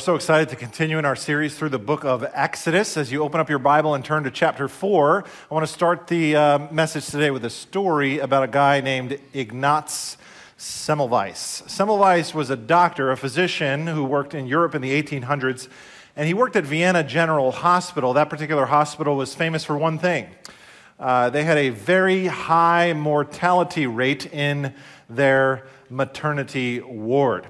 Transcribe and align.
We're 0.00 0.04
so 0.04 0.14
excited 0.14 0.48
to 0.48 0.56
continue 0.56 0.96
in 0.98 1.04
our 1.04 1.14
series 1.14 1.58
through 1.58 1.68
the 1.68 1.78
book 1.78 2.06
of 2.06 2.24
Exodus. 2.32 2.96
As 2.96 3.12
you 3.12 3.22
open 3.22 3.38
up 3.38 3.50
your 3.50 3.58
Bible 3.58 3.94
and 3.94 4.02
turn 4.02 4.24
to 4.24 4.30
chapter 4.30 4.66
4, 4.66 5.24
I 5.50 5.54
want 5.54 5.66
to 5.66 5.70
start 5.70 6.06
the 6.06 6.36
uh, 6.36 6.58
message 6.72 7.04
today 7.08 7.30
with 7.30 7.44
a 7.44 7.50
story 7.50 8.18
about 8.18 8.42
a 8.42 8.48
guy 8.48 8.80
named 8.80 9.20
Ignaz 9.34 10.16
Semmelweis. 10.58 11.64
Semmelweis 11.68 12.32
was 12.32 12.48
a 12.48 12.56
doctor, 12.56 13.10
a 13.10 13.16
physician 13.18 13.88
who 13.88 14.02
worked 14.02 14.32
in 14.32 14.46
Europe 14.46 14.74
in 14.74 14.80
the 14.80 15.02
1800s, 15.02 15.68
and 16.16 16.26
he 16.26 16.32
worked 16.32 16.56
at 16.56 16.64
Vienna 16.64 17.04
General 17.04 17.52
Hospital. 17.52 18.14
That 18.14 18.30
particular 18.30 18.64
hospital 18.64 19.16
was 19.16 19.34
famous 19.34 19.64
for 19.64 19.76
one 19.76 19.98
thing 19.98 20.30
uh, 20.98 21.28
they 21.28 21.44
had 21.44 21.58
a 21.58 21.68
very 21.68 22.26
high 22.26 22.94
mortality 22.94 23.86
rate 23.86 24.32
in 24.32 24.72
their 25.10 25.66
maternity 25.90 26.80
ward. 26.80 27.46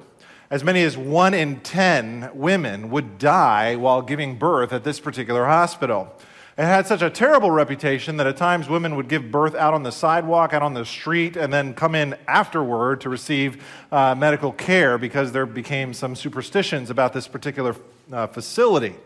As 0.51 0.65
many 0.65 0.83
as 0.83 0.99
one 0.99 1.33
in 1.33 1.61
10 1.61 2.33
women 2.35 2.91
would 2.91 3.19
die 3.19 3.77
while 3.77 4.03
giving 4.03 4.37
birth 4.37 4.73
at 4.73 4.83
this 4.83 4.99
particular 4.99 5.47
hospital. 5.47 6.13
It 6.59 6.65
had 6.65 6.89
such 6.89 7.03
a 7.03 7.09
terrible 7.09 7.53
reputation 7.53 8.17
that 8.17 8.27
at 8.27 8.37
times 8.37 8.69
women 8.69 8.97
would 8.97 9.07
give 9.07 9.31
birth 9.31 9.55
out 9.55 9.75
on 9.75 9.85
the 9.85 9.93
sidewalk, 9.93 10.53
out 10.53 10.63
on 10.63 10.75
the 10.75 10.85
street, 10.85 11.37
and 11.37 11.53
then 11.53 11.73
come 11.73 11.95
in 11.95 12.17
afterward 12.27 13.01
to 13.03 13.09
receive 13.09 13.65
uh, 13.93 14.17
medical 14.17 14.51
care 14.51 14.99
because 14.99 15.31
there 15.31 15.47
became 15.47 15.95
some 15.95 16.17
superstitions 16.17 16.91
about 16.91 17.13
this 17.13 17.29
particular 17.29 17.77
uh, 18.13 18.27
facility. 18.27 18.97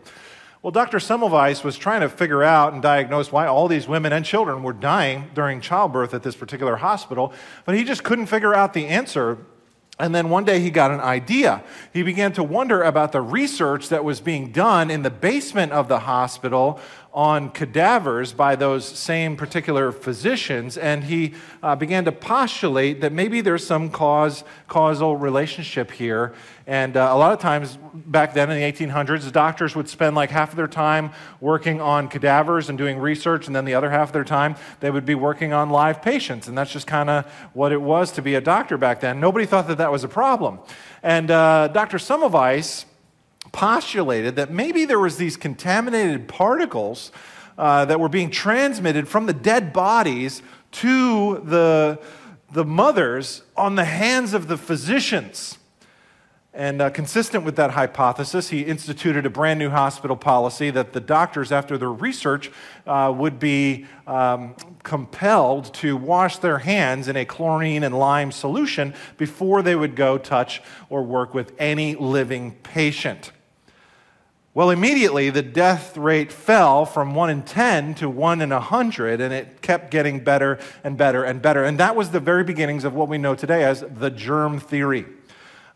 Well, 0.63 0.71
Dr. 0.71 0.97
Semmelweis 0.97 1.63
was 1.63 1.77
trying 1.77 2.01
to 2.01 2.09
figure 2.09 2.41
out 2.41 2.73
and 2.73 2.81
diagnose 2.81 3.31
why 3.31 3.45
all 3.45 3.67
these 3.67 3.87
women 3.87 4.13
and 4.13 4.25
children 4.25 4.63
were 4.63 4.73
dying 4.73 5.29
during 5.35 5.61
childbirth 5.61 6.15
at 6.15 6.23
this 6.23 6.35
particular 6.35 6.77
hospital, 6.77 7.31
but 7.65 7.75
he 7.75 7.83
just 7.83 8.03
couldn't 8.03 8.25
figure 8.25 8.55
out 8.55 8.73
the 8.73 8.87
answer 8.87 9.37
and 9.97 10.13
then 10.13 10.29
one 10.29 10.43
day 10.43 10.59
he 10.59 10.69
got 10.69 10.91
an 10.91 10.99
idea. 10.99 11.63
He 11.93 12.03
began 12.03 12.33
to 12.33 12.43
wonder 12.43 12.83
about 12.83 13.13
the 13.13 13.21
research 13.21 13.89
that 13.89 14.03
was 14.03 14.19
being 14.19 14.51
done 14.51 14.91
in 14.91 15.03
the 15.03 15.09
basement 15.09 15.71
of 15.71 15.87
the 15.87 15.99
hospital 15.99 16.79
on 17.15 17.49
cadavers 17.49 18.33
by 18.33 18.57
those 18.57 18.85
same 18.85 19.37
particular 19.37 19.93
physicians, 19.93 20.77
and 20.77 21.05
he 21.05 21.33
uh, 21.63 21.73
began 21.73 22.03
to 22.03 22.11
postulate 22.11 22.99
that 22.99 23.13
maybe 23.13 23.39
there's 23.39 23.65
some 23.65 23.89
cause, 23.89 24.43
causal 24.67 25.15
relationship 25.15 25.91
here. 25.91 26.33
And 26.67 26.97
uh, 26.97 27.09
a 27.13 27.17
lot 27.17 27.31
of 27.31 27.39
times 27.39 27.77
back 27.93 28.33
then 28.33 28.51
in 28.51 28.59
the 28.59 28.85
1800s, 28.85 29.31
doctors 29.31 29.77
would 29.77 29.87
spend 29.87 30.13
like 30.13 30.29
half 30.29 30.49
of 30.49 30.57
their 30.57 30.67
time 30.67 31.11
working 31.39 31.79
on 31.79 32.09
cadavers 32.09 32.67
and 32.67 32.77
doing 32.77 32.99
research, 32.99 33.47
and 33.47 33.55
then 33.55 33.63
the 33.63 33.75
other 33.75 33.89
half 33.89 34.09
of 34.09 34.13
their 34.13 34.25
time 34.25 34.57
they 34.81 34.91
would 34.91 35.05
be 35.05 35.15
working 35.15 35.53
on 35.53 35.69
live 35.69 36.01
patients. 36.01 36.49
And 36.49 36.57
that's 36.57 36.71
just 36.71 36.85
kind 36.85 37.09
of 37.09 37.25
what 37.53 37.71
it 37.71 37.81
was 37.81 38.11
to 38.13 38.21
be 38.21 38.35
a 38.35 38.41
doctor 38.41 38.77
back 38.77 38.99
then. 38.99 39.21
Nobody 39.21 39.45
thought 39.45 39.69
that 39.69 39.77
that 39.77 39.91
was 39.91 40.03
a 40.03 40.09
problem. 40.09 40.59
And 41.01 41.31
uh, 41.31 41.69
Dr. 41.69 41.97
Semmelweis 41.97 42.83
postulated 43.55 44.35
that 44.35 44.51
maybe 44.51 44.83
there 44.83 44.99
was 44.99 45.15
these 45.15 45.37
contaminated 45.37 46.27
particles 46.27 47.13
uh, 47.57 47.85
that 47.85 48.01
were 48.01 48.09
being 48.09 48.29
transmitted 48.29 49.07
from 49.07 49.27
the 49.27 49.33
dead 49.33 49.71
bodies 49.71 50.41
to 50.71 51.39
the, 51.45 51.97
the 52.51 52.65
mothers 52.65 53.43
on 53.55 53.75
the 53.75 53.85
hands 53.85 54.33
of 54.33 54.49
the 54.49 54.57
physicians. 54.57 55.57
And 56.53 56.81
uh, 56.81 56.89
consistent 56.89 57.45
with 57.45 57.55
that 57.55 57.71
hypothesis, 57.71 58.49
he 58.49 58.61
instituted 58.61 59.25
a 59.25 59.29
brand 59.29 59.57
new 59.57 59.69
hospital 59.69 60.17
policy 60.17 60.69
that 60.71 60.91
the 60.91 60.99
doctors, 60.99 61.53
after 61.53 61.77
their 61.77 61.93
research, 61.93 62.51
uh, 62.85 63.13
would 63.15 63.39
be 63.39 63.85
um, 64.05 64.55
compelled 64.83 65.73
to 65.75 65.95
wash 65.95 66.39
their 66.39 66.57
hands 66.57 67.07
in 67.07 67.15
a 67.15 67.23
chlorine 67.23 67.83
and 67.83 67.97
lime 67.97 68.33
solution 68.33 68.93
before 69.17 69.61
they 69.61 69.77
would 69.77 69.95
go 69.95 70.17
touch 70.17 70.61
or 70.89 71.03
work 71.03 71.33
with 71.33 71.53
any 71.57 71.95
living 71.95 72.51
patient. 72.63 73.31
Well, 74.55 74.69
immediately 74.69 75.31
the 75.31 75.41
death 75.41 75.97
rate 75.97 76.31
fell 76.31 76.85
from 76.85 77.13
1 77.13 77.29
in 77.29 77.43
10 77.43 77.93
to 77.95 78.09
1 78.09 78.39
in 78.39 78.51
100, 78.51 79.19
and 79.19 79.33
it 79.33 79.61
kept 79.61 79.91
getting 79.91 80.23
better 80.23 80.59
and 80.81 80.97
better 80.97 81.25
and 81.25 81.41
better. 81.41 81.65
And 81.65 81.77
that 81.77 81.93
was 81.97 82.11
the 82.11 82.21
very 82.21 82.45
beginnings 82.45 82.85
of 82.85 82.93
what 82.93 83.09
we 83.09 83.17
know 83.17 83.35
today 83.35 83.65
as 83.65 83.81
the 83.81 84.09
germ 84.09 84.61
theory. 84.61 85.07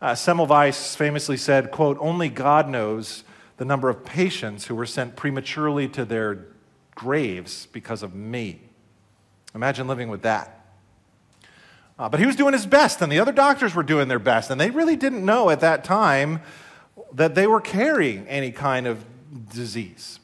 Uh, 0.02 0.14
Semmelweis 0.14 0.96
famously 0.96 1.36
said, 1.36 1.72
quote, 1.72 1.98
only 2.00 2.30
God 2.30 2.70
knows 2.70 3.26
the 3.58 3.66
number 3.66 3.90
of 3.90 4.06
patients 4.06 4.68
who 4.68 4.76
were 4.76 4.86
sent 4.86 5.18
prematurely 5.18 5.90
to 5.90 6.06
their 6.06 6.46
graves 6.96 7.66
because 7.74 8.02
of 8.02 8.16
me. 8.16 8.62
Imagine 9.54 9.90
living 9.90 10.08
with 10.08 10.22
that. 10.22 10.74
Uh, 11.98 12.08
but 12.08 12.22
he 12.22 12.26
was 12.26 12.38
doing 12.38 12.54
his 12.54 12.66
best, 12.66 13.02
and 13.02 13.12
the 13.12 13.20
other 13.20 13.34
doctors 13.34 13.76
were 13.76 13.84
doing 13.84 14.08
their 14.08 14.20
best, 14.20 14.50
and 14.50 14.62
they 14.62 14.70
really 14.72 14.96
didn't 14.96 15.26
know 15.26 15.50
at 15.50 15.60
that 15.60 15.84
time 15.84 16.40
that 17.14 17.36
they 17.36 17.48
were 17.48 17.62
carrying 17.62 18.28
any 18.28 18.52
kind 18.52 18.88
of 18.88 19.04
disease. 19.54 20.20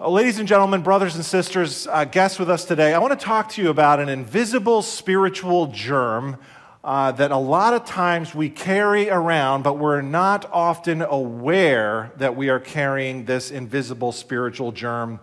Uh, 0.00 0.08
ladies 0.08 0.38
and 0.38 0.48
gentlemen, 0.48 0.82
brothers 0.82 1.14
and 1.14 1.24
sisters, 1.24 1.86
uh, 1.86 2.04
guests 2.04 2.38
with 2.38 2.50
us 2.50 2.64
today, 2.64 2.94
I 2.94 2.98
want 2.98 3.18
to 3.18 3.24
talk 3.24 3.48
to 3.50 3.62
you 3.62 3.70
about 3.70 4.00
an 4.00 4.08
invisible 4.08 4.82
spiritual 4.82 5.68
germ 5.68 6.36
uh, 6.82 7.12
that 7.12 7.30
a 7.30 7.36
lot 7.36 7.72
of 7.72 7.84
times 7.84 8.34
we 8.34 8.50
carry 8.50 9.08
around, 9.08 9.62
but 9.62 9.78
we're 9.78 10.02
not 10.02 10.50
often 10.52 11.00
aware 11.00 12.12
that 12.18 12.36
we 12.36 12.50
are 12.50 12.60
carrying 12.60 13.24
this 13.24 13.50
invisible 13.50 14.12
spiritual 14.12 14.72
germ 14.72 15.18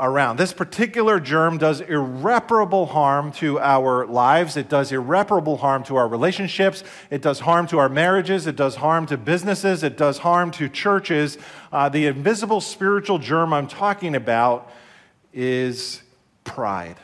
around. 0.00 0.38
This 0.38 0.52
particular 0.52 1.20
germ 1.20 1.58
does 1.58 1.80
irreparable 1.82 2.86
harm 2.86 3.32
to 3.32 3.60
our 3.60 4.06
lives. 4.06 4.56
It 4.56 4.68
does 4.68 4.90
irreparable 4.90 5.58
harm 5.58 5.84
to 5.84 5.96
our 5.96 6.08
relationships. 6.08 6.82
It 7.10 7.22
does 7.22 7.40
harm 7.40 7.66
to 7.68 7.78
our 7.78 7.88
marriages. 7.88 8.46
It 8.46 8.56
does 8.56 8.76
harm 8.76 9.06
to 9.06 9.16
businesses. 9.16 9.82
It 9.82 9.96
does 9.96 10.18
harm 10.18 10.50
to 10.52 10.68
churches. 10.68 11.38
Uh, 11.70 11.88
the 11.88 12.06
invisible 12.06 12.60
spiritual 12.60 13.18
germ 13.18 13.52
I'm 13.52 13.68
talking 13.68 14.16
about 14.16 14.72
is 15.32 16.02
pride. 16.44 16.96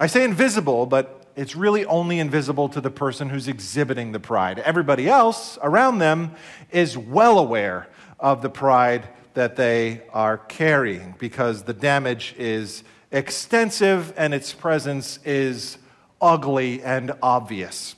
I 0.00 0.06
say 0.06 0.24
invisible, 0.24 0.86
but 0.86 1.26
it's 1.36 1.54
really 1.54 1.84
only 1.84 2.18
invisible 2.18 2.68
to 2.70 2.80
the 2.80 2.90
person 2.90 3.28
who's 3.28 3.46
exhibiting 3.46 4.12
the 4.12 4.20
pride. 4.20 4.58
Everybody 4.60 5.08
else 5.08 5.58
around 5.62 5.98
them 5.98 6.34
is 6.70 6.96
well 6.96 7.38
aware 7.38 7.88
of 8.18 8.40
the 8.40 8.48
pride 8.48 9.08
that 9.36 9.54
they 9.54 10.00
are 10.14 10.38
carrying 10.38 11.14
because 11.18 11.64
the 11.64 11.74
damage 11.74 12.34
is 12.38 12.82
extensive 13.12 14.12
and 14.16 14.32
its 14.32 14.54
presence 14.54 15.18
is 15.26 15.76
ugly 16.22 16.82
and 16.82 17.12
obvious. 17.22 17.96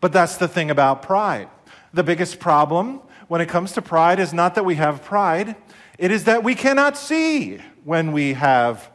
But 0.00 0.12
that's 0.12 0.38
the 0.38 0.48
thing 0.48 0.72
about 0.72 1.02
pride. 1.02 1.48
The 1.94 2.02
biggest 2.02 2.40
problem 2.40 3.00
when 3.28 3.40
it 3.40 3.48
comes 3.48 3.70
to 3.72 3.82
pride 3.82 4.18
is 4.18 4.34
not 4.34 4.56
that 4.56 4.64
we 4.64 4.74
have 4.74 5.04
pride, 5.04 5.54
it 5.98 6.10
is 6.10 6.24
that 6.24 6.42
we 6.42 6.56
cannot 6.56 6.98
see 6.98 7.58
when 7.84 8.10
we 8.10 8.32
have 8.32 8.90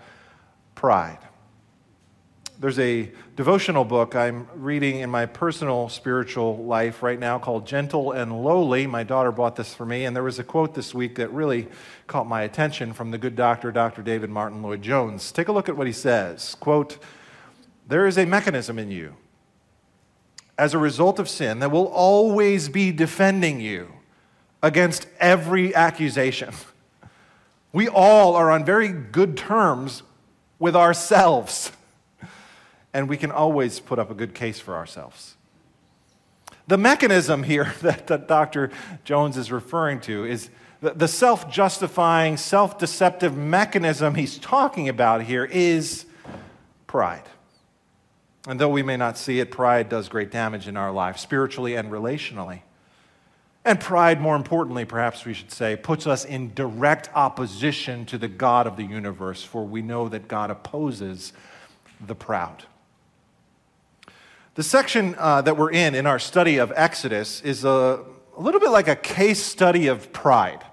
pride. 0.75 1.19
There's 2.59 2.79
a 2.79 3.11
devotional 3.35 3.85
book 3.85 4.15
I'm 4.15 4.47
reading 4.55 5.01
in 5.01 5.11
my 5.11 5.27
personal 5.27 5.89
spiritual 5.89 6.65
life 6.65 7.03
right 7.03 7.19
now 7.19 7.37
called 7.37 7.67
Gentle 7.67 8.13
and 8.13 8.43
Lowly. 8.43 8.87
My 8.87 9.03
daughter 9.03 9.31
bought 9.31 9.55
this 9.55 9.75
for 9.75 9.85
me, 9.85 10.05
and 10.05 10.15
there 10.15 10.23
was 10.23 10.39
a 10.39 10.43
quote 10.43 10.73
this 10.73 10.91
week 10.91 11.17
that 11.17 11.31
really 11.31 11.67
caught 12.07 12.25
my 12.25 12.41
attention 12.41 12.93
from 12.93 13.11
the 13.11 13.19
good 13.19 13.35
doctor, 13.35 13.71
Dr. 13.71 14.01
David 14.01 14.31
Martyn 14.31 14.63
Lloyd 14.63 14.81
Jones. 14.81 15.31
Take 15.31 15.49
a 15.49 15.51
look 15.51 15.69
at 15.69 15.77
what 15.77 15.85
he 15.85 15.93
says. 15.93 16.55
Quote, 16.55 16.97
There 17.87 18.07
is 18.07 18.17
a 18.17 18.25
mechanism 18.25 18.79
in 18.79 18.89
you 18.89 19.15
as 20.57 20.73
a 20.73 20.79
result 20.79 21.19
of 21.19 21.29
sin 21.29 21.59
that 21.59 21.69
will 21.69 21.89
always 21.89 22.69
be 22.69 22.91
defending 22.91 23.59
you 23.59 23.87
against 24.63 25.05
every 25.19 25.75
accusation. 25.75 26.53
We 27.73 27.89
all 27.89 28.35
are 28.35 28.49
on 28.49 28.65
very 28.65 28.87
good 28.87 29.37
terms 29.37 30.01
with 30.57 30.75
ourselves 30.75 31.71
and 32.97 33.07
we 33.07 33.15
can 33.15 33.29
always 33.29 33.79
put 33.79 33.99
up 33.99 34.09
a 34.09 34.15
good 34.15 34.33
case 34.33 34.59
for 34.59 34.75
ourselves. 34.75 35.35
The 36.65 36.79
mechanism 36.79 37.43
here 37.43 37.71
that, 37.83 38.07
that 38.07 38.27
Dr. 38.27 38.71
Jones 39.03 39.37
is 39.37 39.51
referring 39.51 39.99
to 40.01 40.25
is 40.25 40.49
the, 40.81 40.95
the 40.95 41.07
self 41.07 41.47
justifying, 41.47 42.37
self 42.37 42.79
deceptive 42.79 43.37
mechanism 43.37 44.15
he's 44.15 44.39
talking 44.39 44.89
about 44.89 45.21
here 45.21 45.45
is 45.45 46.07
pride. 46.87 47.21
And 48.47 48.59
though 48.59 48.69
we 48.69 48.81
may 48.81 48.97
not 48.97 49.15
see 49.15 49.39
it, 49.39 49.51
pride 49.51 49.89
does 49.89 50.09
great 50.09 50.31
damage 50.31 50.67
in 50.67 50.75
our 50.75 50.91
life, 50.91 51.19
spiritually 51.19 51.75
and 51.75 51.91
relationally. 51.91 52.61
And 53.63 53.79
pride, 53.79 54.19
more 54.19 54.35
importantly, 54.35 54.85
perhaps 54.85 55.23
we 55.23 55.35
should 55.35 55.51
say, 55.51 55.75
puts 55.75 56.07
us 56.07 56.25
in 56.25 56.55
direct 56.55 57.11
opposition 57.13 58.07
to 58.07 58.17
the 58.17 58.27
God 58.27 58.65
of 58.65 58.75
the 58.75 58.85
universe, 58.85 59.43
for 59.43 59.63
we 59.63 59.83
know 59.83 60.09
that 60.09 60.27
God 60.27 60.49
opposes 60.49 61.31
the 62.05 62.15
proud. 62.15 62.63
The 64.57 64.63
section 64.63 65.13
uh, 65.19 65.43
that 65.43 65.55
we're 65.55 65.69
in 65.69 65.93
in 65.93 66.07
our 66.07 66.17
study 66.17 66.57
of 66.57 66.73
Exodus 66.75 67.41
is 67.41 67.63
a, 67.63 68.03
a 68.35 68.41
little 68.41 68.59
bit 68.59 68.71
like 68.71 68.87
a 68.87 68.95
case 68.95 69.39
study 69.39 69.85
of 69.85 70.11
pride. 70.11 70.65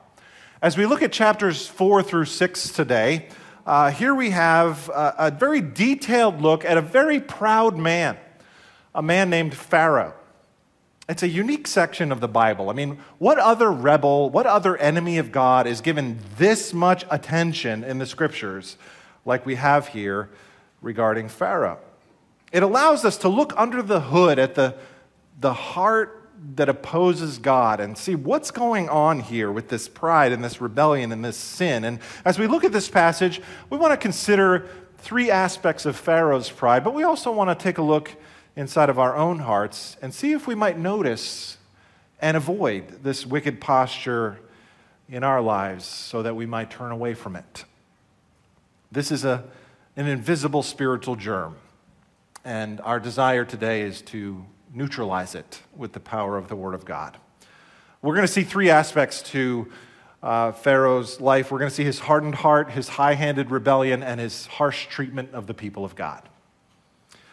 As 0.63 0.79
we 0.79 0.87
look 0.87 1.03
at 1.03 1.13
chapters 1.13 1.67
four 1.67 2.03
through 2.03 2.25
six 2.25 2.71
today, 2.71 3.29
uh, 3.67 3.91
here 3.91 4.15
we 4.15 4.31
have 4.31 4.89
a, 4.89 5.15
a 5.19 5.31
very 5.31 5.61
detailed 5.61 6.41
look 6.41 6.65
at 6.65 6.79
a 6.79 6.81
very 6.81 7.21
proud 7.21 7.77
man, 7.77 8.17
a 8.95 9.03
man 9.03 9.29
named 9.29 9.53
Pharaoh. 9.53 10.15
It's 11.07 11.23
a 11.23 11.29
unique 11.29 11.67
section 11.67 12.11
of 12.11 12.21
the 12.21 12.29
Bible. 12.29 12.71
I 12.71 12.73
mean, 12.73 13.01
what 13.19 13.39
other 13.39 13.71
rebel, 13.71 14.31
what 14.31 14.47
other 14.47 14.79
enemy 14.79 15.19
of 15.19 15.31
God 15.31 15.67
is 15.67 15.83
given 15.83 16.21
this 16.39 16.73
much 16.73 17.05
attention 17.11 17.85
in 17.85 17.99
the 17.99 18.07
scriptures 18.07 18.79
like 19.27 19.45
we 19.45 19.57
have 19.57 19.89
here 19.89 20.31
regarding 20.81 21.29
Pharaoh? 21.29 21.81
It 22.55 22.62
allows 22.62 23.05
us 23.05 23.17
to 23.19 23.29
look 23.29 23.53
under 23.56 23.83
the 23.83 24.01
hood 24.01 24.39
at 24.39 24.55
the, 24.55 24.77
the 25.41 25.53
heart 25.53 26.31
that 26.55 26.69
opposes 26.69 27.39
God 27.39 27.81
and 27.81 27.99
see 27.99 28.15
what's 28.15 28.53
going 28.53 28.89
on 28.89 29.19
here 29.19 29.51
with 29.51 29.69
this 29.69 29.89
pride 29.89 30.31
and 30.31 30.45
this 30.45 30.61
rebellion 30.61 31.11
and 31.11 31.25
this 31.25 31.37
sin. 31.37 31.85
And 31.85 31.99
as 32.25 32.39
we 32.39 32.47
look 32.47 32.62
at 32.62 32.71
this 32.71 32.89
passage, 32.89 33.43
we 33.71 33.77
want 33.77 33.91
to 33.91 33.97
consider 33.97 34.69
three 34.99 35.33
aspects 35.33 35.85
of 35.85 35.97
Pharaoh's 35.97 36.49
pride, 36.49 36.85
but 36.85 36.95
we 36.95 37.03
also 37.03 37.33
want 37.33 37.51
to 37.51 37.61
take 37.61 37.79
a 37.79 37.83
look 37.83 38.12
inside 38.55 38.89
of 38.89 39.00
our 39.00 39.17
own 39.17 39.41
hearts 39.41 39.97
and 40.00 40.15
see 40.15 40.31
if 40.31 40.47
we 40.47 40.55
might 40.55 40.79
notice 40.79 41.59
and 42.21 42.37
avoid 42.37 43.03
this 43.03 43.27
wicked 43.27 43.61
posture 43.61 44.39
in 45.09 45.25
our 45.25 45.41
lives 45.41 45.85
so 45.85 46.23
that 46.23 46.37
we 46.37 46.47
might 46.47 46.71
turn 46.71 46.93
away 46.93 47.15
from 47.15 47.35
it. 47.35 47.65
This 48.93 49.11
is 49.11 49.25
a, 49.25 49.43
an 49.97 50.07
invisible 50.07 50.62
spiritual 50.62 51.17
germ, 51.17 51.57
and 52.44 52.81
our 52.82 53.00
desire 53.00 53.44
today 53.44 53.82
is 53.82 54.02
to 54.02 54.44
neutralize 54.73 55.35
it 55.35 55.62
with 55.76 55.93
the 55.93 56.00
power 56.00 56.37
of 56.37 56.49
the 56.49 56.56
Word 56.56 56.75
of 56.75 56.85
God. 56.85 57.17
We're 58.02 58.14
going 58.14 58.26
to 58.26 58.32
see 58.32 58.43
three 58.43 58.69
aspects 58.69 59.23
to 59.31 59.70
uh, 60.23 60.52
Pharaoh's 60.52 61.20
life. 61.20 61.50
We're 61.50 61.58
going 61.58 61.70
to 61.70 61.75
see 61.75 61.85
his 61.85 62.00
hardened 62.00 62.35
heart, 62.35 62.70
his 62.70 62.88
high 62.88 63.14
handed 63.14 63.50
rebellion, 63.50 64.02
and 64.02 64.20
his 64.20 64.46
harsh 64.46 64.87
treatment 64.88 65.32
of 65.32 65.46
the 65.46 65.55
people 65.55 65.85
of 65.85 65.94
God. 65.94 66.29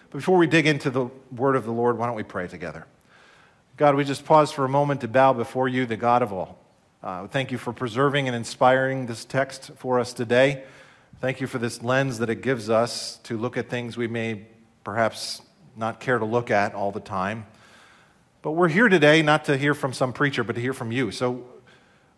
But 0.09 0.19
before 0.19 0.37
we 0.37 0.47
dig 0.47 0.67
into 0.67 0.89
the 0.89 1.07
word 1.35 1.55
of 1.55 1.65
the 1.65 1.71
Lord, 1.71 1.97
why 1.97 2.05
don't 2.05 2.15
we 2.15 2.23
pray 2.23 2.47
together? 2.47 2.85
God, 3.77 3.95
we 3.95 4.03
just 4.03 4.25
pause 4.25 4.51
for 4.51 4.65
a 4.65 4.69
moment 4.69 5.01
to 5.01 5.07
bow 5.07 5.33
before 5.33 5.67
you, 5.67 5.85
the 5.85 5.97
God 5.97 6.21
of 6.21 6.31
all. 6.31 6.57
Uh, 7.01 7.27
thank 7.27 7.51
you 7.51 7.57
for 7.57 7.73
preserving 7.73 8.27
and 8.27 8.35
inspiring 8.35 9.07
this 9.07 9.25
text 9.25 9.71
for 9.77 9.99
us 9.99 10.13
today. 10.13 10.63
Thank 11.19 11.41
you 11.41 11.47
for 11.47 11.57
this 11.57 11.81
lens 11.81 12.19
that 12.19 12.29
it 12.29 12.41
gives 12.41 12.69
us 12.69 13.17
to 13.23 13.37
look 13.37 13.57
at 13.57 13.69
things 13.69 13.97
we 13.97 14.07
may 14.07 14.45
perhaps 14.83 15.41
not 15.75 15.99
care 15.99 16.19
to 16.19 16.25
look 16.25 16.51
at 16.51 16.73
all 16.73 16.91
the 16.91 16.99
time. 16.99 17.45
But 18.41 18.51
we're 18.51 18.69
here 18.69 18.89
today 18.89 19.21
not 19.21 19.45
to 19.45 19.57
hear 19.57 19.73
from 19.73 19.93
some 19.93 20.13
preacher, 20.13 20.43
but 20.43 20.55
to 20.55 20.61
hear 20.61 20.73
from 20.73 20.91
you. 20.91 21.11
So, 21.11 21.45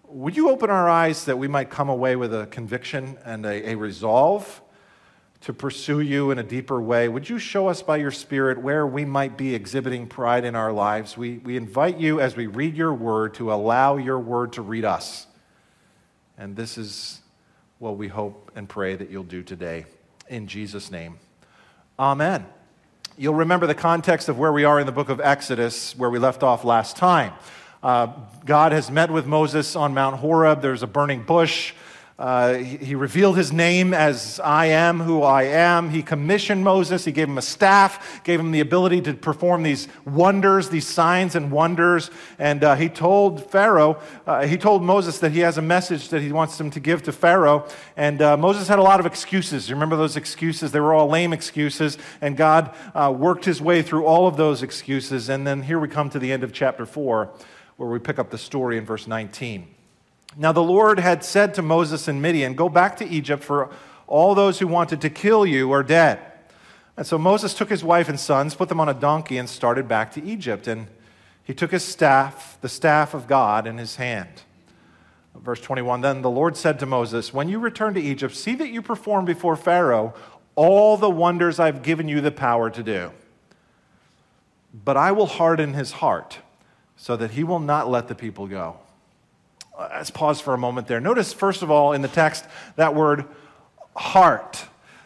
would 0.08 0.38
you 0.38 0.50
open 0.50 0.70
our 0.70 0.88
eyes 0.88 1.26
that 1.26 1.38
we 1.38 1.48
might 1.48 1.70
come 1.70 1.90
away 1.90 2.16
with 2.16 2.34
a 2.34 2.46
conviction 2.48 3.18
and 3.26 3.46
a, 3.46 3.72
a 3.72 3.76
resolve 3.76 4.62
to 5.44 5.52
pursue 5.52 6.00
you 6.00 6.32
in 6.32 6.40
a 6.40 6.44
deeper 6.44 6.82
way. 6.82 7.10
Would 7.10 7.28
you 7.28 7.38
show 7.38 7.68
us 7.68 7.82
by 7.82 7.98
your 7.98 8.12
Spirit 8.12 8.62
where 8.62 8.88
we 8.88 9.04
might 9.04 9.38
be 9.38 9.54
exhibiting 9.54 10.08
pride 10.08 10.46
in 10.46 10.56
our 10.56 10.72
lives? 10.72 11.18
We, 11.18 11.40
we 11.40 11.58
invite 11.58 12.00
you 12.00 12.22
as 12.22 12.38
we 12.38 12.48
read 12.48 12.78
your 12.78 12.94
word 12.94 13.34
to 13.36 13.52
allow 13.52 13.98
your 13.98 14.20
word 14.20 14.54
to 14.54 14.62
read 14.62 14.86
us. 14.86 15.28
And 16.38 16.56
this 16.56 16.78
is 16.78 17.22
what 17.78 17.98
we 17.98 18.08
hope 18.08 18.54
and 18.56 18.70
pray 18.70 18.96
that 18.96 19.10
you'll 19.10 19.24
do 19.24 19.44
today. 19.44 19.86
In 20.30 20.48
Jesus' 20.48 20.90
name, 20.90 21.20
amen. 22.00 22.46
You'll 23.18 23.36
remember 23.36 23.68
the 23.68 23.76
context 23.76 24.28
of 24.28 24.40
where 24.40 24.52
we 24.52 24.64
are 24.64 24.80
in 24.80 24.88
the 24.88 24.92
book 24.92 25.10
of 25.10 25.20
Exodus, 25.22 25.96
where 25.96 26.10
we 26.10 26.18
left 26.18 26.42
off 26.42 26.64
last 26.64 26.98
time. 26.98 27.34
Uh, 27.84 28.08
God 28.46 28.72
has 28.72 28.90
met 28.90 29.12
with 29.12 29.28
Moses 29.28 29.76
on 29.76 29.94
Mount 29.94 30.18
Horeb. 30.18 30.62
There's 30.62 30.82
a 30.82 30.88
burning 30.88 31.22
bush. 31.24 31.74
Uh, 32.20 32.54
he, 32.54 32.78
he, 32.78 32.96
revealed 32.96 33.36
his 33.36 33.52
name 33.52 33.92
as 33.92 34.40
I 34.44 34.68
am 34.68 35.00
who 35.00 35.24
I 35.24 35.44
am. 35.44 35.90
He 35.90 36.04
commissioned 36.04 36.64
Moses. 36.64 37.04
He 37.06 37.12
gave 37.12 37.28
him 37.28 37.40
a 37.40 37.42
staff, 37.42 38.24
gave 38.24 38.40
him 38.40 38.52
the 38.52 38.60
ability 38.60 39.02
to 39.02 39.16
perform 39.16 39.64
these 39.64 39.88
wonders, 40.06 40.70
these 40.70 40.88
signs 40.88 41.34
and 41.34 41.52
wonders. 41.52 42.12
And 42.38 42.64
uh, 42.64 42.76
he 42.76 42.88
told 42.88 43.50
Pharaoh, 43.50 44.00
uh, 44.28 44.46
he 44.46 44.58
told 44.58 44.84
Moses 44.84 45.18
that 45.20 45.32
he 45.32 45.40
has 45.40 45.58
a 45.58 45.62
message 45.64 46.10
that 46.10 46.22
he 46.22 46.32
wants 46.32 46.60
him 46.60 46.70
to 46.72 46.80
give 46.80 47.02
to 47.04 47.12
Pharaoh. 47.12 47.68
And 47.98 48.22
uh, 48.22 48.38
Moses 48.38 48.68
had 48.68 48.78
a 48.78 48.84
lot 48.84 49.00
of 49.00 49.08
excuses. 49.08 49.68
You 49.68 49.74
remember 49.74 49.96
those 49.96 50.16
excuses? 50.16 50.72
They 50.72 50.80
were 50.80 50.94
all 50.94 51.08
lame 51.08 51.34
excuses. 51.34 51.98
And 52.22 52.38
God 52.38 52.76
uh, 52.94 53.12
worked 53.18 53.44
his 53.44 53.60
way 53.60 53.82
through 53.82 54.06
all 54.06 54.28
of 54.28 54.38
those 54.38 54.62
excuses. 54.62 55.30
And 55.30 55.48
then 55.48 55.64
here 55.64 55.80
we 55.80 55.88
come 55.88 56.12
to 56.12 56.20
the 56.20 56.32
end 56.32 56.44
of 56.44 56.54
chapter 56.54 56.86
4, 56.86 57.32
where 57.78 57.90
we 57.90 57.98
pick 57.98 58.20
up 58.20 58.30
the 58.30 58.38
story 58.38 58.78
in 58.78 58.86
verse 58.86 59.08
19. 59.08 59.74
Now, 60.36 60.52
the 60.52 60.64
Lord 60.64 61.00
had 61.00 61.24
said 61.24 61.54
to 61.56 61.62
Moses 61.62 62.08
and 62.08 62.22
Midian, 62.22 62.56
Go 62.56 62.70
back 62.70 62.98
to 62.98 63.08
Egypt, 63.08 63.44
for 63.44 63.70
all 64.08 64.36
those 64.36 64.60
who 64.60 64.68
wanted 64.68 65.02
to 65.02 65.10
kill 65.10 65.46
you 65.46 65.72
are 65.72 65.84
dead. 65.84 66.20
And 66.98 67.06
so 67.06 67.18
Moses 67.18 67.54
took 67.54 67.70
his 67.70 67.84
wife 67.84 68.10
and 68.10 68.20
sons, 68.20 68.56
put 68.56 68.70
them 68.70 68.80
on 68.80 68.90
a 68.90 68.94
donkey, 68.94 69.38
and 69.38 69.50
started 69.50 69.88
back 69.88 70.12
to 70.14 70.24
Egypt. 70.24 70.68
And 70.68 70.88
he 71.44 71.54
took 71.54 71.72
his 71.72 71.84
staff, 71.84 72.58
the 72.62 72.70
staff 72.70 73.14
of 73.14 73.28
God, 73.28 73.68
in 73.68 73.78
his 73.78 73.96
hand. 73.96 74.44
Verse 75.36 75.62
21 75.62 76.02
Then 76.02 76.22
the 76.22 76.30
Lord 76.30 76.56
said 76.56 76.80
to 76.80 76.86
Moses, 76.86 77.34
When 77.34 77.50
you 77.50 77.60
return 77.60 77.94
to 77.96 78.02
Egypt, 78.02 78.36
see 78.36 78.56
that 78.56 78.70
you 78.70 78.82
perform 78.82 79.26
before 79.26 79.56
Pharaoh 79.56 80.14
all 80.56 80.98
the 80.98 81.10
wonders 81.10 81.60
I've 81.60 81.82
given 81.82 82.08
you 82.08 82.22
the 82.22 82.32
power 82.32 82.70
to 82.70 82.84
do. 82.84 83.12
But 84.74 84.98
I 84.98 85.12
will 85.12 85.26
harden 85.26 85.74
his 85.74 85.94
heart 85.94 86.40
so 86.96 87.16
that 87.16 87.32
he 87.32 87.44
will 87.44 87.60
not 87.60 87.90
let 87.90 88.08
the 88.08 88.16
people 88.16 88.48
go. 88.48 88.78
Let's 89.78 90.12
pause 90.12 90.40
for 90.40 90.54
a 90.54 90.58
moment 90.58 90.88
there. 90.88 91.00
Notice, 91.00 91.34
first 91.34 91.64
of 91.64 91.72
all, 91.72 91.94
in 91.94 92.02
the 92.02 92.08
text, 92.08 92.46
that 92.76 92.94
word 92.96 93.26
heart. 93.96 94.66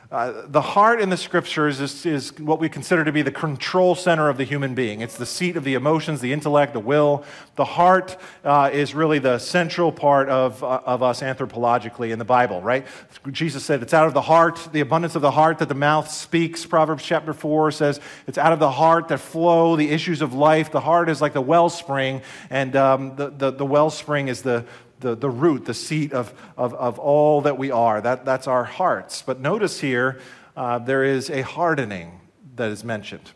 Uh, 0.09 0.43
the 0.47 0.61
heart 0.61 1.01
in 1.01 1.09
the 1.09 1.17
scriptures 1.17 1.81
is, 1.81 2.05
is, 2.05 2.39
what 2.39 2.61
we 2.61 2.69
consider 2.69 3.03
to 3.03 3.11
be 3.11 3.21
the 3.21 3.31
control 3.31 3.93
center 3.93 4.29
of 4.29 4.37
the 4.37 4.45
human 4.45 4.73
being. 4.73 5.01
It's 5.01 5.17
the 5.17 5.25
seat 5.25 5.57
of 5.57 5.65
the 5.65 5.73
emotions, 5.73 6.21
the 6.21 6.31
intellect, 6.31 6.71
the 6.71 6.79
will. 6.79 7.25
The 7.57 7.65
heart 7.65 8.15
uh, 8.45 8.69
is 8.71 8.95
really 8.95 9.19
the 9.19 9.37
central 9.37 9.91
part 9.91 10.29
of, 10.29 10.63
uh, 10.63 10.79
of 10.85 11.03
us 11.03 11.21
anthropologically 11.21 12.11
in 12.11 12.19
the 12.19 12.25
Bible, 12.25 12.61
right? 12.61 12.87
Jesus 13.31 13.65
said, 13.65 13.81
It's 13.81 13.93
out 13.93 14.07
of 14.07 14.13
the 14.13 14.21
heart, 14.21 14.69
the 14.71 14.79
abundance 14.79 15.15
of 15.15 15.21
the 15.21 15.31
heart, 15.31 15.57
that 15.57 15.67
the 15.67 15.75
mouth 15.75 16.09
speaks. 16.09 16.65
Proverbs 16.65 17.03
chapter 17.03 17.33
4 17.33 17.71
says, 17.71 17.99
It's 18.27 18.37
out 18.37 18.53
of 18.53 18.59
the 18.59 18.71
heart 18.71 19.09
that 19.09 19.17
flow 19.17 19.75
the 19.75 19.89
issues 19.89 20.21
of 20.21 20.33
life. 20.33 20.71
The 20.71 20.79
heart 20.79 21.09
is 21.09 21.19
like 21.19 21.33
the 21.33 21.41
wellspring, 21.41 22.21
and 22.49 22.77
um, 22.77 23.17
the, 23.17 23.29
the, 23.29 23.51
the 23.51 23.65
wellspring 23.65 24.29
is 24.29 24.41
the, 24.41 24.63
the, 24.99 25.15
the 25.15 25.29
root, 25.29 25.65
the 25.65 25.73
seat 25.73 26.13
of, 26.13 26.33
of, 26.57 26.73
of 26.73 26.99
all 26.99 27.41
that 27.41 27.57
we 27.57 27.71
are. 27.71 28.01
That, 28.01 28.25
that's 28.25 28.47
our 28.47 28.63
hearts. 28.63 29.21
But 29.21 29.39
notice 29.39 29.79
here, 29.79 30.19
uh, 30.55 30.79
there 30.79 31.03
is 31.03 31.29
a 31.29 31.41
hardening 31.41 32.19
that 32.55 32.71
is 32.71 32.83
mentioned. 32.83 33.31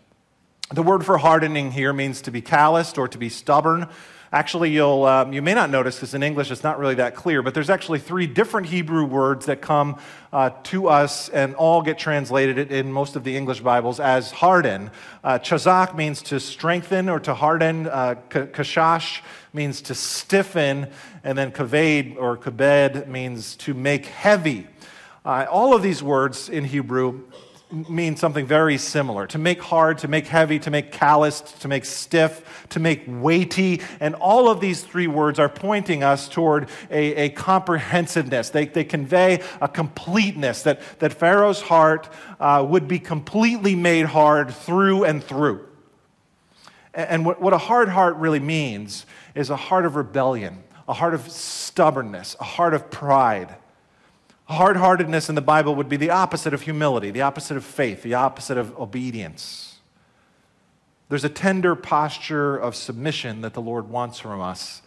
The 0.74 0.84
word 0.84 1.06
for 1.06 1.18
hardening 1.18 1.72
here 1.72 1.94
means 1.94 2.22
to 2.22 2.32
be 2.32 2.42
calloused 2.42 2.98
or 2.98 3.08
to 3.10 3.18
be 3.18 3.30
stubborn. 3.30 3.90
Actually, 4.34 4.72
you'll, 4.72 5.04
um, 5.04 5.34
you 5.34 5.42
may 5.42 5.54
not 5.54 5.70
notice 5.70 5.98
because 5.98 6.14
in 6.14 6.24
English 6.24 6.50
it's 6.52 6.64
not 6.64 6.80
really 6.80 6.96
that 6.96 7.16
clear, 7.16 7.42
but 7.42 7.54
there's 7.54 7.70
actually 7.70 8.00
three 8.00 8.26
different 8.26 8.68
Hebrew 8.68 9.04
words 9.04 9.48
that 9.48 9.60
come 9.60 10.00
uh, 10.32 10.52
to 10.64 10.88
us 10.88 11.28
and 11.28 11.54
all 11.56 11.82
get 11.82 11.98
translated 11.98 12.72
in 12.72 12.94
most 12.94 13.18
of 13.18 13.26
the 13.26 13.36
English 13.36 13.60
Bibles 13.60 14.00
as 14.00 14.32
harden. 14.32 14.90
Uh, 15.22 15.38
chazak 15.38 15.98
means 15.98 16.22
to 16.22 16.40
strengthen 16.40 17.10
or 17.10 17.20
to 17.20 17.34
harden. 17.34 17.88
Uh, 17.88 18.16
kashash 18.30 19.22
means 19.54 19.82
to 19.84 19.96
stiffen. 19.96 20.90
And 21.24 21.38
then 21.38 21.52
kaved 21.52 22.18
or 22.18 22.38
kabed 22.38 23.08
means 23.08 23.56
to 23.58 23.74
make 23.74 24.06
heavy. 24.06 24.68
Uh, 25.24 25.46
all 25.50 25.76
of 25.76 25.82
these 25.82 26.02
words 26.02 26.50
in 26.50 26.66
Hebrew 26.66 27.22
mean 27.88 28.18
something 28.18 28.46
very 28.46 28.78
similar 28.78 29.26
to 29.28 29.38
make 29.38 29.62
hard, 29.62 29.98
to 30.00 30.08
make 30.08 30.28
heavy, 30.28 30.60
to 30.60 30.70
make 30.70 30.92
calloused, 30.92 31.62
to 31.62 31.68
make 31.68 31.86
stiff, 31.86 32.66
to 32.70 32.80
make 32.80 33.04
weighty. 33.08 33.82
And 34.00 34.16
all 34.16 34.50
of 34.50 34.60
these 34.60 34.84
three 34.84 35.08
words 35.08 35.40
are 35.40 35.50
pointing 35.50 36.04
us 36.04 36.28
toward 36.28 36.70
a, 36.90 37.16
a 37.16 37.30
comprehensiveness. 37.30 38.50
They, 38.50 38.66
they 38.66 38.84
convey 38.84 39.42
a 39.62 39.68
completeness, 39.68 40.64
that, 40.64 40.82
that 41.00 41.14
Pharaoh's 41.14 41.62
heart 41.62 42.10
uh, 42.40 42.66
would 42.68 42.88
be 42.88 43.00
completely 43.00 43.76
made 43.76 44.06
hard 44.06 44.54
through 44.54 45.06
and 45.06 45.24
through. 45.24 45.66
And 46.94 47.26
what, 47.26 47.42
what 47.42 47.54
a 47.54 47.58
hard 47.58 47.88
heart 47.88 48.18
really 48.18 48.42
means 48.42 49.06
is 49.36 49.50
a 49.50 49.56
heart 49.56 49.86
of 49.86 49.96
rebellion, 49.96 50.64
a 50.88 50.94
heart 50.94 51.14
of 51.14 51.30
stubbornness, 51.30 52.36
a 52.40 52.44
heart 52.44 52.74
of 52.74 52.90
pride. 52.92 53.56
Hard 54.46 54.76
heartedness 54.76 55.30
in 55.30 55.36
the 55.36 55.42
Bible 55.42 55.76
would 55.76 55.88
be 55.88 55.98
the 55.98 56.10
opposite 56.10 56.54
of 56.54 56.64
humility, 56.64 57.12
the 57.12 57.22
opposite 57.22 57.56
of 57.56 57.64
faith, 57.64 58.04
the 58.04 58.14
opposite 58.14 58.58
of 58.58 58.78
obedience. 58.78 59.80
There's 61.08 61.24
a 61.24 61.30
tender 61.30 61.76
posture 61.76 62.58
of 62.58 62.76
submission 62.76 63.42
that 63.42 63.54
the 63.54 63.62
Lord 63.62 63.90
wants 63.90 64.20
from 64.20 64.42
us. 64.42 64.82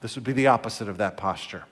This 0.00 0.14
would 0.14 0.24
be 0.24 0.32
the 0.32 0.46
opposite 0.46 0.88
of 0.88 0.98
that 0.98 1.16
posture. 1.16 1.64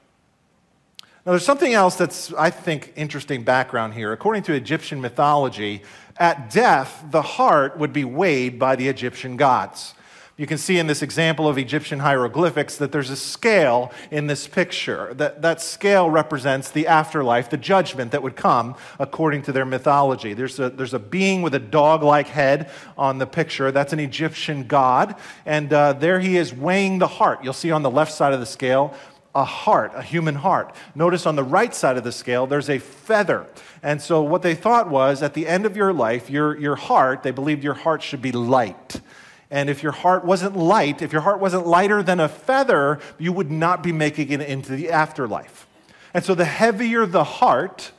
Now, 1.27 1.33
there's 1.33 1.45
something 1.45 1.75
else 1.75 1.97
that's, 1.97 2.33
I 2.33 2.49
think, 2.49 2.95
interesting 2.97 3.43
background 3.43 3.93
here. 3.93 4.13
According 4.13 4.43
to 4.45 4.55
Egyptian 4.55 5.03
mythology, 5.03 5.83
at 6.17 6.51
death, 6.51 7.05
the 7.11 7.21
heart 7.23 7.79
would 7.79 7.93
be 7.93 8.05
weighed 8.05 8.59
by 8.59 8.75
the 8.77 8.89
Egyptian 8.89 9.37
gods 9.37 9.95
You 10.41 10.47
can 10.47 10.57
see 10.57 10.79
in 10.79 10.87
this 10.87 11.03
example 11.03 11.49
of 11.49 11.59
Egyptian 11.59 11.99
hieroglyphics 11.99 12.79
that 12.79 12.93
there's 12.93 13.11
a 13.11 13.17
scale 13.17 13.93
in 14.11 14.27
this 14.27 14.49
picture. 14.49 15.13
That, 15.13 15.43
that 15.43 15.61
scale 15.61 16.09
represents 16.09 16.71
the 16.71 16.87
afterlife, 16.87 17.51
the 17.51 17.59
judgment 17.59 18.13
that 18.13 18.23
would 18.23 18.37
come 18.37 18.75
according 18.99 19.43
to 19.43 19.53
their 19.53 19.67
mythology. 19.67 20.33
There's 20.33 20.59
a, 20.59 20.71
there's 20.71 20.95
a 20.95 20.99
being 20.99 21.43
with 21.43 21.55
a 21.55 21.59
dog 21.59 22.03
like 22.03 22.27
head 22.27 22.71
on 22.97 23.19
the 23.19 23.27
picture. 23.27 23.71
That's 23.71 23.93
an 23.93 24.01
Egyptian 24.01 24.67
god. 24.67 25.15
And 25.45 25.71
uh, 25.75 25.93
there 25.93 26.21
he 26.21 26.39
is 26.39 26.55
weighing 26.55 27.01
the 27.01 27.07
heart. 27.07 27.45
You'll 27.45 27.53
see 27.53 27.71
on 27.71 27.83
the 27.83 27.91
left 27.91 28.15
side 28.15 28.33
of 28.33 28.41
the 28.41 28.47
scale 28.47 28.95
a 29.35 29.45
heart, 29.45 29.93
a 29.95 30.03
human 30.03 30.37
heart. 30.37 30.75
Notice 30.95 31.27
on 31.27 31.37
the 31.37 31.45
right 31.45 31.75
side 31.75 31.99
of 31.99 32.05
the 32.05 32.13
scale, 32.13 32.47
there's 32.47 32.71
a 32.71 32.79
feather. 32.79 33.47
And 33.83 34.01
so, 34.01 34.23
what 34.23 34.41
they 34.41 34.55
thought 34.55 34.89
was 34.89 35.23
at 35.23 35.35
the 35.35 35.47
end 35.47 35.67
of 35.67 35.77
your 35.77 35.93
life, 35.93 36.31
your, 36.31 36.59
your 36.59 36.77
heart, 36.77 37.25
they 37.25 37.31
believed 37.31 37.63
your 37.63 37.75
heart 37.75 38.03
should 38.03 38.23
be 38.23 38.33
light. 38.33 39.03
And 39.51 39.69
if 39.69 39.83
your 39.83 39.93
heart 39.93 40.25
wasn't 40.25 40.57
light, 40.57 41.03
if 41.03 41.13
your 41.13 41.23
heart 41.23 41.41
wasn't 41.41 41.67
lighter 41.67 42.03
than 42.03 42.21
a 42.21 42.29
feather, 42.29 43.01
you 43.19 43.33
would 43.33 43.51
not 43.51 43.83
be 43.83 43.93
making 43.93 44.31
it 44.31 44.41
into 44.41 44.77
the 44.77 44.91
afterlife. 44.91 45.67
And 46.15 46.25
so 46.25 46.35
the 46.35 46.45
heavier 46.45 47.05
the 47.07 47.25
heart, 47.25 47.93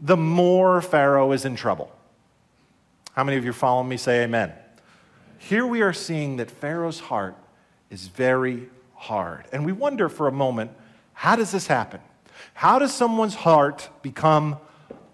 the 0.00 0.16
more 0.16 0.80
Pharaoh 0.80 1.32
is 1.32 1.44
in 1.44 1.56
trouble. 1.56 1.92
How 3.12 3.24
many 3.24 3.36
of 3.36 3.44
you 3.44 3.52
following 3.52 3.88
me? 3.88 3.96
Say 3.96 4.24
amen. 4.24 4.52
Here 5.38 5.66
we 5.66 5.82
are 5.82 5.92
seeing 5.92 6.36
that 6.36 6.50
Pharaoh's 6.50 7.00
heart 7.00 7.36
is 7.90 8.08
very 8.08 8.68
hard. 8.94 9.44
And 9.52 9.64
we 9.64 9.72
wonder 9.72 10.08
for 10.08 10.28
a 10.28 10.32
moment 10.32 10.70
how 11.12 11.36
does 11.36 11.50
this 11.50 11.66
happen? 11.66 12.00
How 12.54 12.78
does 12.78 12.92
someone's 12.92 13.34
heart 13.34 13.88
become 14.02 14.58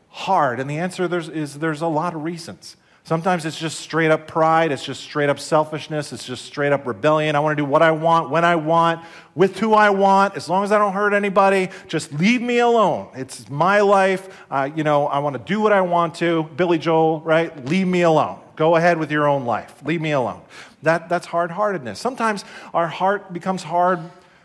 hard? 0.09 0.59
And 0.59 0.69
the 0.69 0.79
answer 0.79 1.09
is 1.15 1.59
there's 1.59 1.81
a 1.81 1.87
lot 1.87 2.15
of 2.15 2.23
reasons. 2.25 2.77
Sometimes 3.05 3.45
it's 3.45 3.59
just 3.59 3.81
straight 3.81 4.13
up 4.13 4.29
pride, 4.29 4.71
it's 4.71 4.85
just 4.85 5.01
straight 5.03 5.29
up 5.29 5.41
selfishness, 5.41 6.13
it's 6.13 6.25
just 6.25 6.45
straight 6.45 6.73
up 6.73 6.87
rebellion. 6.87 7.35
I 7.35 7.41
want 7.41 7.57
to 7.57 7.61
do 7.61 7.69
what 7.69 7.83
I 7.83 7.91
want, 7.91 8.31
when 8.31 8.45
I 8.45 8.55
want, 8.55 9.05
with 9.35 9.59
who 9.59 9.75
I 9.75 9.91
want, 9.91 10.37
as 10.37 10.49
long 10.49 10.63
as 10.63 10.71
I 10.71 10.79
don't 10.79 10.93
hurt 10.93 11.13
anybody. 11.13 11.71
Just 11.89 12.13
leave 12.13 12.41
me 12.41 12.59
alone. 12.59 13.09
It's 13.17 13.51
my 13.51 13.81
life. 13.81 14.45
Uh, 14.49 14.71
you 14.75 14.85
know, 14.85 15.09
I 15.09 15.19
want 15.19 15.35
to 15.35 15.43
do 15.43 15.61
what 15.61 15.73
I 15.73 15.81
want 15.81 16.15
to. 16.17 16.45
Billy 16.57 16.79
Joel, 16.79 17.21
right? 17.23 17.65
Leave 17.67 17.89
me 17.89 18.03
alone. 18.03 18.41
Go 18.55 18.77
ahead 18.77 18.99
with 18.99 19.11
your 19.11 19.27
own 19.27 19.47
life. 19.47 19.85
Leave 19.85 20.01
me 20.01 20.13
alone. 20.13 20.41
That, 20.83 21.09
that's 21.09 21.27
hard 21.27 21.51
heartedness. 21.51 21.99
Sometimes 21.99 22.45
our 22.73 22.87
heart 22.87 23.33
becomes 23.33 23.65
hard 23.65 23.99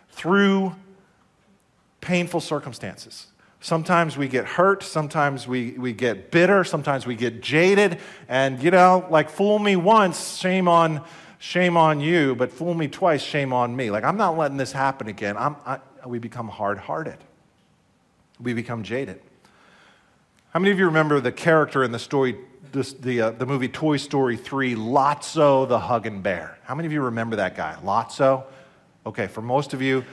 through 0.09 0.75
painful 2.01 2.41
circumstances. 2.41 3.27
Sometimes 3.59 4.17
we 4.17 4.27
get 4.27 4.45
hurt, 4.45 4.83
sometimes 4.83 5.47
we, 5.47 5.71
we 5.71 5.91
get 5.91 6.31
bitter, 6.31 6.63
sometimes 6.63 7.07
we 7.07 7.15
get 7.15 7.41
jaded, 7.41 7.99
and 8.29 8.61
you 8.61 8.69
know, 8.69 9.05
like 9.09 9.29
fool 9.29 9.57
me 9.57 9.75
once, 9.75 10.37
shame 10.37 10.67
on 10.67 11.03
shame 11.39 11.77
on 11.77 11.99
you, 11.99 12.35
but 12.35 12.51
fool 12.51 12.73
me 12.73 12.87
twice, 12.87 13.21
shame 13.21 13.53
on 13.53 13.75
me. 13.75 13.91
Like 13.91 14.03
I'm 14.03 14.17
not 14.17 14.37
letting 14.37 14.57
this 14.57 14.71
happen 14.71 15.07
again. 15.07 15.37
I'm, 15.37 15.55
I, 15.65 15.79
we 16.05 16.19
become 16.19 16.47
hard-hearted. 16.47 17.17
We 18.39 18.53
become 18.53 18.83
jaded. 18.83 19.21
How 20.51 20.59
many 20.59 20.71
of 20.71 20.79
you 20.79 20.85
remember 20.85 21.19
the 21.19 21.31
character 21.31 21.83
in 21.83 21.91
the 21.91 21.99
story, 21.99 22.37
this, 22.71 22.93
the, 22.93 23.21
uh, 23.21 23.31
the 23.31 23.45
movie 23.45 23.67
Toy 23.67 23.97
Story 23.97 24.37
3, 24.37 24.75
Lotso 24.75 25.67
the 25.67 25.79
Hugging 25.79 26.21
Bear? 26.21 26.57
How 26.63 26.75
many 26.75 26.85
of 26.85 26.93
you 26.93 27.01
remember 27.01 27.35
that 27.37 27.55
guy? 27.55 27.75
Lotso? 27.83 28.43
Okay, 29.05 29.27
for 29.27 29.41
most 29.41 29.73
of 29.73 29.81
you, 29.81 30.03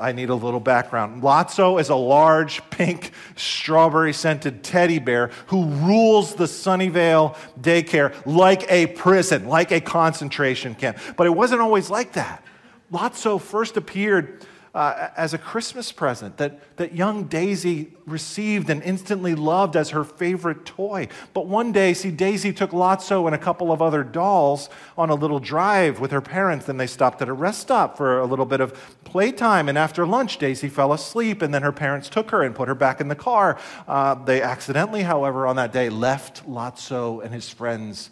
I 0.00 0.12
need 0.12 0.30
a 0.30 0.34
little 0.34 0.60
background. 0.60 1.22
Lotso 1.22 1.80
is 1.80 1.88
a 1.88 1.94
large, 1.94 2.62
pink, 2.70 3.12
strawberry 3.36 4.12
scented 4.12 4.62
teddy 4.62 4.98
bear 4.98 5.30
who 5.46 5.66
rules 5.66 6.34
the 6.34 6.44
Sunnyvale 6.44 7.36
daycare 7.60 8.14
like 8.26 8.70
a 8.70 8.86
prison, 8.88 9.46
like 9.46 9.70
a 9.72 9.80
concentration 9.80 10.74
camp. 10.74 10.98
But 11.16 11.26
it 11.26 11.30
wasn't 11.30 11.60
always 11.60 11.90
like 11.90 12.12
that. 12.12 12.44
Lotso 12.92 13.40
first 13.40 13.76
appeared 13.76 14.44
uh, 14.74 15.08
as 15.16 15.34
a 15.34 15.38
Christmas 15.38 15.92
present 15.92 16.38
that, 16.38 16.76
that 16.76 16.94
young 16.94 17.24
Daisy 17.24 17.92
received 18.06 18.70
and 18.70 18.82
instantly 18.82 19.34
loved 19.34 19.76
as 19.76 19.90
her 19.90 20.02
favorite 20.02 20.64
toy. 20.64 21.08
But 21.34 21.46
one 21.46 21.72
day, 21.72 21.92
see, 21.92 22.10
Daisy 22.10 22.54
took 22.54 22.70
Lotso 22.70 23.26
and 23.26 23.34
a 23.34 23.38
couple 23.38 23.70
of 23.70 23.82
other 23.82 24.02
dolls 24.02 24.70
on 24.96 25.10
a 25.10 25.14
little 25.14 25.40
drive 25.40 26.00
with 26.00 26.10
her 26.10 26.22
parents. 26.22 26.66
Then 26.66 26.78
they 26.78 26.86
stopped 26.86 27.20
at 27.20 27.28
a 27.28 27.32
rest 27.34 27.60
stop 27.60 27.98
for 27.98 28.18
a 28.18 28.24
little 28.24 28.46
bit 28.46 28.60
of 28.60 28.72
playtime. 29.04 29.68
And 29.68 29.76
after 29.76 30.06
lunch, 30.06 30.38
Daisy 30.38 30.70
fell 30.70 30.94
asleep, 30.94 31.42
and 31.42 31.52
then 31.52 31.62
her 31.62 31.72
parents 31.72 32.08
took 32.08 32.30
her 32.30 32.42
and 32.42 32.54
put 32.54 32.68
her 32.68 32.74
back 32.74 33.00
in 33.00 33.08
the 33.08 33.14
car. 33.14 33.58
Uh, 33.86 34.14
they 34.14 34.40
accidentally, 34.40 35.02
however, 35.02 35.46
on 35.46 35.56
that 35.56 35.72
day, 35.72 35.90
left 35.90 36.48
Lotso 36.48 37.22
and 37.22 37.34
his 37.34 37.50
friends 37.50 38.10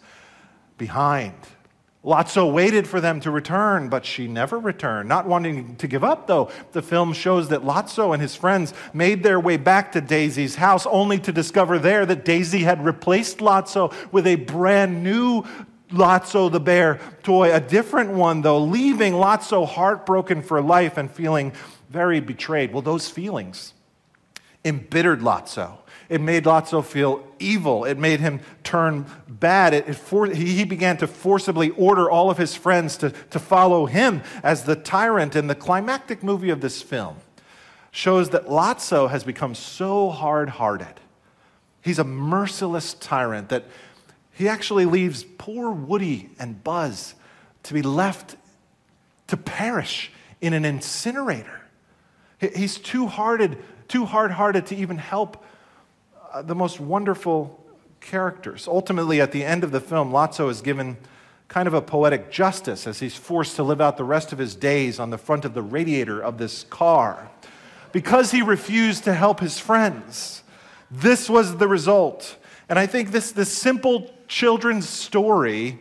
behind. 0.77 1.33
Lotso 2.03 2.51
waited 2.51 2.87
for 2.87 2.99
them 2.99 3.19
to 3.19 3.29
return, 3.29 3.87
but 3.87 4.05
she 4.05 4.27
never 4.27 4.57
returned. 4.57 5.07
Not 5.07 5.27
wanting 5.27 5.75
to 5.75 5.87
give 5.87 6.03
up, 6.03 6.25
though, 6.25 6.49
the 6.71 6.81
film 6.81 7.13
shows 7.13 7.49
that 7.49 7.61
Lotso 7.61 8.11
and 8.11 8.21
his 8.21 8.35
friends 8.35 8.73
made 8.91 9.21
their 9.21 9.39
way 9.39 9.57
back 9.57 9.91
to 9.91 10.01
Daisy's 10.01 10.55
house, 10.55 10.87
only 10.87 11.19
to 11.19 11.31
discover 11.31 11.77
there 11.77 12.05
that 12.07 12.25
Daisy 12.25 12.63
had 12.63 12.83
replaced 12.83 13.37
Lotso 13.37 13.93
with 14.11 14.25
a 14.25 14.35
brand 14.35 15.03
new 15.03 15.43
Lotso 15.91 16.51
the 16.51 16.59
bear 16.59 16.99
toy, 17.21 17.53
a 17.53 17.59
different 17.59 18.11
one, 18.11 18.41
though, 18.41 18.59
leaving 18.59 19.13
Lotso 19.13 19.67
heartbroken 19.67 20.41
for 20.41 20.59
life 20.61 20.97
and 20.97 21.11
feeling 21.11 21.53
very 21.89 22.19
betrayed. 22.19 22.73
Well, 22.73 22.81
those 22.81 23.09
feelings 23.09 23.73
embittered 24.65 25.19
Lotso. 25.19 25.80
It 26.11 26.19
made 26.19 26.43
Lotso 26.43 26.83
feel 26.83 27.25
evil. 27.39 27.85
It 27.85 27.97
made 27.97 28.19
him 28.19 28.41
turn 28.65 29.05
bad. 29.29 29.73
It, 29.73 29.87
it 29.87 29.93
for, 29.93 30.25
he 30.25 30.65
began 30.65 30.97
to 30.97 31.07
forcibly 31.07 31.69
order 31.69 32.11
all 32.11 32.29
of 32.29 32.37
his 32.37 32.53
friends 32.53 32.97
to, 32.97 33.11
to 33.29 33.39
follow 33.39 33.85
him 33.85 34.21
as 34.43 34.65
the 34.65 34.75
tyrant. 34.75 35.37
And 35.37 35.49
the 35.49 35.55
climactic 35.55 36.21
movie 36.21 36.49
of 36.49 36.59
this 36.59 36.81
film 36.81 37.15
shows 37.91 38.31
that 38.31 38.47
Lotso 38.47 39.09
has 39.09 39.23
become 39.23 39.55
so 39.55 40.09
hard 40.09 40.49
hearted. 40.49 40.99
He's 41.81 41.97
a 41.97 42.03
merciless 42.03 42.93
tyrant 42.93 43.47
that 43.47 43.63
he 44.33 44.49
actually 44.49 44.85
leaves 44.85 45.23
poor 45.37 45.71
Woody 45.71 46.29
and 46.37 46.61
Buzz 46.61 47.15
to 47.63 47.73
be 47.73 47.81
left 47.81 48.35
to 49.27 49.37
perish 49.37 50.11
in 50.41 50.51
an 50.51 50.65
incinerator. 50.65 51.61
He's 52.37 52.77
too 52.77 53.07
hearted, 53.07 53.59
too 53.87 54.03
hard-hearted 54.03 54.65
to 54.65 54.75
even 54.75 54.97
help 54.97 55.45
the 56.43 56.55
most 56.55 56.79
wonderful 56.79 57.63
characters. 57.99 58.67
Ultimately, 58.67 59.21
at 59.21 59.31
the 59.31 59.43
end 59.43 59.63
of 59.63 59.71
the 59.71 59.79
film, 59.79 60.11
Lotso 60.11 60.49
is 60.49 60.61
given 60.61 60.97
kind 61.47 61.67
of 61.67 61.73
a 61.73 61.81
poetic 61.81 62.31
justice 62.31 62.87
as 62.87 62.99
he's 62.99 63.15
forced 63.15 63.57
to 63.57 63.63
live 63.63 63.81
out 63.81 63.97
the 63.97 64.03
rest 64.03 64.31
of 64.31 64.39
his 64.39 64.55
days 64.55 64.99
on 64.99 65.09
the 65.09 65.17
front 65.17 65.43
of 65.43 65.53
the 65.53 65.61
radiator 65.61 66.21
of 66.21 66.37
this 66.37 66.63
car 66.65 67.29
because 67.91 68.31
he 68.31 68.41
refused 68.41 69.03
to 69.03 69.13
help 69.13 69.39
his 69.41 69.59
friends. 69.59 70.43
This 70.89 71.29
was 71.29 71.57
the 71.57 71.67
result. 71.67 72.37
And 72.69 72.79
I 72.79 72.85
think 72.85 73.11
this, 73.11 73.33
this 73.33 73.51
simple 73.51 74.09
children's 74.27 74.87
story 74.87 75.79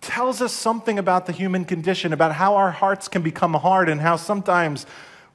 tells 0.00 0.40
us 0.40 0.52
something 0.52 0.98
about 0.98 1.26
the 1.26 1.32
human 1.32 1.64
condition, 1.64 2.12
about 2.12 2.32
how 2.32 2.54
our 2.54 2.70
hearts 2.70 3.08
can 3.08 3.22
become 3.22 3.54
hard 3.54 3.88
and 3.88 4.00
how 4.00 4.16
sometimes 4.16 4.86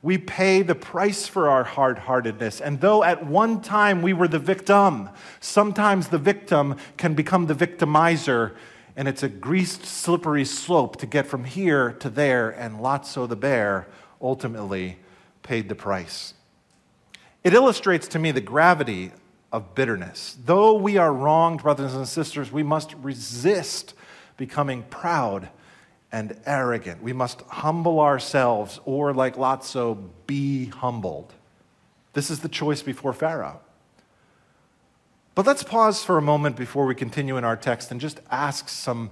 we 0.03 0.17
pay 0.17 0.63
the 0.63 0.75
price 0.75 1.27
for 1.27 1.49
our 1.49 1.63
hard 1.63 1.99
heartedness. 1.99 2.59
And 2.59 2.81
though 2.81 3.03
at 3.03 3.25
one 3.25 3.61
time 3.61 4.01
we 4.01 4.13
were 4.13 4.27
the 4.27 4.39
victim, 4.39 5.09
sometimes 5.39 6.07
the 6.07 6.17
victim 6.17 6.77
can 6.97 7.13
become 7.13 7.45
the 7.45 7.53
victimizer. 7.53 8.55
And 8.95 9.07
it's 9.07 9.23
a 9.23 9.29
greased, 9.29 9.85
slippery 9.85 10.45
slope 10.45 10.97
to 10.97 11.05
get 11.05 11.27
from 11.27 11.43
here 11.43 11.93
to 11.93 12.09
there. 12.09 12.49
And 12.49 12.79
Lotso 12.79 13.29
the 13.29 13.35
bear 13.35 13.87
ultimately 14.19 14.97
paid 15.43 15.69
the 15.69 15.75
price. 15.75 16.33
It 17.43 17.53
illustrates 17.53 18.07
to 18.09 18.19
me 18.19 18.31
the 18.31 18.41
gravity 18.41 19.11
of 19.51 19.75
bitterness. 19.75 20.37
Though 20.43 20.73
we 20.73 20.97
are 20.97 21.13
wronged, 21.13 21.61
brothers 21.61 21.93
and 21.93 22.07
sisters, 22.07 22.51
we 22.51 22.63
must 22.63 22.93
resist 22.95 23.93
becoming 24.37 24.83
proud 24.83 25.49
and 26.11 26.39
arrogant. 26.45 27.01
We 27.01 27.13
must 27.13 27.41
humble 27.41 27.99
ourselves, 27.99 28.79
or 28.85 29.13
like 29.13 29.35
Lotso, 29.35 30.09
be 30.27 30.65
humbled. 30.65 31.33
This 32.13 32.29
is 32.29 32.39
the 32.39 32.49
choice 32.49 32.81
before 32.81 33.13
Pharaoh. 33.13 33.61
But 35.33 35.45
let's 35.45 35.63
pause 35.63 36.03
for 36.03 36.17
a 36.17 36.21
moment 36.21 36.57
before 36.57 36.85
we 36.85 36.93
continue 36.93 37.37
in 37.37 37.45
our 37.45 37.55
text 37.55 37.91
and 37.91 38.01
just 38.01 38.19
ask 38.29 38.67
some 38.67 39.11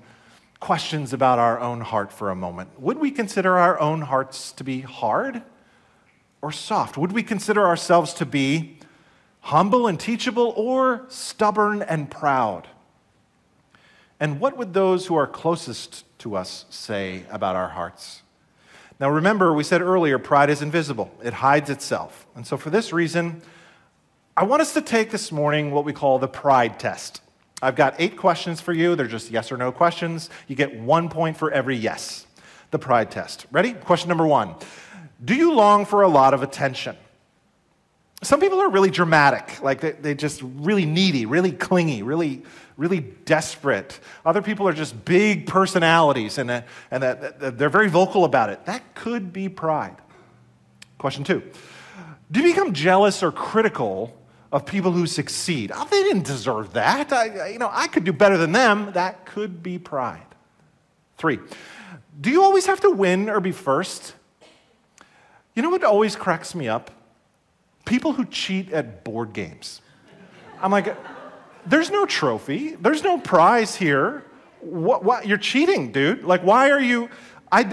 questions 0.60 1.13
about 1.13 1.39
our 1.39 1.60
own 1.60 1.79
heart 1.79 2.12
for 2.12 2.29
a 2.29 2.36
moment. 2.36 2.77
Would 2.79 3.00
we 3.00 3.12
consider 3.12 3.58
our 3.58 3.79
own 3.79 4.01
hearts 4.01 4.51
to 4.53 4.65
be 4.65 4.82
hard 4.82 5.41
or 6.41 6.51
soft? 6.51 6.98
Would 6.98 7.13
we 7.13 7.24
consider 7.24 7.65
ourselves 7.65 8.13
to 8.15 8.25
be 8.25 8.77
humble 9.39 9.88
and 9.88 9.98
teachable 9.98 10.53
or 10.58 11.06
stubborn 11.08 11.82
and 11.82 12.12
proud? 12.12 12.68
And 14.20 14.41
what 14.41 14.58
would 14.58 14.74
those 14.74 15.06
who 15.06 15.15
are 15.15 15.25
closest 15.25 16.03
to 16.19 16.35
us 16.35 16.65
say 16.69 17.23
about 17.29 17.55
our 17.55 17.69
hearts? 17.69 18.21
Now, 18.99 19.09
remember, 19.09 19.53
we 19.53 19.63
said 19.63 19.81
earlier, 19.81 20.19
pride 20.19 20.49
is 20.49 20.61
invisible, 20.61 21.11
it 21.23 21.33
hides 21.33 21.69
itself. 21.69 22.27
And 22.35 22.45
so, 22.45 22.57
for 22.57 22.69
this 22.69 22.93
reason, 22.93 23.41
I 24.35 24.43
want 24.43 24.61
us 24.61 24.73
to 24.73 24.81
take 24.81 25.11
this 25.11 25.31
morning 25.31 25.71
what 25.71 25.85
we 25.85 25.93
call 25.93 26.19
the 26.19 26.27
pride 26.27 26.79
test. 26.79 27.21
I've 27.61 27.75
got 27.75 27.95
eight 27.99 28.15
questions 28.17 28.61
for 28.61 28.71
you. 28.71 28.95
They're 28.95 29.07
just 29.07 29.31
yes 29.31 29.51
or 29.51 29.57
no 29.57 29.71
questions. 29.71 30.29
You 30.47 30.55
get 30.55 30.79
one 30.79 31.09
point 31.09 31.35
for 31.38 31.51
every 31.51 31.75
yes. 31.75 32.25
the 32.71 32.79
pride 32.79 33.11
test. 33.11 33.45
Ready? 33.51 33.73
Question 33.73 34.09
number 34.09 34.27
one 34.27 34.55
Do 35.23 35.35
you 35.35 35.53
long 35.53 35.85
for 35.85 36.01
a 36.01 36.07
lot 36.07 36.33
of 36.33 36.43
attention? 36.43 36.95
Some 38.21 38.41
people 38.41 38.59
are 38.59 38.69
really 38.69 38.89
dramatic, 38.89 39.61
like 39.61 39.79
they, 39.79 39.91
they 39.91 40.13
just 40.13 40.41
really 40.43 40.85
needy, 40.85 41.25
really 41.25 41.53
clingy, 41.53 42.03
really, 42.03 42.43
really 42.79 43.01
desperate. 43.01 44.00
Other 44.25 44.41
people 44.41 44.65
are 44.67 44.74
just 44.74 45.03
big 45.03 45.45
personalities 45.45 46.38
and, 46.38 46.50
uh, 46.50 46.62
and 46.89 47.03
that, 47.03 47.39
that 47.39 47.57
they're 47.57 47.69
very 47.69 47.89
vocal 47.89 48.24
about 48.24 48.50
it. 48.50 48.65
That 48.65 48.95
could 48.95 49.33
be 49.33 49.50
pride. 49.50 49.98
Question 50.98 51.25
two 51.25 51.43
Do 52.31 52.39
you 52.41 52.48
become 52.48 52.74
jealous 52.74 53.21
or 53.21 53.31
critical 53.31 54.17
of 54.51 54.65
people 54.65 54.93
who 54.93 55.05
succeed? 55.05 55.71
Oh, 55.75 55.86
they 55.91 56.03
didn't 56.03 56.25
deserve 56.25 56.74
that. 56.74 57.12
I, 57.12 57.50
you 57.50 57.59
know, 57.59 57.69
I 57.71 57.88
could 57.88 58.05
do 58.05 58.13
better 58.13 58.38
than 58.38 58.53
them. 58.53 58.93
That 58.93 59.25
could 59.25 59.62
be 59.62 59.77
pride. 59.77 60.25
Three, 61.17 61.39
do 62.19 62.29
you 62.31 62.41
always 62.41 62.65
have 62.65 62.79
to 62.81 62.89
win 62.89 63.29
or 63.29 63.41
be 63.41 63.51
first? 63.51 64.15
You 65.53 65.62
know 65.62 65.69
what 65.69 65.83
always 65.83 66.15
cracks 66.15 66.55
me 66.55 66.69
up? 66.69 66.91
People 67.86 68.13
who 68.13 68.24
cheat 68.24 68.71
at 68.71 69.03
board 69.03 69.33
games. 69.33 69.81
I'm 70.62 70.71
like, 70.71 70.95
there's 71.66 71.92
no 71.92 72.06
trophy, 72.06 72.75
there's 72.75 73.04
no 73.04 73.18
prize 73.18 73.75
here. 73.75 74.24
What, 74.62 75.04
what, 75.04 75.28
you're 75.28 75.38
cheating, 75.38 75.92
dude. 75.92 76.24
Like, 76.24 76.42
why 76.42 76.72
are 76.72 76.80
you? 76.80 77.10
I, 77.51 77.63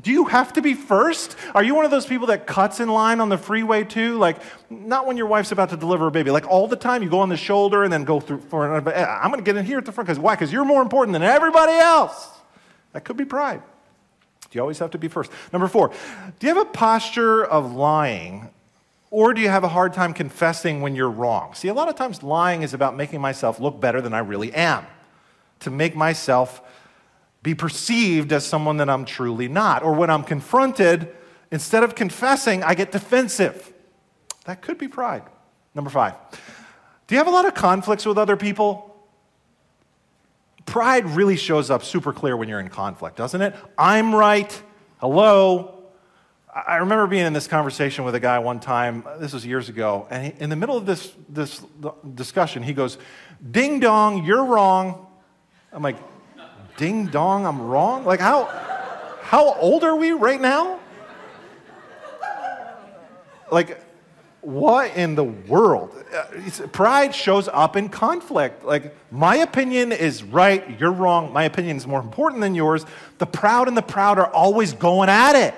do 0.00 0.12
you 0.12 0.26
have 0.26 0.52
to 0.54 0.62
be 0.62 0.74
first? 0.74 1.36
Are 1.54 1.62
you 1.62 1.74
one 1.74 1.84
of 1.84 1.90
those 1.90 2.06
people 2.06 2.26
that 2.28 2.46
cuts 2.46 2.80
in 2.80 2.88
line 2.88 3.20
on 3.20 3.28
the 3.28 3.38
freeway 3.38 3.82
too? 3.84 4.18
Like, 4.18 4.36
not 4.68 5.06
when 5.06 5.16
your 5.16 5.26
wife's 5.26 5.52
about 5.52 5.70
to 5.70 5.76
deliver 5.76 6.06
a 6.06 6.10
baby. 6.10 6.30
Like, 6.30 6.46
all 6.46 6.68
the 6.68 6.76
time 6.76 7.02
you 7.02 7.08
go 7.08 7.20
on 7.20 7.30
the 7.30 7.36
shoulder 7.36 7.82
and 7.82 7.92
then 7.92 8.04
go 8.04 8.20
through 8.20 8.40
for 8.42 8.66
another. 8.66 8.94
I'm 8.94 9.30
going 9.30 9.42
to 9.42 9.44
get 9.44 9.56
in 9.56 9.64
here 9.64 9.78
at 9.78 9.86
the 9.86 9.92
front 9.92 10.06
because 10.06 10.18
why? 10.18 10.34
Because 10.34 10.52
you're 10.52 10.66
more 10.66 10.82
important 10.82 11.14
than 11.14 11.22
everybody 11.22 11.72
else. 11.72 12.30
That 12.92 13.04
could 13.04 13.16
be 13.16 13.24
pride. 13.24 13.62
Do 14.42 14.48
you 14.52 14.60
always 14.60 14.78
have 14.78 14.90
to 14.92 14.98
be 14.98 15.08
first? 15.08 15.32
Number 15.52 15.66
four, 15.66 15.88
do 16.38 16.46
you 16.46 16.54
have 16.54 16.66
a 16.66 16.70
posture 16.70 17.44
of 17.44 17.72
lying 17.72 18.50
or 19.10 19.32
do 19.32 19.40
you 19.40 19.48
have 19.48 19.64
a 19.64 19.68
hard 19.68 19.92
time 19.92 20.12
confessing 20.12 20.80
when 20.82 20.94
you're 20.94 21.10
wrong? 21.10 21.54
See, 21.54 21.68
a 21.68 21.74
lot 21.74 21.88
of 21.88 21.94
times 21.94 22.22
lying 22.22 22.62
is 22.62 22.74
about 22.74 22.96
making 22.96 23.20
myself 23.20 23.60
look 23.60 23.80
better 23.80 24.00
than 24.00 24.12
I 24.12 24.18
really 24.18 24.52
am, 24.52 24.86
to 25.60 25.70
make 25.70 25.94
myself 25.94 26.60
be 27.42 27.54
perceived 27.54 28.32
as 28.32 28.44
someone 28.44 28.78
that 28.78 28.90
I'm 28.90 29.04
truly 29.04 29.48
not. 29.48 29.82
Or 29.82 29.92
when 29.92 30.10
I'm 30.10 30.24
confronted, 30.24 31.14
instead 31.50 31.84
of 31.84 31.94
confessing, 31.94 32.64
I 32.64 32.74
get 32.74 32.90
defensive. 32.90 33.72
That 34.46 34.62
could 34.62 34.78
be 34.78 34.88
pride. 34.88 35.22
Number 35.74 35.90
five, 35.90 36.14
do 37.06 37.14
you 37.14 37.18
have 37.18 37.28
a 37.28 37.30
lot 37.30 37.46
of 37.46 37.54
conflicts 37.54 38.04
with 38.04 38.18
other 38.18 38.36
people? 38.36 38.96
Pride 40.64 41.04
really 41.06 41.36
shows 41.36 41.70
up 41.70 41.84
super 41.84 42.12
clear 42.12 42.36
when 42.36 42.48
you're 42.48 42.58
in 42.58 42.68
conflict, 42.68 43.16
doesn't 43.16 43.40
it? 43.40 43.54
I'm 43.78 44.14
right. 44.14 44.62
Hello. 44.98 45.75
I 46.66 46.76
remember 46.76 47.06
being 47.06 47.26
in 47.26 47.34
this 47.34 47.46
conversation 47.46 48.04
with 48.04 48.14
a 48.14 48.20
guy 48.20 48.38
one 48.38 48.60
time, 48.60 49.04
this 49.18 49.34
was 49.34 49.44
years 49.44 49.68
ago, 49.68 50.06
and 50.08 50.24
he, 50.24 50.42
in 50.42 50.48
the 50.48 50.56
middle 50.56 50.74
of 50.74 50.86
this, 50.86 51.12
this 51.28 51.60
discussion, 52.14 52.62
he 52.62 52.72
goes, 52.72 52.96
Ding 53.50 53.78
dong, 53.78 54.24
you're 54.24 54.44
wrong. 54.44 55.06
I'm 55.70 55.82
like, 55.82 55.98
Ding 56.78 57.08
dong, 57.08 57.44
I'm 57.44 57.60
wrong? 57.60 58.06
Like, 58.06 58.20
how, 58.20 58.46
how 59.20 59.52
old 59.56 59.84
are 59.84 59.96
we 59.96 60.12
right 60.12 60.40
now? 60.40 60.80
Like, 63.52 63.78
what 64.40 64.96
in 64.96 65.14
the 65.14 65.24
world? 65.24 65.92
Uh, 66.10 66.66
pride 66.68 67.14
shows 67.14 67.48
up 67.48 67.76
in 67.76 67.90
conflict. 67.90 68.64
Like, 68.64 68.96
my 69.12 69.36
opinion 69.36 69.92
is 69.92 70.22
right, 70.22 70.80
you're 70.80 70.92
wrong. 70.92 71.34
My 71.34 71.44
opinion 71.44 71.76
is 71.76 71.86
more 71.86 72.00
important 72.00 72.40
than 72.40 72.54
yours. 72.54 72.86
The 73.18 73.26
proud 73.26 73.68
and 73.68 73.76
the 73.76 73.82
proud 73.82 74.18
are 74.18 74.32
always 74.32 74.72
going 74.72 75.10
at 75.10 75.36
it. 75.36 75.54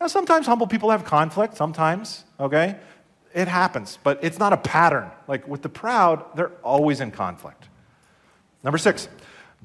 Now, 0.00 0.06
sometimes 0.06 0.46
humble 0.46 0.66
people 0.66 0.90
have 0.90 1.04
conflict, 1.04 1.56
sometimes, 1.56 2.24
okay? 2.38 2.76
It 3.34 3.48
happens, 3.48 3.98
but 4.02 4.18
it's 4.22 4.38
not 4.38 4.52
a 4.52 4.56
pattern. 4.56 5.10
Like 5.26 5.46
with 5.46 5.62
the 5.62 5.68
proud, 5.68 6.24
they're 6.36 6.52
always 6.62 7.00
in 7.00 7.10
conflict. 7.10 7.68
Number 8.62 8.78
six, 8.78 9.08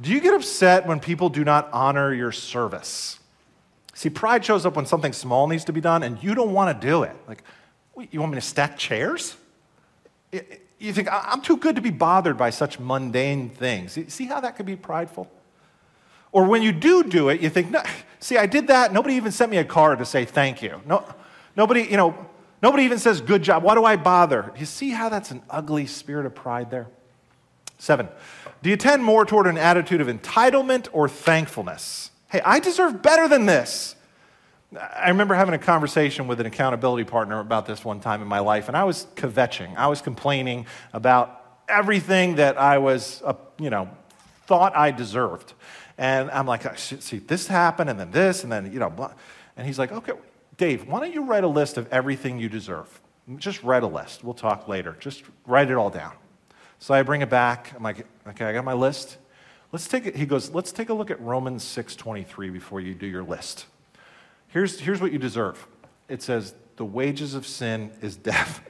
do 0.01 0.11
you 0.11 0.19
get 0.19 0.33
upset 0.33 0.87
when 0.87 0.99
people 0.99 1.29
do 1.29 1.43
not 1.43 1.69
honor 1.71 2.13
your 2.13 2.31
service? 2.31 3.19
See, 3.93 4.09
pride 4.09 4.43
shows 4.43 4.65
up 4.65 4.75
when 4.75 4.87
something 4.87 5.13
small 5.13 5.47
needs 5.47 5.65
to 5.65 5.73
be 5.73 5.81
done 5.81 6.01
and 6.03 6.21
you 6.23 6.33
don't 6.33 6.51
want 6.51 6.79
to 6.79 6.87
do 6.87 7.03
it. 7.03 7.15
Like, 7.27 7.43
you 8.11 8.19
want 8.19 8.31
me 8.31 8.37
to 8.37 8.45
stack 8.45 8.77
chairs? 8.77 9.37
You 10.31 10.93
think, 10.93 11.07
I'm 11.11 11.41
too 11.41 11.57
good 11.57 11.75
to 11.75 11.81
be 11.81 11.91
bothered 11.91 12.37
by 12.37 12.49
such 12.49 12.79
mundane 12.79 13.49
things. 13.49 13.97
See 14.11 14.25
how 14.25 14.39
that 14.39 14.55
could 14.55 14.65
be 14.65 14.75
prideful? 14.75 15.29
Or 16.33 16.45
when 16.45 16.63
you 16.63 16.71
do 16.71 17.03
do 17.03 17.29
it, 17.29 17.39
you 17.41 17.49
think, 17.49 17.69
no, 17.69 17.81
see, 18.19 18.37
I 18.37 18.47
did 18.47 18.67
that. 18.67 18.91
Nobody 18.91 19.15
even 19.15 19.31
sent 19.31 19.51
me 19.51 19.57
a 19.57 19.63
card 19.63 19.99
to 19.99 20.05
say 20.05 20.25
thank 20.25 20.61
you. 20.61 20.81
No, 20.85 21.05
nobody, 21.55 21.83
you 21.83 21.95
know, 21.95 22.27
nobody 22.61 22.83
even 22.83 22.97
says 22.97 23.21
good 23.21 23.43
job. 23.43 23.63
Why 23.63 23.75
do 23.75 23.85
I 23.85 23.95
bother? 23.95 24.51
You 24.57 24.65
see 24.65 24.89
how 24.89 25.09
that's 25.09 25.31
an 25.31 25.43
ugly 25.49 25.85
spirit 25.85 26.25
of 26.25 26.33
pride 26.33 26.71
there? 26.71 26.87
Seven, 27.77 28.09
do 28.63 28.69
you 28.69 28.77
tend 28.77 29.03
more 29.03 29.25
toward 29.25 29.45
an 29.45 29.57
attitude 29.57 30.01
of 30.01 30.07
entitlement 30.07 30.87
or 30.91 31.07
thankfulness? 31.07 32.09
Hey, 32.29 32.41
I 32.43 32.59
deserve 32.59 33.01
better 33.01 33.27
than 33.27 33.45
this. 33.45 33.95
I 34.75 35.09
remember 35.09 35.35
having 35.35 35.53
a 35.53 35.59
conversation 35.59 36.27
with 36.27 36.39
an 36.39 36.47
accountability 36.47 37.03
partner 37.03 37.39
about 37.39 37.67
this 37.67 37.85
one 37.85 37.99
time 37.99 38.23
in 38.23 38.27
my 38.27 38.39
life, 38.39 38.69
and 38.69 38.75
I 38.75 38.85
was 38.85 39.05
kvetching. 39.15 39.75
I 39.75 39.85
was 39.85 40.01
complaining 40.01 40.65
about 40.93 41.59
everything 41.69 42.35
that 42.35 42.57
I 42.57 42.79
was, 42.79 43.21
uh, 43.23 43.33
you 43.59 43.69
know, 43.69 43.87
thought 44.47 44.75
I 44.75 44.89
deserved. 44.89 45.53
And 45.97 46.31
I'm 46.31 46.47
like, 46.47 46.65
oh, 46.65 46.75
see, 46.75 47.19
this 47.19 47.47
happened, 47.47 47.89
and 47.89 47.99
then 47.99 48.11
this, 48.11 48.43
and 48.43 48.51
then, 48.51 48.71
you 48.73 48.79
know, 48.79 49.13
and 49.55 49.67
he's 49.67 49.77
like, 49.77 49.91
okay, 49.91 50.13
Dave, 50.57 50.87
why 50.87 50.99
don't 50.99 51.13
you 51.13 51.23
write 51.23 51.43
a 51.43 51.47
list 51.47 51.77
of 51.77 51.91
everything 51.91 52.39
you 52.39 52.49
deserve? 52.49 53.01
Just 53.37 53.63
write 53.63 53.83
a 53.83 53.87
list. 53.87 54.23
We'll 54.23 54.33
talk 54.33 54.67
later. 54.67 54.95
Just 54.99 55.23
write 55.45 55.69
it 55.69 55.75
all 55.75 55.89
down. 55.89 56.13
So 56.79 56.93
I 56.93 57.03
bring 57.03 57.21
it 57.21 57.29
back. 57.29 57.71
I'm 57.75 57.83
like, 57.83 58.05
okay, 58.27 58.45
I 58.45 58.53
got 58.53 58.65
my 58.65 58.73
list. 58.73 59.17
Let's 59.71 59.87
take 59.87 60.05
it. 60.05 60.15
He 60.15 60.25
goes, 60.25 60.51
let's 60.51 60.71
take 60.71 60.89
a 60.89 60.93
look 60.93 61.09
at 61.09 61.19
Romans 61.21 61.63
6:23 61.63 62.51
before 62.51 62.81
you 62.81 62.93
do 62.93 63.07
your 63.07 63.23
list. 63.23 63.65
Here's, 64.49 64.79
here's 64.79 65.01
what 65.01 65.11
you 65.11 65.17
deserve. 65.17 65.65
It 66.09 66.21
says, 66.21 66.53
the 66.75 66.85
wages 66.85 67.33
of 67.33 67.47
sin 67.47 67.91
is 68.01 68.15
death. 68.15 68.61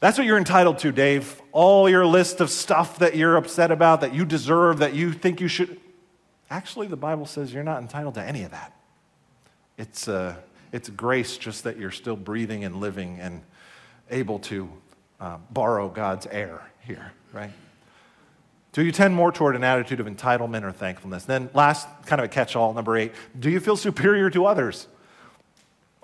That's 0.03 0.17
what 0.17 0.27
you're 0.27 0.37
entitled 0.37 0.79
to, 0.79 0.91
Dave. 0.91 1.41
All 1.53 1.87
your 1.87 2.05
list 2.05 2.41
of 2.41 2.49
stuff 2.49 2.99
that 2.99 3.15
you're 3.15 3.37
upset 3.37 3.71
about, 3.71 4.01
that 4.01 4.13
you 4.13 4.25
deserve, 4.25 4.79
that 4.79 4.93
you 4.93 5.13
think 5.13 5.39
you 5.39 5.47
should. 5.47 5.79
Actually, 6.49 6.87
the 6.87 6.97
Bible 6.97 7.25
says 7.25 7.53
you're 7.53 7.63
not 7.63 7.81
entitled 7.81 8.15
to 8.15 8.21
any 8.21 8.43
of 8.43 8.51
that. 8.51 8.73
It's, 9.77 10.09
uh, 10.09 10.35
it's 10.73 10.89
grace 10.89 11.37
just 11.37 11.63
that 11.63 11.77
you're 11.77 11.89
still 11.89 12.17
breathing 12.17 12.65
and 12.65 12.81
living 12.81 13.17
and 13.21 13.43
able 14.11 14.39
to 14.39 14.69
uh, 15.21 15.37
borrow 15.51 15.87
God's 15.87 16.27
air 16.27 16.59
here, 16.81 17.13
right? 17.31 17.51
Do 18.73 18.83
you 18.83 18.91
tend 18.91 19.15
more 19.15 19.31
toward 19.31 19.55
an 19.55 19.63
attitude 19.63 20.01
of 20.01 20.05
entitlement 20.05 20.63
or 20.63 20.73
thankfulness? 20.73 21.23
Then, 21.23 21.49
last 21.53 21.87
kind 22.07 22.19
of 22.19 22.25
a 22.25 22.27
catch 22.27 22.57
all, 22.57 22.73
number 22.73 22.97
eight, 22.97 23.13
do 23.39 23.49
you 23.49 23.61
feel 23.61 23.77
superior 23.77 24.29
to 24.31 24.47
others? 24.47 24.85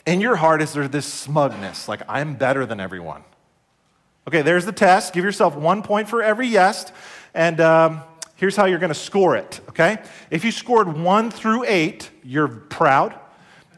In 0.05 0.21
your 0.21 0.37
heart, 0.37 0.61
is 0.61 0.71
there 0.71 0.87
this 0.87 1.05
smugness, 1.05 1.89
like 1.89 2.01
I'm 2.07 2.35
better 2.35 2.65
than 2.65 2.79
everyone? 2.79 3.23
Okay, 4.29 4.43
there's 4.43 4.63
the 4.63 4.71
test. 4.71 5.11
Give 5.13 5.25
yourself 5.25 5.55
one 5.55 5.81
point 5.81 6.07
for 6.07 6.21
every 6.21 6.45
yes. 6.45 6.91
And 7.33 7.59
um, 7.59 8.03
here's 8.35 8.55
how 8.55 8.65
you're 8.65 8.77
going 8.77 8.89
to 8.89 8.93
score 8.93 9.35
it, 9.35 9.59
okay? 9.69 9.97
If 10.29 10.45
you 10.45 10.51
scored 10.51 10.87
one 10.87 11.31
through 11.31 11.63
eight, 11.65 12.11
you're 12.23 12.47
proud. 12.47 13.19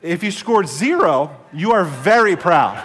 If 0.01 0.25
you 0.25 0.29
scored 0.29 0.67
zero, 0.67 1.33
you 1.53 1.71
are 1.71 1.85
very 1.85 2.35
proud. 2.35 2.83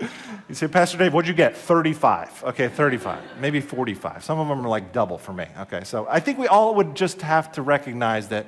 you 0.48 0.54
say, 0.54 0.68
Pastor 0.68 0.98
Dave, 0.98 1.12
what'd 1.12 1.26
you 1.26 1.34
get? 1.34 1.56
35. 1.56 2.44
Okay, 2.44 2.68
35, 2.68 3.20
maybe 3.40 3.60
45. 3.60 4.22
Some 4.22 4.38
of 4.38 4.46
them 4.46 4.64
are 4.64 4.68
like 4.68 4.92
double 4.92 5.18
for 5.18 5.32
me. 5.32 5.46
Okay, 5.62 5.82
so 5.82 6.06
I 6.08 6.20
think 6.20 6.38
we 6.38 6.46
all 6.46 6.76
would 6.76 6.94
just 6.94 7.22
have 7.22 7.50
to 7.54 7.62
recognize 7.62 8.28
that 8.28 8.46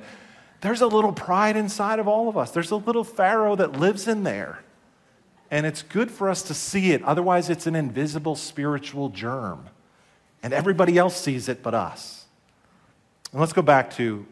there's 0.61 0.79
a 0.79 0.87
little 0.87 1.11
pride 1.11 1.57
inside 1.57 1.99
of 1.99 2.07
all 2.07 2.29
of 2.29 2.37
us. 2.37 2.51
There's 2.51 2.71
a 2.71 2.77
little 2.77 3.03
Pharaoh 3.03 3.57
that 3.57 3.73
lives 3.73 4.07
in 4.07 4.23
there. 4.23 4.59
And 5.49 5.65
it's 5.65 5.81
good 5.81 6.11
for 6.11 6.29
us 6.29 6.41
to 6.43 6.53
see 6.53 6.91
it. 6.91 7.01
Otherwise, 7.03 7.49
it's 7.49 7.67
an 7.67 7.75
invisible 7.75 8.35
spiritual 8.35 9.09
germ. 9.09 9.69
And 10.43 10.53
everybody 10.53 10.97
else 10.97 11.19
sees 11.19 11.49
it 11.49 11.63
but 11.63 11.73
us. 11.73 12.25
And 13.31 13.39
let's 13.39 13.53
go 13.53 13.61
back 13.61 13.91
to 13.95 14.25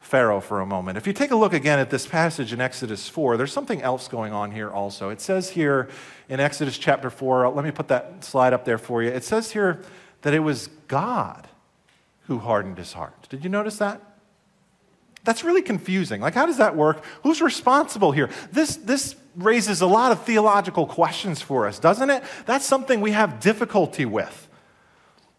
Pharaoh 0.00 0.40
for 0.40 0.60
a 0.60 0.66
moment. 0.66 0.96
If 0.96 1.06
you 1.06 1.12
take 1.12 1.30
a 1.30 1.36
look 1.36 1.52
again 1.52 1.78
at 1.78 1.90
this 1.90 2.06
passage 2.06 2.52
in 2.52 2.60
Exodus 2.60 3.08
4, 3.08 3.36
there's 3.36 3.52
something 3.52 3.82
else 3.82 4.08
going 4.08 4.32
on 4.32 4.52
here 4.52 4.70
also. 4.70 5.10
It 5.10 5.20
says 5.20 5.50
here 5.50 5.88
in 6.28 6.40
Exodus 6.40 6.78
chapter 6.78 7.10
4, 7.10 7.50
let 7.50 7.64
me 7.64 7.70
put 7.70 7.88
that 7.88 8.24
slide 8.24 8.52
up 8.52 8.64
there 8.64 8.78
for 8.78 9.02
you. 9.02 9.10
It 9.10 9.24
says 9.24 9.52
here 9.52 9.82
that 10.22 10.34
it 10.34 10.40
was 10.40 10.68
God 10.86 11.48
who 12.26 12.38
hardened 12.38 12.78
his 12.78 12.92
heart. 12.92 13.28
Did 13.28 13.44
you 13.44 13.50
notice 13.50 13.78
that? 13.78 14.00
That's 15.24 15.44
really 15.44 15.62
confusing. 15.62 16.20
Like, 16.20 16.34
how 16.34 16.46
does 16.46 16.58
that 16.58 16.76
work? 16.76 17.04
Who's 17.22 17.40
responsible 17.42 18.12
here? 18.12 18.30
This, 18.52 18.76
this 18.76 19.16
raises 19.36 19.80
a 19.80 19.86
lot 19.86 20.12
of 20.12 20.22
theological 20.22 20.86
questions 20.86 21.40
for 21.40 21.66
us, 21.66 21.78
doesn't 21.78 22.10
it? 22.10 22.22
That's 22.46 22.64
something 22.64 23.00
we 23.00 23.12
have 23.12 23.40
difficulty 23.40 24.04
with. 24.04 24.48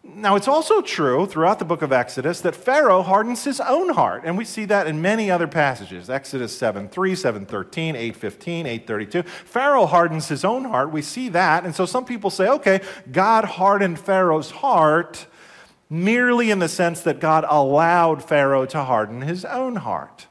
Now, 0.02 0.36
it's 0.36 0.48
also 0.48 0.80
true 0.80 1.26
throughout 1.26 1.58
the 1.58 1.64
book 1.66 1.82
of 1.82 1.92
Exodus 1.92 2.40
that 2.40 2.56
Pharaoh 2.56 3.02
hardens 3.02 3.44
his 3.44 3.60
own 3.60 3.90
heart. 3.90 4.22
And 4.24 4.36
we 4.36 4.46
see 4.46 4.64
that 4.64 4.86
in 4.86 5.02
many 5.02 5.30
other 5.30 5.46
passages 5.46 6.08
Exodus 6.08 6.56
7 6.56 6.88
3, 6.88 7.14
7 7.14 7.44
13, 7.44 7.96
8 7.96 8.16
15, 8.16 8.66
8 8.66 8.86
32. 8.86 9.22
Pharaoh 9.22 9.86
hardens 9.86 10.28
his 10.28 10.44
own 10.44 10.64
heart. 10.64 10.90
We 10.90 11.02
see 11.02 11.28
that. 11.30 11.64
And 11.64 11.74
so 11.74 11.84
some 11.84 12.06
people 12.06 12.30
say, 12.30 12.48
okay, 12.48 12.80
God 13.12 13.44
hardened 13.44 13.98
Pharaoh's 13.98 14.50
heart 14.50 15.26
merely 15.90 16.50
in 16.50 16.60
the 16.60 16.68
sense 16.68 17.00
that 17.02 17.20
God 17.20 17.44
allowed 17.48 18.22
Pharaoh 18.22 18.64
to 18.66 18.84
harden 18.84 19.22
his 19.22 19.44
own 19.44 19.76
heart. 19.76 20.28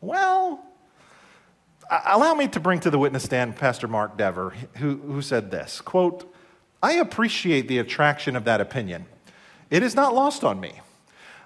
Well, 0.00 0.64
allow 1.90 2.34
me 2.34 2.46
to 2.48 2.60
bring 2.60 2.80
to 2.80 2.90
the 2.90 2.98
witness 2.98 3.24
stand 3.24 3.56
Pastor 3.56 3.88
Mark 3.88 4.16
Dever, 4.16 4.54
who, 4.76 4.96
who 4.98 5.20
said 5.20 5.50
this 5.50 5.80
quote, 5.80 6.32
I 6.82 6.92
appreciate 6.92 7.66
the 7.66 7.78
attraction 7.78 8.36
of 8.36 8.44
that 8.44 8.60
opinion. 8.60 9.06
It 9.70 9.82
is 9.82 9.94
not 9.94 10.14
lost 10.14 10.44
on 10.44 10.60
me. 10.60 10.80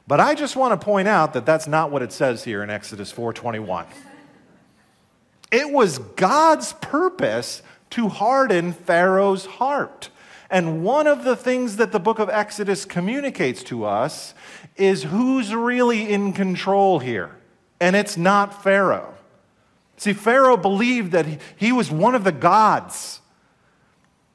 But 0.09 0.21
I 0.21 0.35
just 0.35 0.57
want 0.57 0.79
to 0.79 0.83
point 0.85 1.07
out 1.07 1.35
that 1.35 1.45
that's 1.45 1.67
not 1.67 1.91
what 1.91 2.03
it 2.03 2.13
says 2.13 2.43
here 2.45 2.63
in 2.63 2.71
Exodus 2.71 3.13
4:21. 3.13 3.87
It 5.51 5.71
was 5.71 5.99
God's 5.99 6.73
purpose 6.75 7.63
to 7.91 8.09
harden 8.09 8.73
Pharaoh's 8.73 9.45
heart. 9.45 10.09
And 10.51 10.83
one 10.83 11.07
of 11.07 11.25
the 11.25 11.37
things 11.37 11.77
that 11.77 11.93
the 11.93 12.01
book 12.01 12.19
of 12.19 12.29
Exodus 12.31 12.85
communicates 12.85 13.63
to 13.65 13.85
us 13.85 14.35
is 14.77 15.03
who's 15.03 15.55
really 15.55 16.11
in 16.11 16.33
control 16.33 16.99
here. 16.99 17.37
And 17.81 17.95
it's 17.95 18.17
not 18.17 18.63
Pharaoh. 18.63 19.15
See, 19.99 20.13
Pharaoh 20.13 20.57
believed 20.57 21.13
that 21.13 21.27
he 21.57 21.73
was 21.73 21.91
one 21.91 22.15
of 22.15 22.25
the 22.25 22.33
gods 22.33 23.21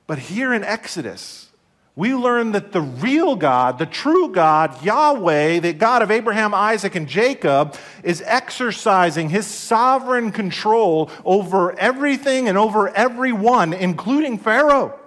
but 0.07 0.19
here 0.19 0.53
in 0.53 0.63
Exodus, 0.63 1.49
we 1.95 2.13
learn 2.13 2.53
that 2.53 2.71
the 2.71 2.81
real 2.81 3.35
God, 3.35 3.77
the 3.77 3.85
true 3.85 4.29
God, 4.29 4.83
Yahweh, 4.83 5.59
the 5.59 5.73
God 5.73 6.01
of 6.01 6.11
Abraham, 6.11 6.53
Isaac, 6.53 6.95
and 6.95 7.07
Jacob, 7.07 7.75
is 8.03 8.21
exercising 8.25 9.29
his 9.29 9.45
sovereign 9.47 10.31
control 10.31 11.09
over 11.23 11.77
everything 11.79 12.49
and 12.49 12.57
over 12.57 12.89
everyone, 12.89 13.73
including 13.73 14.37
Pharaoh. 14.37 14.99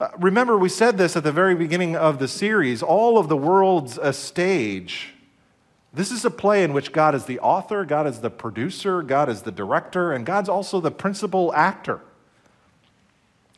Uh, 0.00 0.08
remember, 0.18 0.56
we 0.56 0.70
said 0.70 0.96
this 0.96 1.14
at 1.14 1.22
the 1.22 1.32
very 1.32 1.54
beginning 1.54 1.94
of 1.94 2.18
the 2.18 2.26
series 2.26 2.82
all 2.82 3.18
of 3.18 3.28
the 3.28 3.36
world's 3.36 3.98
a 3.98 4.14
stage. 4.14 5.12
This 5.92 6.10
is 6.10 6.24
a 6.24 6.30
play 6.30 6.64
in 6.64 6.72
which 6.72 6.92
God 6.92 7.14
is 7.14 7.26
the 7.26 7.38
author, 7.40 7.84
God 7.84 8.06
is 8.06 8.20
the 8.20 8.30
producer, 8.30 9.02
God 9.02 9.28
is 9.28 9.42
the 9.42 9.52
director, 9.52 10.12
and 10.12 10.24
God's 10.24 10.48
also 10.48 10.80
the 10.80 10.90
principal 10.90 11.52
actor. 11.52 12.00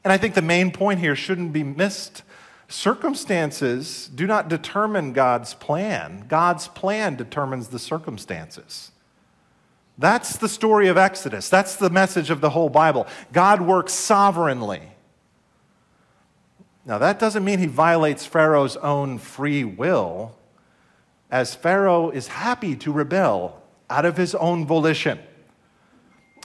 And 0.03 0.13
I 0.13 0.17
think 0.17 0.35
the 0.35 0.43
main 0.43 0.73
point 0.73 0.99
here 0.99 1.15
shouldn't 1.15 1.53
be 1.53 1.63
missed. 1.63 2.25
Circumstances 2.69 4.11
do 4.13 4.27
not 4.27 4.49
determine 4.49 5.13
God's 5.13 5.55
plan, 5.55 6.25
God's 6.27 6.67
plan 6.67 7.15
determines 7.15 7.69
the 7.69 7.79
circumstances. 7.79 8.91
That's 9.97 10.39
the 10.39 10.49
story 10.49 10.89
of 10.89 10.97
Exodus. 10.97 11.49
That's 11.49 11.77
the 11.77 11.91
message 11.91 12.31
of 12.31 12.41
the 12.41 12.51
whole 12.51 12.71
Bible. 12.71 13.07
God 13.33 13.61
works 13.61 13.93
sovereignly. 13.93 14.92
Now, 16.85 16.99
that 16.99 17.19
doesn't 17.19 17.45
mean 17.45 17.59
he 17.59 17.67
violates 17.67 18.27
Pharaoh's 18.27 18.77
own 18.79 19.19
free 19.19 19.65
will, 19.65 20.35
as 21.31 21.55
Pharaoh 21.55 22.11
is 22.11 22.27
happy 22.27 22.75
to 22.77 22.93
rebel 22.93 23.63
out 23.89 24.05
of 24.05 24.17
his 24.17 24.35
own 24.35 24.67
volition. 24.67 25.19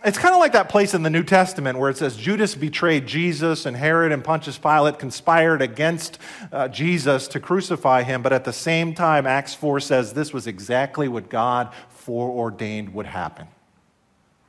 It's 0.06 0.20
kind 0.20 0.36
of 0.36 0.40
like 0.40 0.52
that 0.52 0.70
place 0.70 0.94
in 0.94 1.02
the 1.02 1.10
New 1.10 1.24
Testament 1.24 1.80
where 1.80 1.90
it 1.90 1.98
says 1.98 2.16
Judas 2.16 2.54
betrayed 2.54 3.08
Jesus 3.08 3.66
and 3.66 3.76
Herod 3.76 4.12
and 4.12 4.24
Pontius 4.24 4.58
Pilate 4.60 5.00
conspired 5.00 5.62
against 5.62 6.20
uh, 6.52 6.68
Jesus 6.68 7.28
to 7.30 7.40
crucify 7.40 8.04
him, 8.04 8.22
but 8.22 8.32
at 8.32 8.46
the 8.46 8.54
same 8.54 8.94
time, 8.94 9.26
Acts 9.26 9.56
4 9.56 9.80
says 9.80 10.14
this 10.14 10.32
was 10.32 10.46
exactly 10.46 11.08
what 11.08 11.30
God 11.30 11.74
foreordained 11.90 12.94
would 12.94 13.08
happen. 13.08 13.48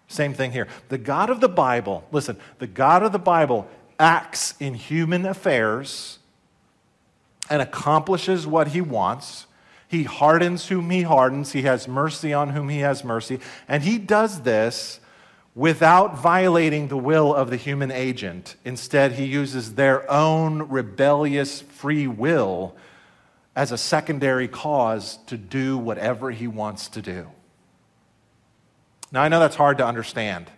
Same 0.07 0.35
thing 0.35 0.53
here. 0.53 0.69
The 0.91 0.99
God 0.99 1.31
of 1.31 1.41
the 1.41 1.49
Bible, 1.49 2.05
listen, 2.13 2.39
the 2.59 2.67
God 2.67 3.03
of 3.03 3.13
the 3.13 3.19
Bible 3.19 3.69
acts 3.99 4.55
in 4.61 4.75
human 4.75 5.27
affairs 5.27 6.19
and 7.51 7.63
accomplishes 7.63 8.47
what 8.47 8.69
he 8.69 8.81
wants. 8.81 9.47
He 9.89 10.05
hardens 10.05 10.69
whom 10.69 10.91
he 10.91 11.03
hardens, 11.03 11.53
he 11.53 11.63
has 11.63 11.89
mercy 11.89 12.33
on 12.33 12.51
whom 12.51 12.69
he 12.69 12.81
has 12.81 13.03
mercy, 13.03 13.41
and 13.67 13.83
he 13.83 13.99
does 13.99 14.43
this 14.43 15.01
without 15.55 16.17
violating 16.17 16.89
the 16.89 16.97
will 16.97 17.35
of 17.35 17.51
the 17.51 17.57
human 17.57 17.91
agent. 17.91 18.55
Instead, 18.65 19.13
he 19.13 19.25
uses 19.25 19.75
their 19.75 20.09
own 20.11 20.69
rebellious 20.69 21.63
free 21.63 22.07
will 22.07 22.77
as 23.57 23.73
a 23.73 23.79
secondary 23.79 24.47
cause 24.47 25.19
to 25.27 25.37
do 25.37 25.77
whatever 25.77 26.31
he 26.31 26.47
wants 26.47 26.89
to 26.89 27.03
do. 27.03 27.27
Now, 29.11 29.23
I 29.23 29.29
know 29.29 29.41
that's 29.41 29.57
hard 29.57 29.79
to 29.79 29.87
understand, 29.87 30.49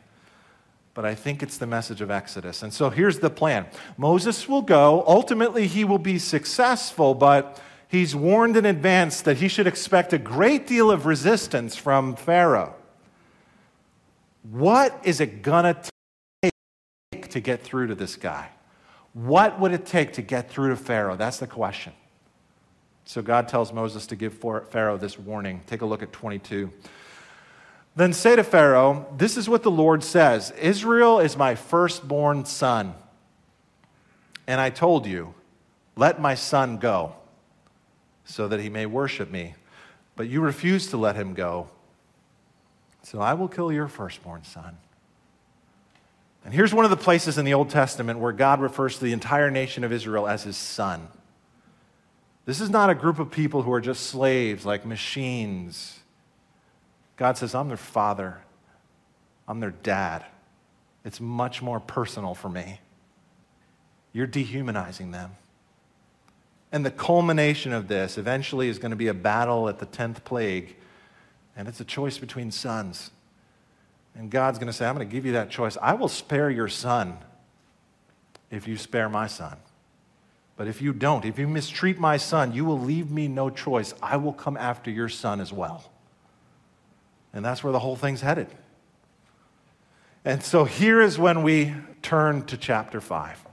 but 0.94 1.04
I 1.04 1.14
think 1.14 1.42
it's 1.42 1.58
the 1.58 1.66
message 1.66 2.00
of 2.00 2.10
Exodus. 2.10 2.62
And 2.62 2.72
so 2.72 2.90
here's 2.90 3.18
the 3.18 3.30
plan 3.30 3.66
Moses 3.96 4.48
will 4.48 4.62
go. 4.62 5.04
Ultimately, 5.06 5.66
he 5.66 5.84
will 5.84 5.98
be 5.98 6.18
successful, 6.18 7.14
but 7.14 7.60
he's 7.88 8.14
warned 8.14 8.56
in 8.56 8.66
advance 8.66 9.20
that 9.22 9.38
he 9.38 9.48
should 9.48 9.66
expect 9.66 10.12
a 10.12 10.18
great 10.18 10.66
deal 10.66 10.90
of 10.90 11.06
resistance 11.06 11.76
from 11.76 12.16
Pharaoh. 12.16 12.74
What 14.42 14.98
is 15.04 15.20
it 15.20 15.42
going 15.42 15.64
to 15.64 15.90
take 16.42 17.28
to 17.30 17.40
get 17.40 17.62
through 17.62 17.88
to 17.88 17.94
this 17.94 18.16
guy? 18.16 18.48
What 19.12 19.58
would 19.60 19.72
it 19.72 19.86
take 19.86 20.14
to 20.14 20.22
get 20.22 20.50
through 20.50 20.70
to 20.70 20.76
Pharaoh? 20.76 21.16
That's 21.16 21.38
the 21.38 21.46
question. 21.46 21.92
So 23.04 23.22
God 23.22 23.48
tells 23.48 23.72
Moses 23.72 24.06
to 24.06 24.16
give 24.16 24.34
Pharaoh 24.70 24.96
this 24.96 25.18
warning. 25.18 25.62
Take 25.66 25.82
a 25.82 25.86
look 25.86 26.02
at 26.02 26.12
22. 26.12 26.70
Then 28.00 28.14
say 28.14 28.34
to 28.34 28.42
Pharaoh, 28.42 29.06
This 29.18 29.36
is 29.36 29.46
what 29.46 29.62
the 29.62 29.70
Lord 29.70 30.02
says 30.02 30.52
Israel 30.52 31.20
is 31.20 31.36
my 31.36 31.54
firstborn 31.54 32.46
son. 32.46 32.94
And 34.46 34.58
I 34.58 34.70
told 34.70 35.04
you, 35.04 35.34
Let 35.96 36.18
my 36.18 36.34
son 36.34 36.78
go, 36.78 37.12
so 38.24 38.48
that 38.48 38.58
he 38.58 38.70
may 38.70 38.86
worship 38.86 39.30
me. 39.30 39.54
But 40.16 40.30
you 40.30 40.40
refuse 40.40 40.86
to 40.86 40.96
let 40.96 41.14
him 41.14 41.34
go. 41.34 41.68
So 43.02 43.20
I 43.20 43.34
will 43.34 43.48
kill 43.48 43.70
your 43.70 43.86
firstborn 43.86 44.44
son. 44.44 44.78
And 46.42 46.54
here's 46.54 46.72
one 46.72 46.86
of 46.86 46.90
the 46.90 46.96
places 46.96 47.36
in 47.36 47.44
the 47.44 47.52
Old 47.52 47.68
Testament 47.68 48.18
where 48.18 48.32
God 48.32 48.62
refers 48.62 48.96
to 48.96 49.04
the 49.04 49.12
entire 49.12 49.50
nation 49.50 49.84
of 49.84 49.92
Israel 49.92 50.26
as 50.26 50.44
his 50.44 50.56
son. 50.56 51.06
This 52.46 52.62
is 52.62 52.70
not 52.70 52.88
a 52.88 52.94
group 52.94 53.18
of 53.18 53.30
people 53.30 53.60
who 53.60 53.72
are 53.74 53.80
just 53.82 54.06
slaves, 54.06 54.64
like 54.64 54.86
machines. 54.86 55.99
God 57.20 57.36
says, 57.36 57.54
I'm 57.54 57.68
their 57.68 57.76
father, 57.76 58.38
I'm 59.46 59.60
their 59.60 59.72
dad. 59.72 60.24
It's 61.04 61.20
much 61.20 61.60
more 61.60 61.78
personal 61.78 62.34
for 62.34 62.48
me. 62.48 62.80
You're 64.14 64.26
dehumanizing 64.26 65.10
them. 65.10 65.32
And 66.72 66.84
the 66.84 66.90
culmination 66.90 67.74
of 67.74 67.88
this 67.88 68.16
eventually 68.16 68.70
is 68.70 68.78
going 68.78 68.92
to 68.92 68.96
be 68.96 69.08
a 69.08 69.14
battle 69.14 69.68
at 69.68 69.80
the 69.80 69.84
10th 69.84 70.24
plague 70.24 70.76
and 71.54 71.68
it's 71.68 71.78
a 71.78 71.84
choice 71.84 72.16
between 72.16 72.50
sons. 72.50 73.10
And 74.14 74.30
God's 74.30 74.58
going 74.58 74.68
to 74.68 74.72
say, 74.72 74.86
I'm 74.86 74.94
going 74.96 75.06
to 75.06 75.12
give 75.12 75.26
you 75.26 75.32
that 75.32 75.50
choice. 75.50 75.76
I 75.82 75.92
will 75.92 76.08
spare 76.08 76.48
your 76.48 76.68
son 76.68 77.18
if 78.50 78.66
you 78.66 78.78
spare 78.78 79.10
my 79.10 79.26
son. 79.26 79.58
But 80.56 80.68
if 80.68 80.80
you 80.80 80.94
don't, 80.94 81.26
if 81.26 81.38
you 81.38 81.46
mistreat 81.46 81.98
my 81.98 82.16
son, 82.16 82.54
you 82.54 82.64
will 82.64 82.80
leave 82.80 83.10
me 83.10 83.28
no 83.28 83.50
choice. 83.50 83.92
I 84.02 84.16
will 84.16 84.32
come 84.32 84.56
after 84.56 84.90
your 84.90 85.10
son 85.10 85.38
as 85.38 85.52
well. 85.52 85.84
And 87.32 87.44
that's 87.44 87.62
where 87.62 87.72
the 87.72 87.78
whole 87.78 87.96
thing's 87.96 88.20
headed. 88.20 88.48
And 90.24 90.42
so 90.42 90.64
here 90.64 91.00
is 91.00 91.18
when 91.18 91.42
we 91.42 91.74
turn 92.02 92.44
to 92.46 92.56
chapter 92.56 93.00
5. 93.00 93.44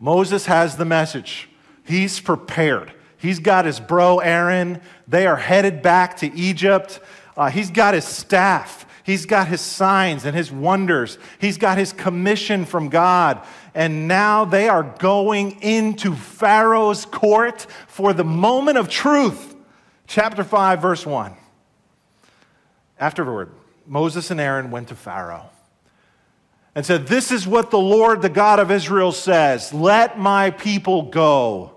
Moses 0.00 0.46
has 0.46 0.76
the 0.76 0.84
message, 0.84 1.48
he's 1.84 2.20
prepared. 2.20 2.92
He's 3.18 3.40
got 3.40 3.64
his 3.64 3.80
bro 3.80 4.20
Aaron. 4.20 4.80
They 5.08 5.26
are 5.26 5.36
headed 5.36 5.82
back 5.82 6.18
to 6.18 6.32
Egypt. 6.34 7.00
Uh, 7.36 7.50
he's 7.50 7.70
got 7.70 7.94
his 7.94 8.04
staff. 8.04 8.86
He's 9.02 9.26
got 9.26 9.48
his 9.48 9.60
signs 9.60 10.24
and 10.24 10.36
his 10.36 10.52
wonders. 10.52 11.18
He's 11.40 11.58
got 11.58 11.78
his 11.78 11.92
commission 11.92 12.64
from 12.64 12.90
God. 12.90 13.44
And 13.74 14.06
now 14.06 14.44
they 14.44 14.68
are 14.68 14.82
going 14.82 15.62
into 15.62 16.14
Pharaoh's 16.14 17.06
court 17.06 17.66
for 17.86 18.12
the 18.12 18.22
moment 18.22 18.78
of 18.78 18.88
truth. 18.88 19.56
Chapter 20.06 20.44
5, 20.44 20.80
verse 20.80 21.06
1. 21.06 21.34
Afterward, 23.00 23.50
Moses 23.86 24.30
and 24.30 24.40
Aaron 24.40 24.70
went 24.70 24.88
to 24.88 24.94
Pharaoh 24.94 25.50
and 26.74 26.84
said, 26.84 27.06
This 27.06 27.32
is 27.32 27.46
what 27.46 27.70
the 27.70 27.78
Lord, 27.78 28.22
the 28.22 28.28
God 28.28 28.58
of 28.58 28.70
Israel, 28.70 29.12
says 29.12 29.72
Let 29.72 30.18
my 30.18 30.50
people 30.50 31.02
go 31.02 31.72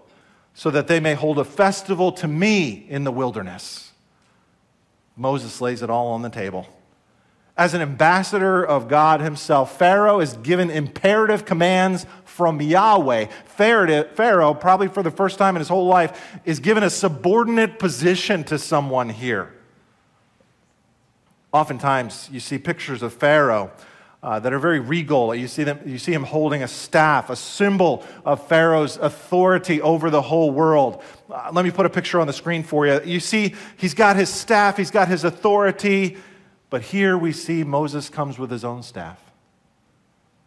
so 0.54 0.70
that 0.70 0.88
they 0.88 1.00
may 1.00 1.14
hold 1.14 1.40
a 1.40 1.46
festival 1.46 2.12
to 2.12 2.28
me 2.28 2.86
in 2.90 3.04
the 3.04 3.12
wilderness. 3.12 3.92
Moses 5.16 5.62
lays 5.62 5.82
it 5.82 5.90
all 5.90 6.10
on 6.10 6.22
the 6.22 6.30
table. 6.30 6.68
as 7.58 7.74
an 7.74 7.82
ambassador 7.82 8.64
of 8.66 8.88
God 8.88 9.22
Himself. 9.22 9.78
Pharaoh 9.78 10.20
is 10.20 10.34
given 10.38 10.70
imperative 10.70 11.46
commands 11.46 12.06
from 12.26 12.62
Yahweh. 12.62 13.26
Pharaoh, 13.46 14.54
probably 14.54 14.88
for 14.88 15.04
the 15.04 15.12
first 15.12 15.38
time 15.38 15.56
in 15.56 15.60
his 15.60 15.68
whole 15.68 15.86
life, 15.86 16.40
is 16.46 16.60
given 16.60 16.82
a 16.82 16.90
subordinate 16.90 17.78
position 17.78 18.44
to 18.46 18.58
someone 18.58 19.10
here. 19.10 19.54
Oftentimes, 21.54 22.30
you 22.32 22.40
see 22.40 22.58
pictures 22.58 23.04
of 23.04 23.14
Pharaoh 23.14 23.72
uh, 24.24 24.40
that 24.40 24.54
are 24.54 24.60
very 24.60 24.80
regal. 24.80 25.34
You 25.34 25.48
see, 25.48 25.64
them, 25.64 25.80
you 25.86 25.98
see 25.98 26.14
him 26.14 26.24
holding 26.24 26.64
a 26.64 26.68
staff, 26.68 27.30
a 27.30 27.36
symbol 27.36 28.06
of 28.24 28.48
Pharaoh's 28.48 28.98
authority 28.98 29.82
over 29.82 30.10
the 30.10 30.22
whole 30.22 30.52
world. 30.52 31.02
Uh, 31.30 31.50
let 31.52 31.66
me 31.66 31.72
put 31.72 31.86
a 31.86 31.90
picture 31.90 32.20
on 32.20 32.28
the 32.28 32.34
screen 32.34 32.64
for 32.64 32.86
you. 32.86 33.02
You 33.04 33.20
see, 33.20 33.56
he's 33.78 33.94
got 33.94 34.16
his 34.16 34.30
staff, 34.30 34.78
he's 34.78 34.92
got 34.92 35.08
his 35.08 35.24
authority, 35.24 36.18
but 36.70 36.84
here 36.84 37.18
we 37.18 37.34
see 37.34 37.64
Moses 37.64 38.10
comes 38.10 38.38
with 38.38 38.52
his 38.52 38.64
own 38.64 38.84
staff. 38.84 39.20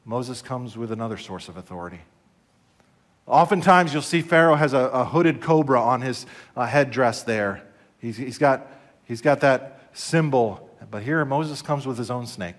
Moses 0.05 0.40
comes 0.40 0.77
with 0.77 0.93
another 0.93 1.17
source 1.17 1.49
of 1.49 1.57
authority. 1.57 2.01
Oftentimes, 3.27 3.93
you'll 3.93 4.03
see 4.03 4.21
Pharaoh 4.21 4.55
has 4.55 4.75
a, 4.75 4.79
a 4.79 5.05
hooded 5.05 5.40
cobra 5.40 5.81
on 5.81 6.03
his 6.03 6.27
uh, 6.57 6.67
headdress 6.67 7.23
there. 7.23 7.62
He's, 7.99 8.19
he's, 8.19 8.37
got, 8.37 8.71
he's 9.05 9.23
got 9.23 9.40
that 9.40 9.88
symbol, 9.95 10.63
but 10.90 11.03
here 11.03 11.25
Moses 11.25 11.62
comes 11.62 11.87
with 11.87 11.99
his 11.99 12.11
own 12.11 12.27
snake. 12.27 12.57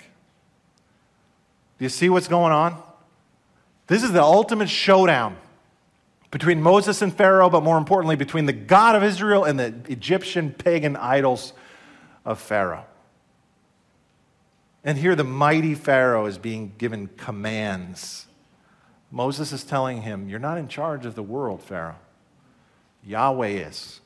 Do 1.77 1.85
you 1.85 1.89
see 1.89 2.09
what's 2.09 2.27
going 2.27 2.53
on? 2.53 2.81
This 3.87 4.03
is 4.03 4.11
the 4.11 4.23
ultimate 4.23 4.69
showdown 4.69 5.37
between 6.31 6.61
Moses 6.61 7.01
and 7.01 7.15
Pharaoh, 7.15 7.49
but 7.49 7.63
more 7.63 7.77
importantly, 7.77 8.15
between 8.15 8.45
the 8.45 8.53
God 8.53 8.95
of 8.95 9.03
Israel 9.03 9.43
and 9.43 9.59
the 9.59 9.73
Egyptian 9.87 10.51
pagan 10.51 10.95
idols 10.95 11.53
of 12.25 12.39
Pharaoh. 12.39 12.85
And 14.83 14.97
here 14.97 15.15
the 15.15 15.23
mighty 15.23 15.75
Pharaoh 15.75 16.25
is 16.25 16.37
being 16.37 16.73
given 16.77 17.07
commands. 17.07 18.27
Moses 19.11 19.51
is 19.51 19.63
telling 19.63 20.01
him, 20.01 20.29
You're 20.29 20.39
not 20.39 20.57
in 20.57 20.67
charge 20.67 21.05
of 21.05 21.15
the 21.15 21.23
world, 21.23 21.63
Pharaoh. 21.63 21.95
Yahweh 23.03 23.47
is. 23.47 24.01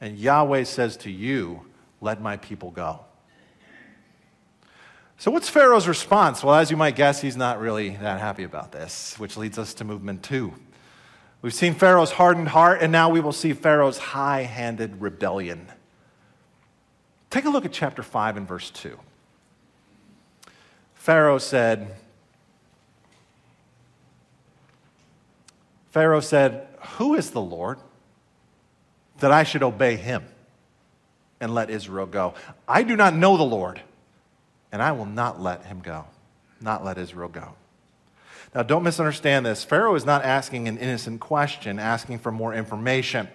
And 0.00 0.18
Yahweh 0.18 0.64
says 0.64 0.96
to 0.98 1.10
you, 1.10 1.62
Let 2.00 2.20
my 2.20 2.36
people 2.36 2.70
go. 2.70 3.00
So, 5.20 5.30
what's 5.30 5.50
Pharaoh's 5.50 5.86
response? 5.86 6.42
Well, 6.42 6.54
as 6.54 6.70
you 6.70 6.78
might 6.78 6.96
guess, 6.96 7.20
he's 7.20 7.36
not 7.36 7.60
really 7.60 7.90
that 7.90 8.20
happy 8.20 8.42
about 8.42 8.72
this, 8.72 9.18
which 9.18 9.36
leads 9.36 9.58
us 9.58 9.74
to 9.74 9.84
movement 9.84 10.22
two. 10.22 10.54
We've 11.42 11.52
seen 11.52 11.74
Pharaoh's 11.74 12.12
hardened 12.12 12.48
heart, 12.48 12.80
and 12.80 12.90
now 12.90 13.10
we 13.10 13.20
will 13.20 13.34
see 13.34 13.52
Pharaoh's 13.52 13.98
high 13.98 14.44
handed 14.44 15.02
rebellion. 15.02 15.68
Take 17.28 17.44
a 17.44 17.50
look 17.50 17.66
at 17.66 17.72
chapter 17.72 18.02
5 18.02 18.38
and 18.38 18.48
verse 18.48 18.70
2. 18.70 18.98
Pharaoh 20.94 21.36
said, 21.36 21.94
Pharaoh 25.90 26.20
said, 26.20 26.66
Who 26.96 27.14
is 27.14 27.32
the 27.32 27.42
Lord 27.42 27.78
that 29.18 29.32
I 29.32 29.42
should 29.42 29.62
obey 29.62 29.96
him 29.96 30.24
and 31.40 31.54
let 31.54 31.68
Israel 31.68 32.06
go? 32.06 32.32
I 32.66 32.82
do 32.82 32.96
not 32.96 33.14
know 33.14 33.36
the 33.36 33.42
Lord 33.42 33.82
and 34.72 34.82
I 34.82 34.92
will 34.92 35.06
not 35.06 35.40
let 35.40 35.66
him 35.66 35.80
go, 35.80 36.06
not 36.60 36.84
let 36.84 36.98
Israel 36.98 37.28
go. 37.28 37.54
Now, 38.54 38.62
don't 38.62 38.82
misunderstand 38.82 39.46
this. 39.46 39.62
Pharaoh 39.62 39.94
is 39.94 40.04
not 40.04 40.24
asking 40.24 40.66
an 40.66 40.76
innocent 40.78 41.20
question, 41.20 41.78
asking 41.78 42.18
for 42.18 42.32
more 42.32 42.52
information. 42.52 43.28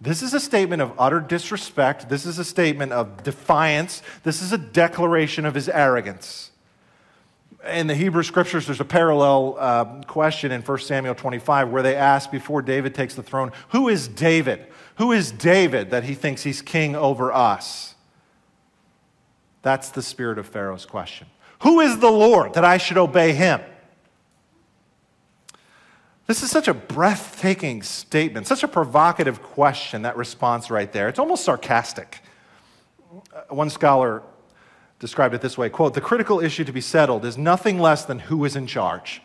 This 0.00 0.22
is 0.22 0.34
a 0.34 0.40
statement 0.40 0.82
of 0.82 0.92
utter 0.98 1.20
disrespect. 1.20 2.08
This 2.08 2.26
is 2.26 2.38
a 2.38 2.44
statement 2.44 2.92
of 2.92 3.22
defiance. 3.22 4.02
This 4.22 4.42
is 4.42 4.52
a 4.52 4.58
declaration 4.58 5.44
of 5.44 5.54
his 5.54 5.68
arrogance. 5.68 6.50
In 7.70 7.86
the 7.86 7.94
Hebrew 7.94 8.22
scriptures, 8.22 8.66
there's 8.66 8.80
a 8.80 8.86
parallel 8.86 9.56
uh, 9.58 9.84
question 10.04 10.52
in 10.52 10.62
1 10.62 10.78
Samuel 10.78 11.14
25 11.14 11.68
where 11.68 11.82
they 11.82 11.94
ask 11.94 12.30
before 12.30 12.62
David 12.62 12.94
takes 12.94 13.14
the 13.14 13.22
throne, 13.22 13.52
Who 13.70 13.88
is 13.88 14.08
David? 14.08 14.66
Who 14.96 15.12
is 15.12 15.30
David 15.32 15.90
that 15.90 16.04
he 16.04 16.14
thinks 16.14 16.42
he's 16.42 16.62
king 16.62 16.96
over 16.96 17.30
us? 17.30 17.94
That's 19.62 19.90
the 19.90 20.02
spirit 20.02 20.38
of 20.38 20.46
Pharaoh's 20.46 20.86
question. 20.86 21.26
Who 21.62 21.80
is 21.80 21.98
the 21.98 22.10
Lord 22.10 22.54
that 22.54 22.64
I 22.64 22.78
should 22.78 22.96
obey 22.96 23.32
him? 23.32 23.60
This 26.26 26.42
is 26.42 26.50
such 26.50 26.68
a 26.68 26.74
breathtaking 26.74 27.82
statement, 27.82 28.46
such 28.46 28.62
a 28.62 28.68
provocative 28.68 29.42
question, 29.42 30.02
that 30.02 30.16
response 30.16 30.70
right 30.70 30.90
there. 30.92 31.08
It's 31.08 31.18
almost 31.18 31.44
sarcastic. 31.44 32.20
Uh, 33.34 33.42
one 33.48 33.68
scholar 33.68 34.22
described 35.00 35.34
it 35.34 35.40
this 35.40 35.58
way 35.58 35.68
quote, 35.68 35.94
the 35.94 36.00
critical 36.00 36.38
issue 36.38 36.62
to 36.64 36.72
be 36.72 36.80
settled 36.80 37.24
is 37.24 37.36
nothing 37.36 37.80
less 37.80 38.04
than 38.04 38.20
who 38.20 38.44
is 38.44 38.54
in 38.54 38.66
charge. 38.66 39.22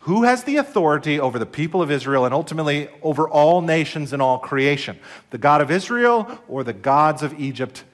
Who 0.00 0.24
has 0.24 0.44
the 0.44 0.56
authority 0.56 1.20
over 1.20 1.38
the 1.38 1.46
people 1.46 1.82
of 1.82 1.90
Israel 1.90 2.24
and 2.24 2.34
ultimately 2.34 2.88
over 3.02 3.28
all 3.28 3.60
nations 3.60 4.12
and 4.12 4.20
all 4.20 4.38
creation? 4.38 4.98
The 5.30 5.38
God 5.38 5.60
of 5.60 5.70
Israel 5.70 6.40
or 6.48 6.64
the 6.64 6.72
gods 6.72 7.22
of 7.22 7.38
Egypt 7.38 7.84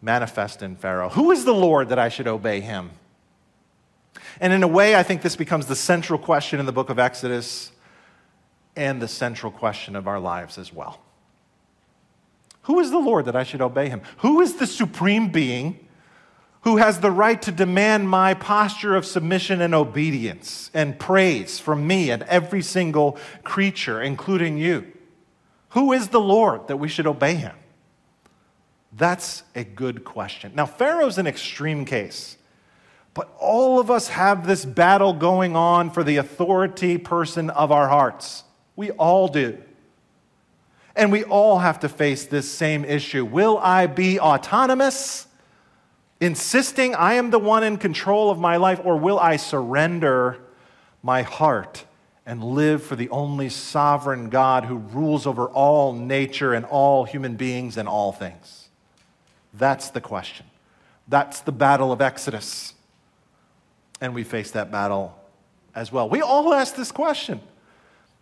manifest 0.00 0.62
in 0.62 0.76
Pharaoh. 0.76 1.08
Who 1.10 1.30
is 1.30 1.44
the 1.44 1.54
Lord 1.54 1.88
that 1.88 1.98
I 1.98 2.08
should 2.08 2.28
obey 2.28 2.60
him? 2.60 2.90
And 4.40 4.52
in 4.52 4.62
a 4.62 4.68
way, 4.68 4.94
I 4.94 5.02
think 5.02 5.22
this 5.22 5.36
becomes 5.36 5.66
the 5.66 5.76
central 5.76 6.18
question 6.18 6.60
in 6.60 6.66
the 6.66 6.72
book 6.72 6.90
of 6.90 6.98
Exodus 6.98 7.72
and 8.74 9.00
the 9.00 9.08
central 9.08 9.50
question 9.50 9.96
of 9.96 10.06
our 10.06 10.20
lives 10.20 10.58
as 10.58 10.72
well. 10.72 11.00
Who 12.62 12.80
is 12.80 12.90
the 12.90 12.98
Lord 12.98 13.26
that 13.26 13.36
I 13.36 13.44
should 13.44 13.62
obey 13.62 13.88
him? 13.88 14.02
Who 14.18 14.40
is 14.40 14.56
the 14.56 14.66
supreme 14.66 15.30
being 15.30 15.80
who 16.62 16.78
has 16.78 16.98
the 16.98 17.12
right 17.12 17.40
to 17.42 17.52
demand 17.52 18.10
my 18.10 18.34
posture 18.34 18.96
of 18.96 19.06
submission 19.06 19.60
and 19.60 19.72
obedience 19.72 20.68
and 20.74 20.98
praise 20.98 21.60
from 21.60 21.86
me 21.86 22.10
and 22.10 22.24
every 22.24 22.60
single 22.60 23.18
creature, 23.44 24.02
including 24.02 24.58
you? 24.58 24.92
Who 25.70 25.92
is 25.92 26.08
the 26.08 26.20
Lord 26.20 26.66
that 26.66 26.78
we 26.78 26.88
should 26.88 27.06
obey 27.06 27.36
him? 27.36 27.54
That's 28.96 29.42
a 29.54 29.62
good 29.62 30.04
question. 30.04 30.52
Now, 30.54 30.64
Pharaoh's 30.64 31.18
an 31.18 31.26
extreme 31.26 31.84
case, 31.84 32.38
but 33.12 33.30
all 33.38 33.78
of 33.78 33.90
us 33.90 34.08
have 34.08 34.46
this 34.46 34.64
battle 34.64 35.12
going 35.12 35.54
on 35.54 35.90
for 35.90 36.02
the 36.02 36.16
authority 36.16 36.96
person 36.96 37.50
of 37.50 37.70
our 37.70 37.88
hearts. 37.88 38.44
We 38.74 38.90
all 38.92 39.28
do. 39.28 39.58
And 40.94 41.12
we 41.12 41.24
all 41.24 41.58
have 41.58 41.80
to 41.80 41.90
face 41.90 42.24
this 42.24 42.50
same 42.50 42.84
issue. 42.86 43.26
Will 43.26 43.58
I 43.58 43.86
be 43.86 44.18
autonomous, 44.18 45.26
insisting 46.18 46.94
I 46.94 47.14
am 47.14 47.30
the 47.30 47.38
one 47.38 47.64
in 47.64 47.76
control 47.76 48.30
of 48.30 48.38
my 48.38 48.56
life, 48.56 48.80
or 48.82 48.96
will 48.96 49.18
I 49.18 49.36
surrender 49.36 50.38
my 51.02 51.20
heart 51.20 51.84
and 52.24 52.42
live 52.42 52.82
for 52.82 52.96
the 52.96 53.10
only 53.10 53.50
sovereign 53.50 54.30
God 54.30 54.64
who 54.64 54.76
rules 54.76 55.26
over 55.26 55.48
all 55.48 55.92
nature 55.92 56.54
and 56.54 56.64
all 56.64 57.04
human 57.04 57.36
beings 57.36 57.76
and 57.76 57.86
all 57.86 58.10
things? 58.10 58.65
That's 59.58 59.90
the 59.90 60.00
question. 60.00 60.46
That's 61.08 61.40
the 61.40 61.52
battle 61.52 61.92
of 61.92 62.00
Exodus. 62.00 62.74
And 64.00 64.14
we 64.14 64.24
face 64.24 64.50
that 64.52 64.70
battle 64.70 65.18
as 65.74 65.92
well. 65.92 66.08
We 66.08 66.20
all 66.20 66.52
ask 66.52 66.74
this 66.74 66.92
question. 66.92 67.40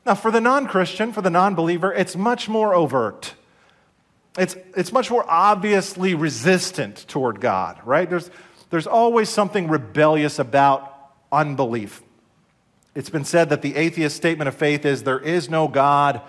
Now, 0.07 0.15
for 0.15 0.31
the 0.31 0.41
non 0.41 0.67
Christian, 0.67 1.13
for 1.13 1.23
the 1.23 1.31
non 1.31 1.55
believer, 1.55 1.93
it's 1.93 2.15
much 2.15 2.49
more 2.49 2.75
overt. 2.75 3.35
It's, 4.37 4.57
it's 4.77 4.93
much 4.93 5.11
more 5.11 5.25
obviously 5.29 6.15
resistant 6.15 7.07
toward 7.09 7.41
God, 7.41 7.81
right? 7.85 8.09
There's, 8.09 8.31
there's 8.71 8.87
always 8.87 9.29
something 9.29 9.69
rebellious 9.69 10.39
about 10.39 11.13
unbelief. 11.31 12.03
It's 12.95 13.11
been 13.11 13.25
said 13.25 13.49
that 13.51 13.63
the 13.63 13.77
atheist 13.77 14.17
statement 14.17 14.49
of 14.49 14.55
faith 14.55 14.85
is 14.85 15.03
there 15.03 15.21
is 15.21 15.49
no 15.49 15.69
God 15.69 16.21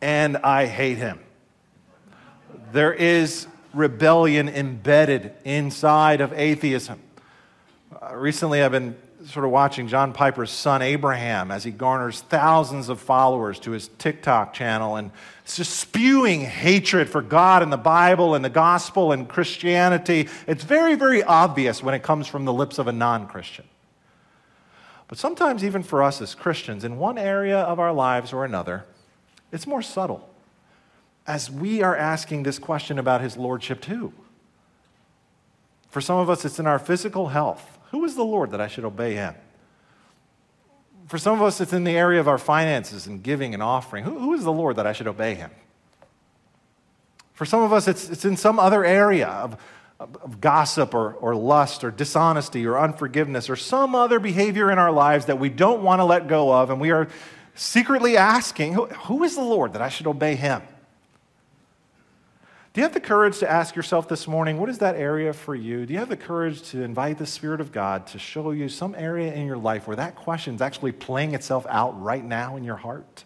and 0.00 0.36
I 0.38 0.66
hate 0.66 0.98
him. 0.98 1.20
There 2.72 2.92
is 2.92 3.46
rebellion 3.72 4.48
embedded 4.48 5.32
inside 5.44 6.20
of 6.20 6.32
atheism. 6.32 7.00
Uh, 8.00 8.14
recently, 8.16 8.62
I've 8.62 8.72
been 8.72 8.96
sort 9.26 9.44
of 9.44 9.50
watching 9.50 9.88
John 9.88 10.12
Piper's 10.12 10.50
son 10.50 10.80
Abraham 10.80 11.50
as 11.50 11.64
he 11.64 11.70
garners 11.70 12.20
thousands 12.20 12.88
of 12.88 13.00
followers 13.00 13.58
to 13.60 13.72
his 13.72 13.88
TikTok 13.98 14.54
channel 14.54 14.96
and 14.96 15.10
just 15.44 15.76
spewing 15.76 16.42
hatred 16.42 17.08
for 17.08 17.20
God 17.20 17.62
and 17.62 17.72
the 17.72 17.76
Bible 17.76 18.34
and 18.34 18.44
the 18.44 18.50
gospel 18.50 19.12
and 19.12 19.28
Christianity. 19.28 20.28
It's 20.46 20.64
very, 20.64 20.94
very 20.94 21.22
obvious 21.22 21.82
when 21.82 21.94
it 21.94 22.02
comes 22.02 22.26
from 22.26 22.44
the 22.44 22.52
lips 22.52 22.78
of 22.78 22.86
a 22.86 22.92
non 22.92 23.26
Christian. 23.26 23.64
But 25.08 25.18
sometimes, 25.18 25.64
even 25.64 25.82
for 25.82 26.02
us 26.02 26.20
as 26.20 26.34
Christians, 26.34 26.84
in 26.84 26.98
one 26.98 27.18
area 27.18 27.58
of 27.60 27.78
our 27.78 27.92
lives 27.92 28.32
or 28.32 28.44
another, 28.44 28.84
it's 29.50 29.66
more 29.66 29.82
subtle 29.82 30.27
as 31.28 31.50
we 31.50 31.82
are 31.82 31.94
asking 31.94 32.42
this 32.42 32.58
question 32.58 32.98
about 32.98 33.20
his 33.20 33.36
lordship 33.36 33.80
too. 33.82 34.12
For 35.90 36.00
some 36.00 36.18
of 36.18 36.28
us, 36.30 36.44
it's 36.44 36.58
in 36.58 36.66
our 36.66 36.78
physical 36.78 37.28
health. 37.28 37.78
Who 37.90 38.04
is 38.04 38.16
the 38.16 38.24
Lord 38.24 38.50
that 38.50 38.60
I 38.60 38.66
should 38.66 38.84
obey 38.84 39.14
him? 39.14 39.34
For 41.06 41.18
some 41.18 41.34
of 41.34 41.42
us, 41.42 41.60
it's 41.60 41.72
in 41.72 41.84
the 41.84 41.96
area 41.96 42.18
of 42.18 42.28
our 42.28 42.38
finances 42.38 43.06
and 43.06 43.22
giving 43.22 43.54
and 43.54 43.62
offering. 43.62 44.04
who, 44.04 44.18
who 44.18 44.34
is 44.34 44.42
the 44.42 44.52
Lord 44.52 44.76
that 44.76 44.86
I 44.86 44.92
should 44.92 45.06
obey 45.06 45.34
him? 45.34 45.50
For 47.34 47.44
some 47.44 47.62
of 47.62 47.72
us, 47.72 47.86
it's, 47.86 48.10
it's 48.10 48.24
in 48.24 48.36
some 48.36 48.58
other 48.58 48.84
area 48.84 49.28
of 49.28 49.56
of 50.00 50.40
gossip 50.40 50.94
or, 50.94 51.14
or 51.14 51.34
lust 51.34 51.82
or 51.82 51.90
dishonesty 51.90 52.64
or 52.64 52.78
unforgiveness 52.78 53.50
or 53.50 53.56
some 53.56 53.96
other 53.96 54.20
behavior 54.20 54.70
in 54.70 54.78
our 54.78 54.92
lives 54.92 55.26
that 55.26 55.40
we 55.40 55.48
don't 55.48 55.82
want 55.82 55.98
to 55.98 56.04
let 56.04 56.28
go 56.28 56.52
of, 56.52 56.70
and 56.70 56.80
we 56.80 56.92
are 56.92 57.08
secretly 57.56 58.16
asking, 58.16 58.74
Who, 58.74 58.86
who 58.86 59.24
is 59.24 59.34
the 59.34 59.42
Lord 59.42 59.72
that 59.72 59.82
I 59.82 59.88
should 59.88 60.06
obey 60.06 60.36
him? 60.36 60.62
Do 62.78 62.82
you 62.82 62.84
have 62.84 62.94
the 62.94 63.00
courage 63.00 63.40
to 63.40 63.50
ask 63.50 63.74
yourself 63.74 64.06
this 64.06 64.28
morning, 64.28 64.56
what 64.56 64.68
is 64.68 64.78
that 64.78 64.94
area 64.94 65.32
for 65.32 65.56
you? 65.56 65.84
Do 65.84 65.92
you 65.92 65.98
have 65.98 66.08
the 66.08 66.16
courage 66.16 66.62
to 66.70 66.84
invite 66.84 67.18
the 67.18 67.26
Spirit 67.26 67.60
of 67.60 67.72
God 67.72 68.06
to 68.06 68.20
show 68.20 68.52
you 68.52 68.68
some 68.68 68.94
area 68.94 69.34
in 69.34 69.48
your 69.48 69.56
life 69.56 69.88
where 69.88 69.96
that 69.96 70.14
question 70.14 70.54
is 70.54 70.62
actually 70.62 70.92
playing 70.92 71.34
itself 71.34 71.66
out 71.68 72.00
right 72.00 72.24
now 72.24 72.54
in 72.54 72.62
your 72.62 72.76
heart? 72.76 73.24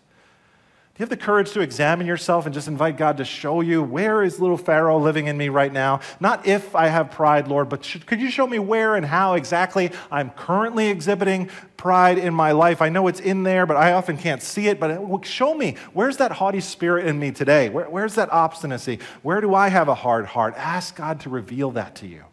Do 0.94 1.00
you 1.00 1.05
have 1.05 1.09
the 1.09 1.24
courage 1.24 1.52
to 1.52 1.61
examine 1.61 2.07
yourself 2.07 2.44
and 2.44 2.52
just 2.52 2.68
invite 2.68 2.98
God 2.98 3.16
to 3.16 3.24
show 3.24 3.62
you 3.62 3.83
where 3.83 4.22
is 4.22 4.38
little 4.38 4.59
Pharaoh 4.59 4.98
living 4.98 5.26
in 5.26 5.38
me 5.38 5.48
right 5.48 5.72
now? 5.72 6.00
Not 6.20 6.46
if 6.46 6.74
I 6.76 6.88
have 6.88 7.11
pride, 7.11 7.48
Lord, 7.48 7.70
but 7.70 7.83
should, 7.83 8.05
could 8.05 8.20
you 8.20 8.31
show 8.31 8.46
me 8.46 8.59
where 8.59 8.94
and 8.94 9.07
how 9.07 9.33
exactly 9.33 9.90
I'm 10.11 10.28
currently 10.28 10.88
exhibiting 10.88 11.48
pride 11.78 12.18
in 12.18 12.35
my 12.35 12.52
life? 12.52 12.83
I 12.83 12.90
know 12.90 13.09
it's 13.09 13.20
in 13.20 13.42
there, 13.42 13.64
but 13.64 13.78
I 13.78 13.92
often 13.92 14.18
can't 14.18 14.42
see 14.42 14.68
it. 14.68 14.78
But 14.78 15.24
show 15.24 15.55
me 15.55 15.76
where's 15.94 16.18
that 16.18 16.31
haughty 16.31 16.61
spirit 16.61 17.07
in 17.07 17.18
me 17.18 17.31
today? 17.31 17.70
Where, 17.70 17.88
where's 17.88 18.16
that 18.16 18.31
obstinacy? 18.31 18.98
Where 19.22 19.40
do 19.40 19.55
I 19.55 19.70
have 19.70 19.88
a 19.88 19.94
hard 19.94 20.26
heart? 20.26 20.52
Ask 20.59 20.96
God 20.96 21.20
to 21.20 21.31
reveal 21.31 21.70
that 21.70 21.94
to 21.96 22.07
you. 22.07 22.24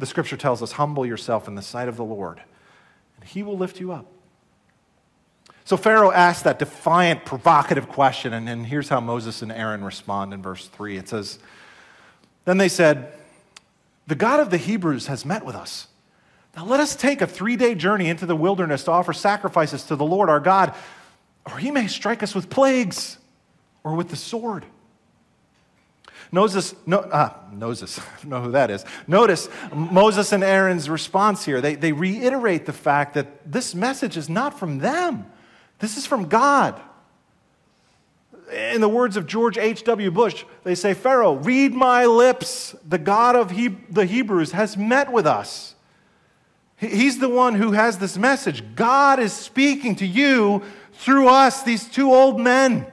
The 0.00 0.06
scripture 0.06 0.36
tells 0.36 0.64
us, 0.64 0.72
humble 0.72 1.06
yourself 1.06 1.46
in 1.46 1.54
the 1.54 1.62
sight 1.62 1.86
of 1.86 1.96
the 1.96 2.04
Lord, 2.04 2.42
and 3.16 3.24
he 3.24 3.44
will 3.44 3.56
lift 3.56 3.78
you 3.78 3.92
up. 3.92 4.06
So 5.64 5.76
Pharaoh 5.76 6.10
asked 6.10 6.44
that 6.44 6.58
defiant, 6.58 7.24
provocative 7.24 7.88
question, 7.88 8.32
and, 8.32 8.48
and 8.48 8.66
here's 8.66 8.88
how 8.88 9.00
Moses 9.00 9.42
and 9.42 9.52
Aaron 9.52 9.84
respond 9.84 10.34
in 10.34 10.42
verse 10.42 10.66
3. 10.68 10.96
It 10.96 11.08
says, 11.08 11.38
Then 12.44 12.58
they 12.58 12.68
said, 12.68 13.12
The 14.08 14.16
God 14.16 14.40
of 14.40 14.50
the 14.50 14.56
Hebrews 14.56 15.06
has 15.06 15.24
met 15.24 15.44
with 15.44 15.54
us. 15.54 15.86
Now 16.56 16.66
let 16.66 16.80
us 16.80 16.96
take 16.96 17.22
a 17.22 17.26
three 17.26 17.56
day 17.56 17.74
journey 17.74 18.08
into 18.08 18.26
the 18.26 18.36
wilderness 18.36 18.84
to 18.84 18.90
offer 18.90 19.12
sacrifices 19.12 19.84
to 19.84 19.96
the 19.96 20.04
Lord 20.04 20.28
our 20.28 20.40
God, 20.40 20.74
or 21.46 21.58
he 21.58 21.70
may 21.70 21.86
strike 21.86 22.22
us 22.22 22.34
with 22.34 22.50
plagues 22.50 23.18
or 23.84 23.94
with 23.94 24.08
the 24.08 24.16
sword. 24.16 24.66
Moses, 26.34 26.74
no, 26.86 27.06
ah, 27.12 27.38
Moses, 27.52 27.98
I 27.98 28.02
don't 28.22 28.30
know 28.30 28.42
who 28.42 28.52
that 28.52 28.70
is. 28.70 28.84
Notice 29.06 29.48
Moses 29.74 30.32
and 30.32 30.42
Aaron's 30.42 30.88
response 30.88 31.44
here. 31.44 31.60
They, 31.60 31.74
they 31.74 31.92
reiterate 31.92 32.64
the 32.64 32.72
fact 32.72 33.14
that 33.14 33.50
this 33.50 33.74
message 33.74 34.16
is 34.16 34.28
not 34.28 34.58
from 34.58 34.78
them. 34.78 35.26
This 35.82 35.96
is 35.96 36.06
from 36.06 36.28
God. 36.28 36.80
In 38.52 38.80
the 38.80 38.88
words 38.88 39.16
of 39.16 39.26
George 39.26 39.58
H.W. 39.58 40.12
Bush, 40.12 40.44
they 40.62 40.76
say, 40.76 40.94
Pharaoh, 40.94 41.34
read 41.34 41.74
my 41.74 42.06
lips. 42.06 42.76
The 42.88 42.98
God 42.98 43.34
of 43.34 43.50
he- 43.50 43.76
the 43.90 44.06
Hebrews 44.06 44.52
has 44.52 44.76
met 44.76 45.10
with 45.10 45.26
us. 45.26 45.74
He's 46.76 47.18
the 47.18 47.28
one 47.28 47.56
who 47.56 47.72
has 47.72 47.98
this 47.98 48.16
message. 48.16 48.62
God 48.76 49.18
is 49.18 49.32
speaking 49.32 49.96
to 49.96 50.06
you 50.06 50.62
through 50.92 51.26
us, 51.26 51.64
these 51.64 51.88
two 51.88 52.14
old 52.14 52.38
men. 52.38 52.86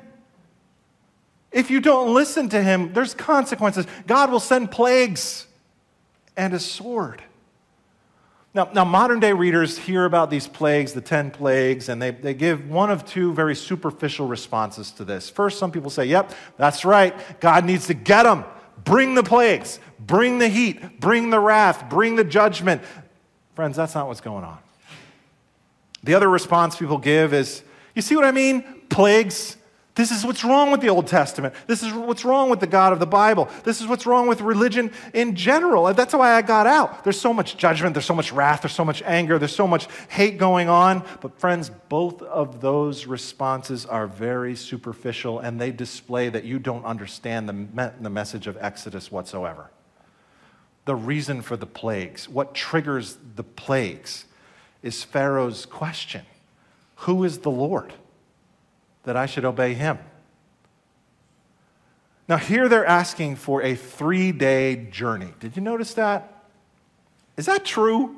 If 1.52 1.69
you 1.69 1.82
don't 1.82 2.12
listen 2.15 2.49
to 2.49 2.63
him, 2.63 2.91
there's 2.93 3.13
consequences. 3.13 3.86
God 4.08 4.32
will 4.32 4.39
send 4.39 4.71
plagues 4.71 5.45
and 6.36 6.56
a 6.56 6.60
sword. 6.60 7.21
Now, 8.60 8.69
now, 8.74 8.84
modern 8.84 9.22
day 9.22 9.32
readers 9.32 9.78
hear 9.78 10.04
about 10.04 10.30
these 10.30 10.45
plagues, 10.45 10.91
the 10.91 11.00
10 11.00 11.32
plagues, 11.32 11.88
and 11.88 12.02
they, 12.02 12.12
they 12.12 12.34
give 12.34 12.69
one 12.69 12.91
of 12.91 13.06
two 13.06 13.34
very 13.34 13.56
superficial 13.56 14.28
responses 14.28 14.91
to 14.91 15.06
this. 15.06 15.30
First, 15.30 15.60
some 15.60 15.72
people 15.72 15.89
say, 15.89 16.04
yep, 16.04 16.34
that's 16.58 16.84
right. 16.84 17.15
God 17.39 17.63
needs 17.63 17.88
to 17.88 17.93
get 17.93 18.24
them. 18.24 18.43
Bring 18.84 19.15
the 19.15 19.24
plagues, 19.24 19.80
bring 19.98 20.39
the 20.39 20.50
heat, 20.50 21.00
bring 21.00 21.30
the 21.30 21.39
wrath, 21.39 21.89
bring 21.89 22.17
the 22.17 22.26
judgment. 22.26 22.82
Friends, 23.56 23.78
that's 23.78 23.95
not 23.95 24.10
what's 24.10 24.19
going 24.19 24.43
on. 24.43 24.58
The 26.04 26.13
other 26.13 26.30
response 26.30 26.76
people 26.76 26.98
give 26.98 27.34
is, 27.34 27.63
you 27.95 28.02
see 28.02 28.17
what 28.17 28.26
I 28.26 28.34
mean? 28.34 28.82
Plagues, 28.89 29.56
this 29.99 30.12
is 30.12 30.25
what's 30.25 30.45
wrong 30.45 30.71
with 30.71 30.79
the 30.79 30.88
Old 30.88 31.07
Testament. 31.07 31.53
This 31.67 31.83
is 31.83 31.91
what's 31.91 32.23
wrong 32.23 32.49
with 32.49 32.62
the 32.62 32.67
God 32.67 32.93
of 32.93 32.99
the 33.01 33.05
Bible. 33.05 33.49
This 33.65 33.81
is 33.81 33.88
what's 33.88 34.05
wrong 34.05 34.29
with 34.29 34.39
religion 34.39 34.93
in 35.13 35.35
general. 35.35 35.93
That's 35.93 36.13
why 36.13 36.35
I 36.35 36.41
got 36.41 36.65
out. 36.65 37.03
There's 37.03 37.19
so 37.19 37.33
much 37.33 37.57
judgment, 37.57 37.95
there's 37.95 38.05
so 38.05 38.15
much 38.15 38.31
wrath, 38.31 38.62
there's 38.62 38.71
so 38.71 38.85
much 38.85 39.01
anger, 39.01 39.38
there's 39.38 39.53
so 39.53 39.67
much 39.67 39.89
hate 40.07 40.38
going 40.38 40.69
on. 40.69 41.03
But, 41.19 41.38
friends, 41.38 41.69
both 41.89 42.21
of 42.21 42.62
those 42.62 43.07
responses 43.07 43.85
are 43.85 44.07
very 44.07 44.55
superficial 44.55 45.39
and 45.39 45.59
they 45.59 45.69
display 45.69 46.29
that 46.29 46.45
you 46.45 46.59
don't 46.59 46.85
understand 46.85 47.49
the, 47.49 47.53
me- 47.53 47.91
the 47.99 48.09
message 48.09 48.47
of 48.47 48.55
Exodus 48.62 49.12
whatsoever. 49.12 49.69
The 50.85 50.95
reason 50.95 51.41
for 51.41 51.57
the 51.57 51.65
plagues, 51.65 52.29
what 52.29 52.55
triggers 52.55 53.17
the 53.35 53.43
plagues, 53.43 54.23
is 54.81 55.03
Pharaoh's 55.03 55.65
question 55.65 56.25
Who 56.99 57.25
is 57.25 57.39
the 57.39 57.51
Lord? 57.51 57.91
That 59.03 59.15
I 59.15 59.25
should 59.25 59.45
obey 59.45 59.73
him. 59.73 59.99
Now, 62.27 62.38
here 62.38 62.69
they're 62.69 62.85
asking 62.85 63.38
for 63.38 63.63
a 63.63 63.75
three 63.75 64.31
day 64.31 64.75
journey. 64.91 65.33
Did 65.39 65.55
you 65.55 65.63
notice 65.63 65.95
that? 65.95 66.45
Is 67.38 67.47
that 67.47 67.65
true? 67.65 68.17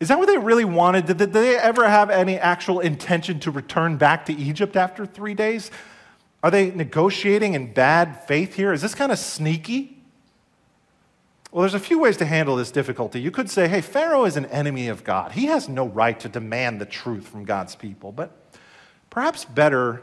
Is 0.00 0.08
that 0.08 0.18
what 0.18 0.26
they 0.26 0.38
really 0.38 0.64
wanted? 0.64 1.06
Did 1.06 1.18
they 1.18 1.56
ever 1.56 1.88
have 1.88 2.10
any 2.10 2.38
actual 2.38 2.80
intention 2.80 3.40
to 3.40 3.50
return 3.50 3.96
back 3.96 4.26
to 4.26 4.32
Egypt 4.32 4.76
after 4.76 5.06
three 5.06 5.34
days? 5.34 5.70
Are 6.42 6.50
they 6.50 6.70
negotiating 6.70 7.54
in 7.54 7.72
bad 7.72 8.24
faith 8.26 8.54
here? 8.54 8.72
Is 8.72 8.82
this 8.82 8.94
kind 8.94 9.10
of 9.10 9.18
sneaky? 9.18 9.98
Well, 11.50 11.62
there's 11.62 11.74
a 11.74 11.80
few 11.80 11.98
ways 11.98 12.16
to 12.18 12.26
handle 12.26 12.56
this 12.56 12.70
difficulty. 12.70 13.20
You 13.20 13.30
could 13.30 13.48
say, 13.48 13.68
hey, 13.68 13.80
Pharaoh 13.80 14.24
is 14.24 14.36
an 14.36 14.46
enemy 14.46 14.88
of 14.88 15.04
God. 15.04 15.32
He 15.32 15.46
has 15.46 15.68
no 15.68 15.86
right 15.86 16.18
to 16.20 16.28
demand 16.28 16.80
the 16.80 16.86
truth 16.86 17.28
from 17.28 17.44
God's 17.44 17.76
people. 17.76 18.12
But 18.12 18.36
Perhaps 19.14 19.44
better 19.44 20.02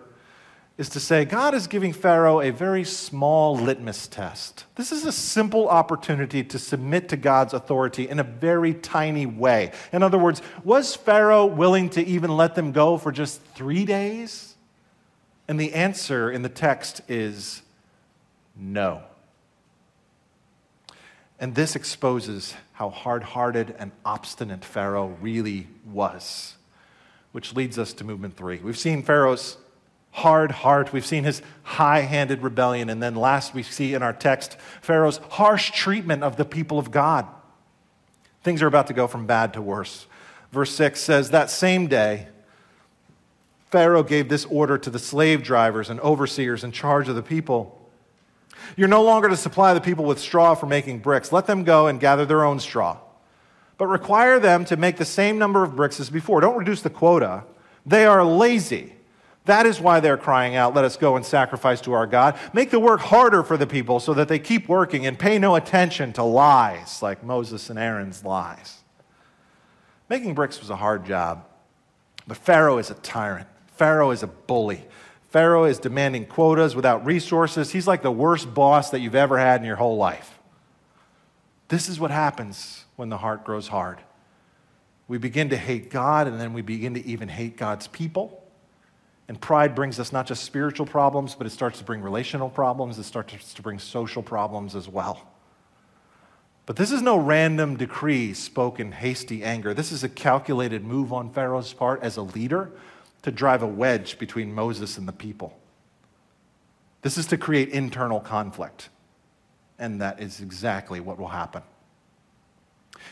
is 0.77 0.87
to 0.87 1.01
say 1.01 1.25
God 1.25 1.53
is 1.53 1.67
giving 1.67 1.91
Pharaoh 1.91 2.39
a 2.39 2.49
very 2.49 2.85
small 2.85 3.57
litmus 3.57 4.07
test. 4.07 4.63
This 4.77 4.93
is 4.93 5.03
a 5.03 5.11
simple 5.11 5.67
opportunity 5.67 6.45
to 6.45 6.57
submit 6.57 7.09
to 7.09 7.17
God's 7.17 7.53
authority 7.53 8.07
in 8.07 8.19
a 8.19 8.23
very 8.23 8.73
tiny 8.73 9.25
way. 9.25 9.73
In 9.91 10.01
other 10.01 10.17
words, 10.17 10.41
was 10.63 10.95
Pharaoh 10.95 11.45
willing 11.45 11.89
to 11.89 12.07
even 12.07 12.37
let 12.37 12.55
them 12.55 12.71
go 12.71 12.97
for 12.97 13.11
just 13.11 13.41
three 13.53 13.83
days? 13.83 14.55
And 15.45 15.59
the 15.59 15.73
answer 15.73 16.31
in 16.31 16.41
the 16.41 16.47
text 16.47 17.01
is 17.09 17.63
no. 18.55 19.03
And 21.37 21.53
this 21.53 21.75
exposes 21.75 22.53
how 22.71 22.89
hard 22.89 23.23
hearted 23.23 23.75
and 23.77 23.91
obstinate 24.05 24.63
Pharaoh 24.63 25.17
really 25.19 25.67
was 25.85 26.55
which 27.31 27.55
leads 27.55 27.79
us 27.79 27.93
to 27.93 28.03
movement 28.03 28.35
three. 28.35 28.57
We've 28.57 28.77
seen 28.77 29.03
Pharaoh's 29.03 29.57
hard 30.11 30.51
heart, 30.51 30.91
we've 30.91 31.05
seen 31.05 31.23
his 31.23 31.41
high 31.63 32.01
handed 32.01 32.43
rebellion, 32.43 32.89
and 32.89 33.01
then 33.01 33.15
last 33.15 33.53
we 33.53 33.63
see 33.63 33.93
in 33.93 34.03
our 34.03 34.13
text 34.13 34.57
Pharaoh's 34.81 35.17
harsh 35.29 35.71
treatment 35.71 36.23
of 36.23 36.35
the 36.35 36.43
people 36.45 36.77
of 36.77 36.91
God. 36.91 37.25
Things 38.43 38.61
are 38.61 38.67
about 38.67 38.87
to 38.87 38.93
go 38.93 39.07
from 39.07 39.25
bad 39.25 39.53
to 39.53 39.61
worse. 39.61 40.07
Verse 40.51 40.71
6 40.71 40.99
says, 40.99 41.29
That 41.29 41.49
same 41.49 41.87
day, 41.87 42.27
Pharaoh 43.69 44.03
gave 44.03 44.27
this 44.27 44.45
order 44.45 44.77
to 44.77 44.89
the 44.89 44.99
slave 44.99 45.43
drivers 45.43 45.89
and 45.89 45.99
overseers 46.01 46.63
in 46.63 46.73
charge 46.73 47.07
of 47.07 47.15
the 47.15 47.23
people. 47.23 47.77
You're 48.75 48.89
no 48.89 49.03
longer 49.03 49.29
to 49.29 49.37
supply 49.37 49.73
the 49.73 49.79
people 49.79 50.03
with 50.03 50.19
straw 50.19 50.55
for 50.55 50.65
making 50.65 50.99
bricks. 50.99 51.31
Let 51.31 51.45
them 51.45 51.63
go 51.63 51.87
and 51.87 51.99
gather 51.99 52.25
their 52.25 52.43
own 52.43 52.59
straw 52.59 52.97
but 53.81 53.87
require 53.87 54.39
them 54.39 54.63
to 54.63 54.77
make 54.77 54.97
the 54.97 55.05
same 55.05 55.39
number 55.39 55.63
of 55.63 55.75
bricks 55.75 55.99
as 55.99 56.07
before. 56.11 56.39
Don't 56.39 56.55
reduce 56.55 56.83
the 56.83 56.89
quota. 56.91 57.45
They 57.83 58.05
are 58.05 58.23
lazy. 58.23 58.93
That 59.45 59.65
is 59.65 59.81
why 59.81 60.01
they're 60.01 60.17
crying 60.17 60.55
out, 60.55 60.75
Let 60.75 60.85
us 60.85 60.97
go 60.97 61.15
and 61.15 61.25
sacrifice 61.25 61.81
to 61.81 61.93
our 61.93 62.05
God. 62.05 62.37
Make 62.53 62.69
the 62.69 62.79
work 62.79 62.99
harder 62.99 63.41
for 63.41 63.57
the 63.57 63.65
people 63.65 63.99
so 63.99 64.13
that 64.13 64.27
they 64.27 64.37
keep 64.37 64.69
working 64.69 65.07
and 65.07 65.17
pay 65.17 65.39
no 65.39 65.55
attention 65.55 66.13
to 66.13 66.23
lies 66.23 67.01
like 67.01 67.23
Moses 67.23 67.71
and 67.71 67.79
Aaron's 67.79 68.23
lies. 68.23 68.81
Making 70.09 70.35
bricks 70.35 70.59
was 70.59 70.69
a 70.69 70.75
hard 70.75 71.03
job, 71.03 71.47
but 72.27 72.37
Pharaoh 72.37 72.77
is 72.77 72.91
a 72.91 72.93
tyrant. 72.93 73.47
Pharaoh 73.77 74.11
is 74.11 74.21
a 74.21 74.27
bully. 74.27 74.85
Pharaoh 75.31 75.63
is 75.63 75.79
demanding 75.79 76.27
quotas 76.27 76.75
without 76.75 77.03
resources. 77.03 77.71
He's 77.71 77.87
like 77.87 78.03
the 78.03 78.11
worst 78.11 78.53
boss 78.53 78.91
that 78.91 78.99
you've 78.99 79.15
ever 79.15 79.39
had 79.39 79.59
in 79.59 79.65
your 79.65 79.77
whole 79.77 79.97
life. 79.97 80.37
This 81.69 81.89
is 81.89 81.99
what 81.99 82.11
happens 82.11 82.85
when 83.01 83.09
the 83.09 83.17
heart 83.17 83.43
grows 83.43 83.67
hard. 83.67 83.97
We 85.07 85.17
begin 85.17 85.49
to 85.49 85.57
hate 85.57 85.89
God, 85.89 86.27
and 86.27 86.39
then 86.39 86.53
we 86.53 86.61
begin 86.61 86.93
to 86.93 87.03
even 87.03 87.29
hate 87.29 87.57
God's 87.57 87.87
people. 87.87 88.43
And 89.27 89.41
pride 89.41 89.73
brings 89.73 89.99
us 89.99 90.11
not 90.13 90.27
just 90.27 90.43
spiritual 90.43 90.85
problems, 90.85 91.33
but 91.33 91.47
it 91.47 91.49
starts 91.49 91.79
to 91.79 91.83
bring 91.83 92.03
relational 92.03 92.47
problems, 92.47 92.99
it 92.99 93.05
starts 93.05 93.55
to 93.55 93.61
bring 93.63 93.79
social 93.79 94.21
problems 94.21 94.75
as 94.75 94.87
well. 94.87 95.27
But 96.67 96.75
this 96.75 96.91
is 96.91 97.01
no 97.01 97.17
random 97.17 97.75
decree 97.75 98.35
spoken 98.35 98.91
hasty 98.91 99.43
anger. 99.43 99.73
This 99.73 99.91
is 99.91 100.03
a 100.03 100.09
calculated 100.09 100.85
move 100.85 101.11
on 101.11 101.31
Pharaoh's 101.31 101.73
part 101.73 102.03
as 102.03 102.17
a 102.17 102.21
leader 102.21 102.69
to 103.23 103.31
drive 103.31 103.63
a 103.63 103.67
wedge 103.67 104.19
between 104.19 104.53
Moses 104.53 104.99
and 104.99 105.07
the 105.07 105.11
people. 105.11 105.57
This 107.01 107.17
is 107.17 107.25
to 107.25 107.37
create 107.37 107.69
internal 107.69 108.19
conflict. 108.19 108.89
And 109.79 110.01
that 110.01 110.21
is 110.21 110.39
exactly 110.39 110.99
what 110.99 111.17
will 111.17 111.29
happen. 111.29 111.63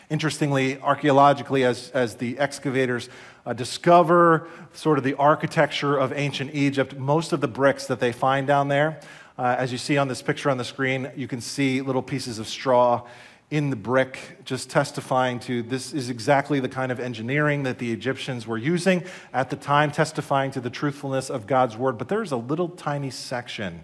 Interestingly, 0.10 0.80
archaeologically, 0.80 1.64
as, 1.64 1.92
as 1.92 2.16
the 2.16 2.40
excavators 2.40 3.10
uh, 3.46 3.54
discover 3.54 4.48
sort 4.74 4.98
of 4.98 5.04
the 5.04 5.14
architecture 5.16 5.98
of 5.98 6.12
ancient 6.14 6.54
Egypt, 6.56 6.98
most 6.98 7.32
of 7.32 7.42
the 7.42 7.48
bricks 7.48 7.86
that 7.86 8.00
they 8.00 8.12
find 8.12 8.48
down 8.48 8.70
there, 8.70 9.00
uh, 9.38 9.56
as 9.58 9.72
you 9.72 9.78
see 9.78 9.98
on 9.98 10.08
this 10.08 10.22
picture 10.22 10.50
on 10.50 10.58
the 10.58 10.66
screen, 10.66 11.12
you 11.16 11.28
can 11.28 11.40
see 11.40 11.82
little 11.82 12.02
pieces 12.02 12.40
of 12.40 12.48
straw 12.48 13.06
in 13.52 13.70
the 13.70 13.76
brick, 13.76 14.38
just 14.46 14.70
testifying 14.70 15.40
to 15.40 15.64
this 15.64 15.94
is 15.94 16.10
exactly 16.10 16.60
the 16.60 16.70
kind 16.70 16.92
of 16.92 17.00
engineering 17.00 17.64
that 17.64 17.80
the 17.80 17.92
Egyptians 17.92 18.46
were 18.46 18.58
using 18.58 19.04
at 19.34 19.50
the 19.50 19.56
time, 19.56 19.92
testifying 19.92 20.52
to 20.52 20.60
the 20.60 20.70
truthfulness 20.70 21.30
of 21.30 21.48
God's 21.48 21.76
word. 21.76 21.98
But 21.98 22.10
there's 22.10 22.32
a 22.32 22.38
little 22.38 22.70
tiny 22.70 23.10
section 23.10 23.84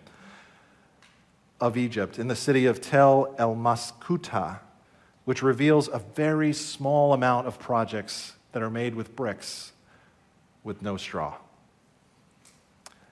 of 1.60 1.78
Egypt 1.78 2.20
in 2.20 2.28
the 2.28 2.36
city 2.36 2.66
of 2.66 2.80
Tel 2.80 3.34
El 3.38 3.56
Maskhuta, 3.56 4.60
which 5.26 5.42
reveals 5.42 5.88
a 5.88 6.00
very 6.16 6.54
small 6.54 7.14
amount 7.14 7.48
of 7.48 7.60
projects 7.60 8.34
that 8.54 8.64
are 8.64 8.70
made 8.70 8.96
with 8.96 9.16
bricks 9.16 9.74
with 10.64 10.82
no 10.82 10.98
straw. 10.98 11.36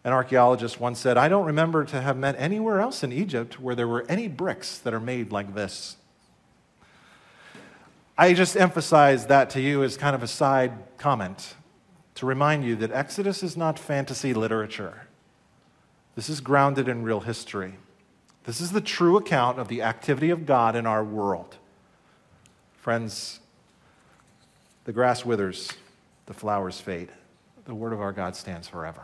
An 0.04 0.12
archaeologist 0.12 0.80
once 0.80 1.00
said, 1.00 1.18
I 1.18 1.30
don't 1.30 1.46
remember 1.46 1.86
to 1.86 2.02
have 2.02 2.18
met 2.18 2.36
anywhere 2.38 2.82
else 2.82 3.04
in 3.04 3.12
Egypt 3.12 3.60
where 3.60 3.76
there 3.76 3.88
were 3.88 4.06
any 4.10 4.28
bricks 4.28 4.78
that 4.80 4.94
are 4.94 5.00
made 5.00 5.32
like 5.32 5.54
this. 5.54 5.98
I 8.18 8.34
just 8.34 8.56
emphasize 8.56 9.28
that 9.28 9.50
to 9.52 9.62
you 9.62 9.84
as 9.84 9.98
kind 9.98 10.16
of 10.16 10.22
a 10.22 10.28
side 10.28 10.74
comment 10.98 11.56
to 12.16 12.26
remind 12.26 12.64
you 12.64 12.76
that 12.76 12.92
Exodus 12.92 13.42
is 13.42 13.58
not 13.58 13.80
fantasy 13.80 14.34
literature. 14.34 15.08
This 16.16 16.30
is 16.30 16.42
grounded 16.42 16.88
in 16.88 17.04
real 17.04 17.22
history. 17.22 17.76
This 18.44 18.62
is 18.62 18.72
the 18.72 18.82
true 18.82 19.18
account 19.18 19.58
of 19.58 19.68
the 19.68 19.82
activity 19.82 20.30
of 20.30 20.46
God 20.46 20.76
in 20.76 20.86
our 20.86 21.04
world. 21.04 21.58
Friends, 22.84 23.40
the 24.84 24.92
grass 24.92 25.24
withers, 25.24 25.72
the 26.26 26.34
flowers 26.34 26.82
fade. 26.82 27.08
The 27.64 27.74
word 27.74 27.94
of 27.94 28.02
our 28.02 28.12
God 28.12 28.36
stands 28.36 28.68
forever. 28.68 29.04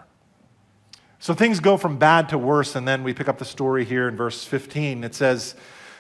So 1.20 1.34
things 1.34 1.62
go 1.62 1.78
from 1.78 1.98
bad 1.98 2.28
to 2.28 2.38
worse, 2.38 2.76
and 2.76 2.86
then 2.86 3.06
we 3.06 3.14
pick 3.14 3.30
up 3.30 3.38
the 3.38 3.46
story 3.46 3.86
here 3.86 4.10
in 4.10 4.18
verse 4.18 4.44
15. 4.44 5.06
It 5.06 5.16
says, 5.16 5.56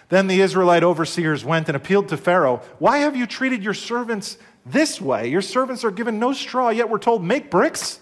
then 0.09 0.27
the 0.27 0.41
Israelite 0.41 0.83
overseers 0.83 1.45
went 1.45 1.69
and 1.69 1.77
appealed 1.77 2.09
to 2.09 2.17
Pharaoh, 2.17 2.57
Why 2.79 2.97
have 2.97 3.15
you 3.15 3.25
treated 3.25 3.63
your 3.63 3.73
servants 3.73 4.37
this 4.65 4.99
way? 4.99 5.29
Your 5.29 5.41
servants 5.41 5.85
are 5.85 5.91
given 5.91 6.19
no 6.19 6.33
straw, 6.33 6.71
yet 6.71 6.89
we're 6.89 6.99
told, 6.99 7.23
Make 7.23 7.49
bricks. 7.49 8.01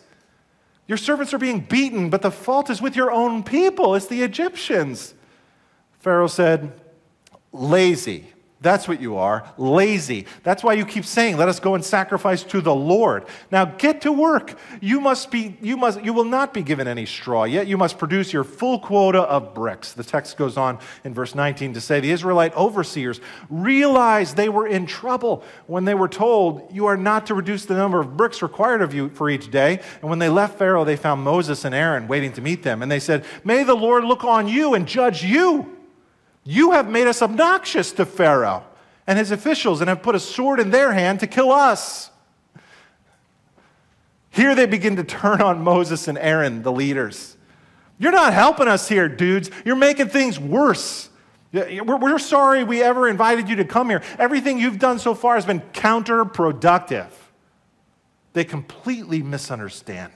Your 0.87 0.97
servants 0.97 1.35
are 1.35 1.37
being 1.37 1.59
beaten, 1.59 2.09
but 2.09 2.23
the 2.23 2.31
fault 2.31 2.71
is 2.71 2.81
with 2.81 2.95
your 2.95 3.11
own 3.11 3.43
people. 3.43 3.93
It's 3.93 4.07
the 4.07 4.23
Egyptians. 4.23 5.13
Pharaoh 5.99 6.25
said, 6.25 6.71
Lazy. 7.51 8.33
That's 8.59 8.87
what 8.87 8.99
you 8.99 9.17
are, 9.17 9.43
lazy. 9.57 10.25
That's 10.41 10.63
why 10.63 10.73
you 10.73 10.83
keep 10.83 11.05
saying, 11.05 11.37
"Let 11.37 11.47
us 11.47 11.59
go 11.59 11.75
and 11.75 11.85
sacrifice 11.85 12.41
to 12.45 12.59
the 12.59 12.73
Lord." 12.73 13.25
Now 13.51 13.65
get 13.65 14.01
to 14.01 14.11
work. 14.11 14.55
You 14.81 14.99
must 14.99 15.29
be 15.29 15.57
you 15.61 15.77
must 15.77 16.03
you 16.03 16.11
will 16.11 16.23
not 16.23 16.55
be 16.55 16.63
given 16.63 16.87
any 16.87 17.05
straw, 17.05 17.43
yet 17.43 17.67
you 17.67 17.77
must 17.77 17.99
produce 17.99 18.33
your 18.33 18.43
full 18.43 18.79
quota 18.79 19.21
of 19.21 19.53
bricks. 19.53 19.93
The 19.93 20.03
text 20.03 20.37
goes 20.37 20.57
on 20.57 20.79
in 21.03 21.13
verse 21.13 21.35
19 21.35 21.73
to 21.75 21.81
say, 21.81 21.99
"The 21.99 22.09
Israelite 22.09 22.57
overseers 22.57 23.21
realized 23.47 24.35
they 24.37 24.49
were 24.49 24.65
in 24.65 24.87
trouble 24.87 25.43
when 25.67 25.85
they 25.85 25.93
were 25.93 26.07
told, 26.07 26.63
"You 26.71 26.87
are 26.87 26.97
not 26.97 27.27
to 27.27 27.35
reduce 27.35 27.65
the 27.65 27.75
number 27.75 27.99
of 27.99 28.17
bricks 28.17 28.41
required 28.41 28.81
of 28.81 28.91
you 28.91 29.09
for 29.09 29.29
each 29.29 29.51
day." 29.51 29.81
And 30.01 30.09
when 30.09 30.17
they 30.17 30.29
left 30.29 30.57
Pharaoh, 30.57 30.83
they 30.83 30.95
found 30.95 31.21
Moses 31.21 31.63
and 31.63 31.75
Aaron 31.75 32.07
waiting 32.07 32.31
to 32.33 32.41
meet 32.41 32.63
them, 32.63 32.81
and 32.81 32.91
they 32.91 32.99
said, 32.99 33.23
"May 33.43 33.61
the 33.61 33.75
Lord 33.75 34.03
look 34.03 34.23
on 34.25 34.47
you 34.47 34.73
and 34.73 34.87
judge 34.87 35.23
you." 35.23 35.76
You 36.49 36.71
have 36.71 36.89
made 36.89 37.07
us 37.07 37.21
obnoxious 37.21 37.91
to 37.91 38.05
Pharaoh 38.05 38.63
and 39.05 39.19
his 39.19 39.31
officials 39.31 39.81
and 39.81 39.89
have 39.89 40.01
put 40.01 40.15
a 40.15 40.19
sword 40.19 40.61
in 40.61 40.71
their 40.71 40.93
hand 40.93 41.19
to 41.19 41.27
kill 41.27 41.51
us. 41.51 42.09
Here 44.29 44.55
they 44.55 44.65
begin 44.65 44.95
to 44.95 45.03
turn 45.03 45.41
on 45.41 45.61
Moses 45.61 46.07
and 46.07 46.17
Aaron, 46.17 46.63
the 46.63 46.71
leaders. 46.71 47.35
You're 47.99 48.13
not 48.13 48.31
helping 48.31 48.69
us 48.69 48.87
here, 48.87 49.09
dudes. 49.09 49.51
You're 49.65 49.75
making 49.75 50.07
things 50.07 50.39
worse. 50.39 51.09
We're, 51.51 52.17
sorry 52.17 52.63
we 52.63 52.81
ever 52.81 53.09
invited 53.09 53.49
you 53.49 53.57
to 53.57 53.65
come 53.65 53.89
here. 53.89 54.01
Everything 54.17 54.57
you've 54.57 54.79
done 54.79 54.99
so 54.99 55.15
far 55.15 55.35
has 55.35 55.45
been 55.45 55.59
counterproductive. 55.73 57.09
They 58.31 58.45
completely 58.45 59.21
misunderstand. 59.21 60.13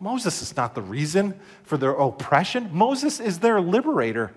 Moses 0.00 0.42
is 0.42 0.54
not 0.54 0.74
the 0.74 0.82
reason 0.82 1.40
for 1.62 1.78
their 1.78 1.92
oppression, 1.92 2.68
Moses 2.74 3.20
is 3.20 3.38
their 3.38 3.58
liberator. 3.58 4.34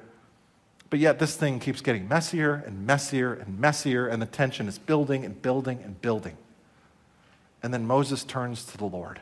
But 0.89 0.99
yet, 0.99 1.19
this 1.19 1.35
thing 1.35 1.59
keeps 1.59 1.81
getting 1.81 2.07
messier 2.07 2.63
and 2.65 2.85
messier 2.85 3.33
and 3.33 3.59
messier, 3.59 4.07
and 4.07 4.21
the 4.21 4.25
tension 4.25 4.67
is 4.67 4.79
building 4.79 5.23
and 5.23 5.39
building 5.39 5.81
and 5.83 6.01
building. 6.01 6.35
And 7.61 7.73
then 7.73 7.85
Moses 7.85 8.23
turns 8.23 8.65
to 8.65 8.77
the 8.77 8.85
Lord, 8.85 9.19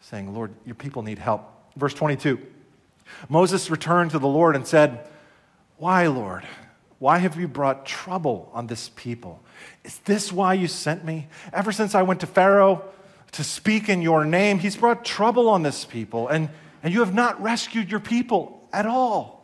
saying, 0.00 0.32
Lord, 0.32 0.52
your 0.64 0.76
people 0.76 1.02
need 1.02 1.18
help. 1.18 1.50
Verse 1.76 1.94
22 1.94 2.38
Moses 3.28 3.70
returned 3.70 4.10
to 4.12 4.18
the 4.18 4.28
Lord 4.28 4.54
and 4.54 4.66
said, 4.66 5.06
Why, 5.78 6.06
Lord? 6.06 6.44
Why 6.98 7.18
have 7.18 7.38
you 7.38 7.48
brought 7.48 7.86
trouble 7.86 8.50
on 8.52 8.66
this 8.66 8.90
people? 8.90 9.40
Is 9.84 9.98
this 10.00 10.32
why 10.32 10.54
you 10.54 10.66
sent 10.66 11.04
me? 11.04 11.28
Ever 11.52 11.70
since 11.70 11.94
I 11.94 12.02
went 12.02 12.20
to 12.20 12.26
Pharaoh 12.26 12.84
to 13.32 13.44
speak 13.44 13.88
in 13.88 14.02
your 14.02 14.24
name, 14.24 14.58
he's 14.58 14.76
brought 14.76 15.04
trouble 15.04 15.48
on 15.48 15.62
this 15.62 15.84
people, 15.84 16.28
and, 16.28 16.48
and 16.82 16.92
you 16.92 17.00
have 17.00 17.14
not 17.14 17.40
rescued 17.40 17.90
your 17.90 18.00
people 18.00 18.68
at 18.72 18.84
all. 18.84 19.37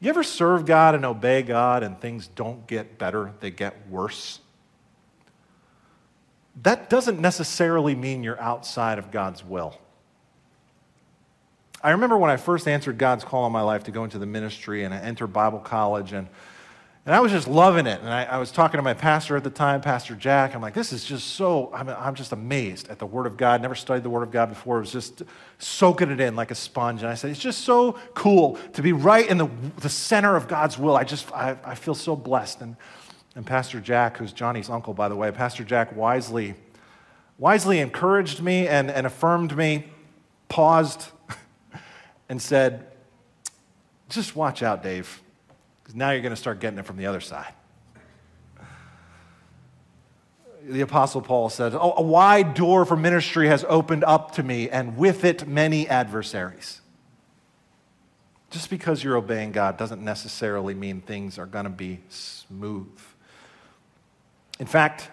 You 0.00 0.10
ever 0.10 0.22
serve 0.22 0.66
God 0.66 0.94
and 0.94 1.04
obey 1.04 1.42
God 1.42 1.82
and 1.82 1.98
things 2.00 2.28
don't 2.28 2.66
get 2.66 2.98
better, 2.98 3.32
they 3.40 3.50
get 3.50 3.88
worse? 3.88 4.40
That 6.62 6.90
doesn't 6.90 7.20
necessarily 7.20 7.94
mean 7.94 8.22
you're 8.22 8.40
outside 8.40 8.98
of 8.98 9.10
God's 9.10 9.44
will. 9.44 9.78
I 11.82 11.90
remember 11.90 12.16
when 12.16 12.30
I 12.30 12.36
first 12.36 12.66
answered 12.66 12.98
God's 12.98 13.24
call 13.24 13.44
on 13.44 13.52
my 13.52 13.60
life 13.60 13.84
to 13.84 13.90
go 13.90 14.04
into 14.04 14.18
the 14.18 14.26
ministry 14.26 14.84
and 14.84 14.92
I 14.92 14.98
entered 14.98 15.28
Bible 15.28 15.58
college 15.58 16.12
and 16.12 16.28
and 17.06 17.14
I 17.14 17.20
was 17.20 17.30
just 17.30 17.46
loving 17.46 17.86
it. 17.86 18.00
And 18.00 18.10
I, 18.10 18.24
I, 18.24 18.38
was 18.38 18.50
talking 18.50 18.78
to 18.78 18.82
my 18.82 18.92
pastor 18.92 19.36
at 19.36 19.44
the 19.44 19.50
time, 19.50 19.80
Pastor 19.80 20.16
Jack. 20.16 20.56
I'm 20.56 20.60
like, 20.60 20.74
this 20.74 20.92
is 20.92 21.04
just 21.04 21.34
so, 21.34 21.70
I'm, 21.72 21.88
I'm 21.88 22.16
just 22.16 22.32
amazed 22.32 22.88
at 22.88 22.98
the 22.98 23.06
Word 23.06 23.26
of 23.26 23.36
God. 23.36 23.62
Never 23.62 23.76
studied 23.76 24.02
the 24.02 24.10
Word 24.10 24.24
of 24.24 24.32
God 24.32 24.48
before. 24.48 24.78
It 24.78 24.80
was 24.80 24.90
just 24.90 25.22
soaking 25.58 26.10
it 26.10 26.18
in 26.18 26.34
like 26.34 26.50
a 26.50 26.56
sponge. 26.56 27.02
And 27.02 27.08
I 27.08 27.14
said, 27.14 27.30
it's 27.30 27.38
just 27.38 27.60
so 27.60 27.92
cool 28.14 28.58
to 28.72 28.82
be 28.82 28.92
right 28.92 29.24
in 29.28 29.38
the, 29.38 29.48
the 29.78 29.88
center 29.88 30.34
of 30.34 30.48
God's 30.48 30.78
will. 30.78 30.96
I 30.96 31.04
just, 31.04 31.32
I, 31.32 31.56
I 31.64 31.76
feel 31.76 31.94
so 31.94 32.16
blessed. 32.16 32.60
And, 32.60 32.76
and 33.36 33.46
Pastor 33.46 33.80
Jack, 33.80 34.16
who's 34.16 34.32
Johnny's 34.32 34.68
uncle, 34.68 34.92
by 34.92 35.08
the 35.08 35.14
way, 35.14 35.30
Pastor 35.30 35.62
Jack 35.62 35.94
wisely, 35.94 36.54
wisely 37.38 37.78
encouraged 37.78 38.42
me 38.42 38.66
and, 38.66 38.90
and 38.90 39.06
affirmed 39.06 39.56
me, 39.56 39.84
paused, 40.48 41.06
and 42.28 42.42
said, 42.42 42.88
just 44.08 44.34
watch 44.34 44.64
out, 44.64 44.82
Dave 44.82 45.22
because 45.86 45.94
now 45.94 46.10
you're 46.10 46.20
going 46.20 46.34
to 46.34 46.40
start 46.40 46.58
getting 46.58 46.80
it 46.80 46.84
from 46.84 46.96
the 46.96 47.06
other 47.06 47.20
side. 47.20 47.54
The 50.64 50.80
Apostle 50.80 51.22
Paul 51.22 51.48
said, 51.48 51.76
oh, 51.76 51.94
A 51.96 52.02
wide 52.02 52.54
door 52.54 52.84
for 52.84 52.96
ministry 52.96 53.46
has 53.46 53.64
opened 53.68 54.02
up 54.02 54.32
to 54.32 54.42
me, 54.42 54.68
and 54.68 54.96
with 54.96 55.24
it, 55.24 55.46
many 55.46 55.88
adversaries. 55.88 56.80
Just 58.50 58.68
because 58.68 59.04
you're 59.04 59.16
obeying 59.16 59.52
God 59.52 59.76
doesn't 59.76 60.02
necessarily 60.02 60.74
mean 60.74 61.02
things 61.02 61.38
are 61.38 61.46
going 61.46 61.66
to 61.66 61.70
be 61.70 62.00
smooth. 62.08 62.98
In 64.58 64.66
fact, 64.66 65.08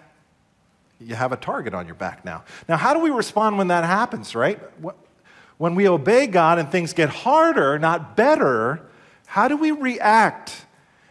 you 0.98 1.14
have 1.14 1.30
a 1.30 1.36
target 1.36 1.72
on 1.72 1.86
your 1.86 1.94
back 1.94 2.24
now. 2.24 2.42
Now, 2.68 2.78
how 2.78 2.94
do 2.94 2.98
we 2.98 3.10
respond 3.10 3.58
when 3.58 3.68
that 3.68 3.84
happens, 3.84 4.34
right? 4.34 4.58
When 5.56 5.76
we 5.76 5.86
obey 5.88 6.26
God 6.26 6.58
and 6.58 6.68
things 6.68 6.92
get 6.92 7.10
harder, 7.10 7.78
not 7.78 8.16
better, 8.16 8.88
how 9.34 9.48
do 9.48 9.56
we 9.56 9.72
react? 9.72 10.64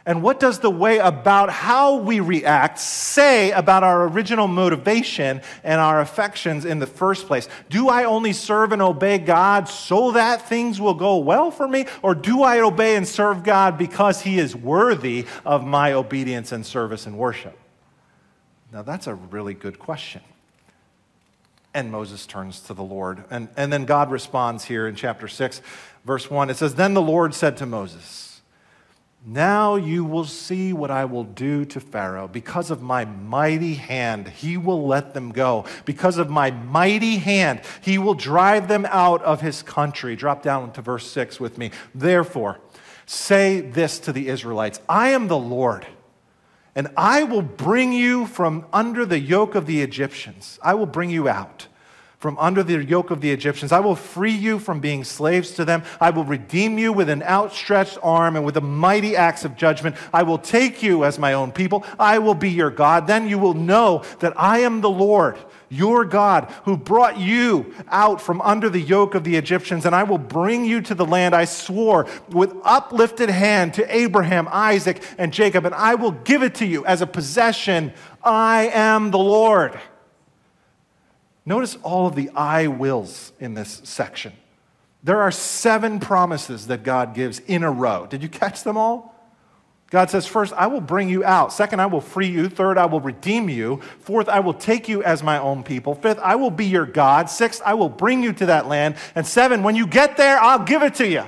And 0.05 0.23
what 0.23 0.39
does 0.39 0.59
the 0.59 0.69
way 0.69 0.99
about 0.99 1.49
how 1.49 1.97
we 1.97 2.21
react 2.21 2.79
say 2.79 3.51
about 3.51 3.83
our 3.83 4.07
original 4.07 4.47
motivation 4.47 5.41
and 5.61 5.81
our 5.81 5.99
affections 5.99 6.63
in 6.63 6.79
the 6.79 6.87
first 6.87 7.27
place? 7.27 7.49
Do 7.69 7.89
I 7.89 8.05
only 8.05 8.31
serve 8.31 8.71
and 8.71 8.81
obey 8.81 9.17
God 9.17 9.67
so 9.67 10.13
that 10.13 10.47
things 10.47 10.79
will 10.79 10.93
go 10.93 11.17
well 11.17 11.51
for 11.51 11.67
me? 11.67 11.85
Or 12.01 12.15
do 12.15 12.43
I 12.43 12.61
obey 12.61 12.95
and 12.95 13.05
serve 13.05 13.43
God 13.43 13.77
because 13.77 14.21
He 14.21 14.39
is 14.39 14.55
worthy 14.55 15.25
of 15.43 15.65
my 15.65 15.91
obedience 15.91 16.53
and 16.53 16.65
service 16.65 17.05
and 17.05 17.17
worship? 17.17 17.59
Now, 18.71 18.83
that's 18.83 19.07
a 19.07 19.15
really 19.15 19.53
good 19.53 19.79
question. 19.79 20.21
And 21.73 21.91
Moses 21.91 22.25
turns 22.25 22.61
to 22.61 22.73
the 22.73 22.83
Lord. 22.83 23.25
And, 23.29 23.49
and 23.57 23.73
then 23.73 23.83
God 23.83 24.11
responds 24.11 24.63
here 24.63 24.87
in 24.87 24.95
chapter 24.95 25.27
6, 25.27 25.61
verse 26.05 26.29
1. 26.29 26.49
It 26.49 26.57
says, 26.57 26.75
Then 26.75 26.93
the 26.93 27.01
Lord 27.01 27.33
said 27.33 27.57
to 27.57 27.65
Moses, 27.65 28.41
Now 29.25 29.75
you 29.75 30.03
will 30.03 30.25
see 30.25 30.73
what 30.73 30.91
I 30.91 31.05
will 31.05 31.23
do 31.23 31.65
to 31.65 31.79
Pharaoh. 31.79 32.27
Because 32.27 32.71
of 32.71 32.81
my 32.81 33.05
mighty 33.05 33.75
hand, 33.75 34.27
he 34.27 34.57
will 34.57 34.85
let 34.85 35.13
them 35.13 35.31
go. 35.31 35.65
Because 35.85 36.17
of 36.17 36.29
my 36.29 36.51
mighty 36.51 37.17
hand, 37.17 37.61
he 37.81 37.97
will 37.97 38.15
drive 38.15 38.67
them 38.67 38.85
out 38.89 39.21
of 39.23 39.41
his 39.41 39.61
country. 39.63 40.15
Drop 40.15 40.43
down 40.43 40.71
to 40.73 40.81
verse 40.81 41.09
6 41.11 41.39
with 41.39 41.57
me. 41.57 41.71
Therefore, 41.95 42.59
say 43.05 43.61
this 43.61 43.99
to 43.99 44.13
the 44.13 44.27
Israelites 44.27 44.79
I 44.89 45.09
am 45.09 45.27
the 45.27 45.37
Lord, 45.37 45.85
and 46.75 46.89
I 46.97 47.23
will 47.23 47.41
bring 47.41 47.93
you 47.93 48.25
from 48.25 48.65
under 48.73 49.05
the 49.05 49.19
yoke 49.19 49.55
of 49.55 49.65
the 49.65 49.81
Egyptians. 49.81 50.59
I 50.63 50.73
will 50.73 50.85
bring 50.85 51.09
you 51.09 51.27
out 51.27 51.67
from 52.23 52.37
under 52.39 52.63
the 52.63 52.81
yoke 52.81 53.11
of 53.11 53.19
the 53.19 53.29
Egyptians. 53.29 53.73
I 53.73 53.81
will 53.81 53.97
free 53.97 54.31
you 54.31 54.57
from 54.57 54.79
being 54.79 55.03
slaves 55.03 55.51
to 55.55 55.65
them. 55.65 55.83
I 55.99 56.09
will 56.11 56.23
redeem 56.23 56.77
you 56.77 56.93
with 56.93 57.09
an 57.09 57.21
outstretched 57.21 57.97
arm 58.01 58.37
and 58.37 58.45
with 58.45 58.55
a 58.55 58.61
mighty 58.61 59.17
axe 59.17 59.43
of 59.43 59.57
judgment. 59.57 59.97
I 60.13 60.23
will 60.23 60.37
take 60.37 60.81
you 60.81 61.03
as 61.03 61.19
my 61.19 61.33
own 61.33 61.51
people. 61.51 61.85
I 61.99 62.19
will 62.19 62.33
be 62.33 62.49
your 62.49 62.69
God. 62.69 63.07
Then 63.07 63.27
you 63.27 63.37
will 63.37 63.53
know 63.53 64.03
that 64.21 64.31
I 64.37 64.59
am 64.59 64.79
the 64.79 64.89
Lord, 64.89 65.37
your 65.67 66.05
God, 66.05 66.49
who 66.63 66.77
brought 66.77 67.19
you 67.19 67.73
out 67.89 68.21
from 68.21 68.39
under 68.39 68.69
the 68.69 68.79
yoke 68.79 69.15
of 69.15 69.25
the 69.25 69.35
Egyptians. 69.35 69.85
And 69.85 69.93
I 69.93 70.03
will 70.03 70.17
bring 70.17 70.63
you 70.63 70.79
to 70.79 70.95
the 70.95 71.05
land 71.05 71.35
I 71.35 71.43
swore 71.43 72.07
with 72.29 72.55
uplifted 72.63 73.31
hand 73.31 73.73
to 73.73 73.93
Abraham, 73.93 74.47
Isaac, 74.49 75.03
and 75.17 75.33
Jacob. 75.33 75.65
And 75.65 75.75
I 75.75 75.95
will 75.95 76.11
give 76.11 76.41
it 76.41 76.55
to 76.55 76.65
you 76.65 76.85
as 76.85 77.01
a 77.01 77.05
possession. 77.05 77.91
I 78.23 78.69
am 78.73 79.11
the 79.11 79.19
Lord. 79.19 79.77
Notice 81.45 81.77
all 81.83 82.07
of 82.07 82.15
the 82.15 82.29
I 82.29 82.67
wills 82.67 83.33
in 83.39 83.53
this 83.53 83.81
section. 83.83 84.33
There 85.03 85.21
are 85.21 85.31
seven 85.31 85.99
promises 85.99 86.67
that 86.67 86.83
God 86.83 87.13
gives 87.13 87.39
in 87.39 87.63
a 87.63 87.71
row. 87.71 88.07
Did 88.09 88.23
you 88.23 88.29
catch 88.29 88.63
them 88.63 88.77
all? 88.77 89.13
God 89.89 90.09
says, 90.09 90.25
First, 90.25 90.53
I 90.53 90.67
will 90.67 90.81
bring 90.81 91.09
you 91.09 91.23
out. 91.23 91.53
Second, 91.53 91.81
I 91.81 91.85
will 91.85 92.01
free 92.01 92.29
you. 92.29 92.49
Third, 92.49 92.77
I 92.77 92.85
will 92.85 93.01
redeem 93.01 93.49
you. 93.49 93.81
Fourth, 93.99 94.27
I 94.27 94.39
will 94.39 94.53
take 94.53 94.87
you 94.87 95.03
as 95.03 95.21
my 95.21 95.37
own 95.37 95.61
people. 95.63 95.93
Fifth, 95.93 96.19
I 96.19 96.35
will 96.35 96.49
be 96.49 96.65
your 96.65 96.85
God. 96.85 97.29
Sixth, 97.29 97.61
I 97.63 97.75
will 97.75 97.89
bring 97.89 98.23
you 98.23 98.33
to 98.33 98.45
that 98.47 98.67
land. 98.67 98.95
And 99.13 99.27
seven, 99.27 99.61
when 99.61 99.75
you 99.75 99.85
get 99.85 100.17
there, 100.17 100.39
I'll 100.39 100.63
give 100.63 100.81
it 100.81 100.95
to 100.95 101.07
you. 101.07 101.23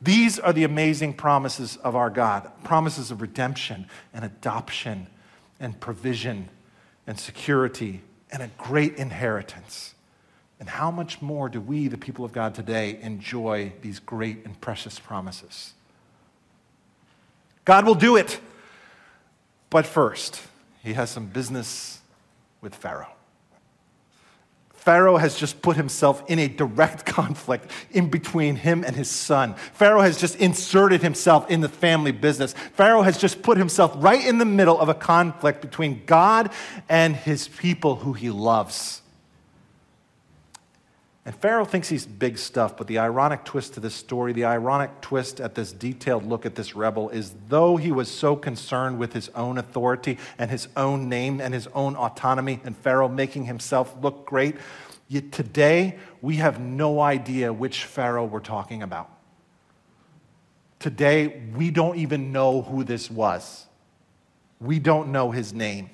These 0.00 0.38
are 0.38 0.52
the 0.52 0.64
amazing 0.64 1.14
promises 1.14 1.76
of 1.76 1.94
our 1.94 2.10
God 2.10 2.50
promises 2.64 3.10
of 3.10 3.22
redemption 3.22 3.86
and 4.12 4.24
adoption 4.24 5.06
and 5.60 5.78
provision 5.78 6.48
and 7.06 7.18
security 7.18 8.02
and 8.30 8.42
a 8.42 8.48
great 8.58 8.96
inheritance. 8.96 9.94
And 10.58 10.68
how 10.68 10.90
much 10.90 11.20
more 11.20 11.48
do 11.48 11.60
we, 11.60 11.88
the 11.88 11.98
people 11.98 12.24
of 12.24 12.32
God 12.32 12.54
today, 12.54 12.98
enjoy 13.02 13.72
these 13.82 13.98
great 13.98 14.44
and 14.44 14.58
precious 14.60 14.98
promises? 14.98 15.74
God 17.64 17.84
will 17.84 17.94
do 17.94 18.16
it. 18.16 18.40
But 19.68 19.86
first, 19.86 20.40
he 20.82 20.94
has 20.94 21.10
some 21.10 21.26
business 21.26 22.00
with 22.60 22.74
Pharaoh. 22.74 23.15
Pharaoh 24.86 25.16
has 25.16 25.34
just 25.34 25.62
put 25.62 25.76
himself 25.76 26.22
in 26.28 26.38
a 26.38 26.46
direct 26.46 27.04
conflict 27.18 27.72
in 27.90 28.08
between 28.08 28.54
him 28.54 28.84
and 28.84 28.94
his 28.94 29.10
son. 29.10 29.54
Pharaoh 29.72 30.00
has 30.00 30.16
just 30.16 30.36
inserted 30.36 31.02
himself 31.02 31.50
in 31.50 31.60
the 31.60 31.68
family 31.68 32.12
business. 32.12 32.52
Pharaoh 32.74 33.02
has 33.02 33.18
just 33.18 33.42
put 33.42 33.58
himself 33.58 33.92
right 33.96 34.24
in 34.24 34.38
the 34.38 34.44
middle 34.44 34.78
of 34.78 34.88
a 34.88 34.94
conflict 34.94 35.60
between 35.60 36.04
God 36.06 36.52
and 36.88 37.16
his 37.16 37.48
people 37.48 37.96
who 37.96 38.12
he 38.12 38.30
loves. 38.30 39.02
And 41.26 41.34
Pharaoh 41.34 41.64
thinks 41.64 41.88
he's 41.88 42.06
big 42.06 42.38
stuff, 42.38 42.76
but 42.76 42.86
the 42.86 42.98
ironic 42.98 43.44
twist 43.44 43.74
to 43.74 43.80
this 43.80 43.96
story, 43.96 44.32
the 44.32 44.44
ironic 44.44 45.00
twist 45.00 45.40
at 45.40 45.56
this 45.56 45.72
detailed 45.72 46.24
look 46.24 46.46
at 46.46 46.54
this 46.54 46.76
rebel 46.76 47.08
is 47.08 47.34
though 47.48 47.76
he 47.76 47.90
was 47.90 48.08
so 48.08 48.36
concerned 48.36 49.00
with 49.00 49.12
his 49.12 49.28
own 49.30 49.58
authority 49.58 50.18
and 50.38 50.52
his 50.52 50.68
own 50.76 51.08
name 51.08 51.40
and 51.40 51.52
his 51.52 51.66
own 51.74 51.96
autonomy, 51.96 52.60
and 52.62 52.76
Pharaoh 52.76 53.08
making 53.08 53.46
himself 53.46 53.92
look 54.00 54.24
great, 54.24 54.54
yet 55.08 55.32
today 55.32 55.98
we 56.22 56.36
have 56.36 56.60
no 56.60 57.00
idea 57.00 57.52
which 57.52 57.86
Pharaoh 57.86 58.24
we're 58.24 58.38
talking 58.38 58.84
about. 58.84 59.10
Today 60.78 61.42
we 61.56 61.72
don't 61.72 61.96
even 61.96 62.30
know 62.30 62.62
who 62.62 62.84
this 62.84 63.10
was, 63.10 63.66
we 64.60 64.78
don't 64.78 65.10
know 65.10 65.32
his 65.32 65.52
name. 65.52 65.90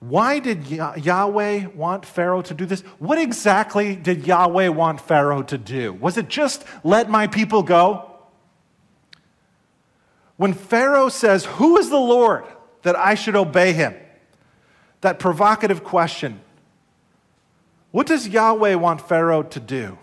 Why 0.00 0.38
did 0.38 0.68
Yahweh 0.68 1.66
want 1.74 2.06
Pharaoh 2.06 2.42
to 2.42 2.54
do 2.54 2.66
this? 2.66 2.82
What 2.98 3.18
exactly 3.18 3.96
did 3.96 4.26
Yahweh 4.26 4.68
want 4.68 5.00
Pharaoh 5.00 5.42
to 5.42 5.58
do? 5.58 5.92
Was 5.92 6.16
it 6.16 6.28
just 6.28 6.64
let 6.84 7.10
my 7.10 7.26
people 7.26 7.62
go? 7.64 8.08
When 10.36 10.54
Pharaoh 10.54 11.08
says, 11.08 11.44
Who 11.44 11.78
is 11.78 11.90
the 11.90 11.98
Lord 11.98 12.44
that 12.82 12.96
I 12.96 13.16
should 13.16 13.34
obey 13.34 13.72
him? 13.72 13.94
That 15.00 15.18
provocative 15.18 15.82
question. 15.82 16.40
What 17.90 18.06
does 18.06 18.28
Yahweh 18.28 18.74
want 18.74 19.00
Pharaoh 19.00 19.42
to 19.42 19.60
do? 19.60 19.98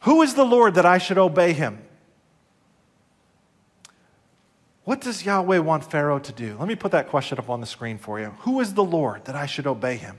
Who 0.00 0.20
is 0.20 0.34
the 0.34 0.44
Lord 0.44 0.74
that 0.74 0.84
I 0.84 0.98
should 0.98 1.18
obey 1.18 1.54
him? 1.54 1.82
What 4.88 5.02
does 5.02 5.26
Yahweh 5.26 5.58
want 5.58 5.84
Pharaoh 5.84 6.18
to 6.18 6.32
do? 6.32 6.56
Let 6.58 6.66
me 6.66 6.74
put 6.74 6.92
that 6.92 7.10
question 7.10 7.36
up 7.38 7.50
on 7.50 7.60
the 7.60 7.66
screen 7.66 7.98
for 7.98 8.18
you. 8.18 8.28
Who 8.38 8.58
is 8.60 8.72
the 8.72 8.82
Lord 8.82 9.26
that 9.26 9.36
I 9.36 9.44
should 9.44 9.66
obey 9.66 9.96
him? 9.96 10.18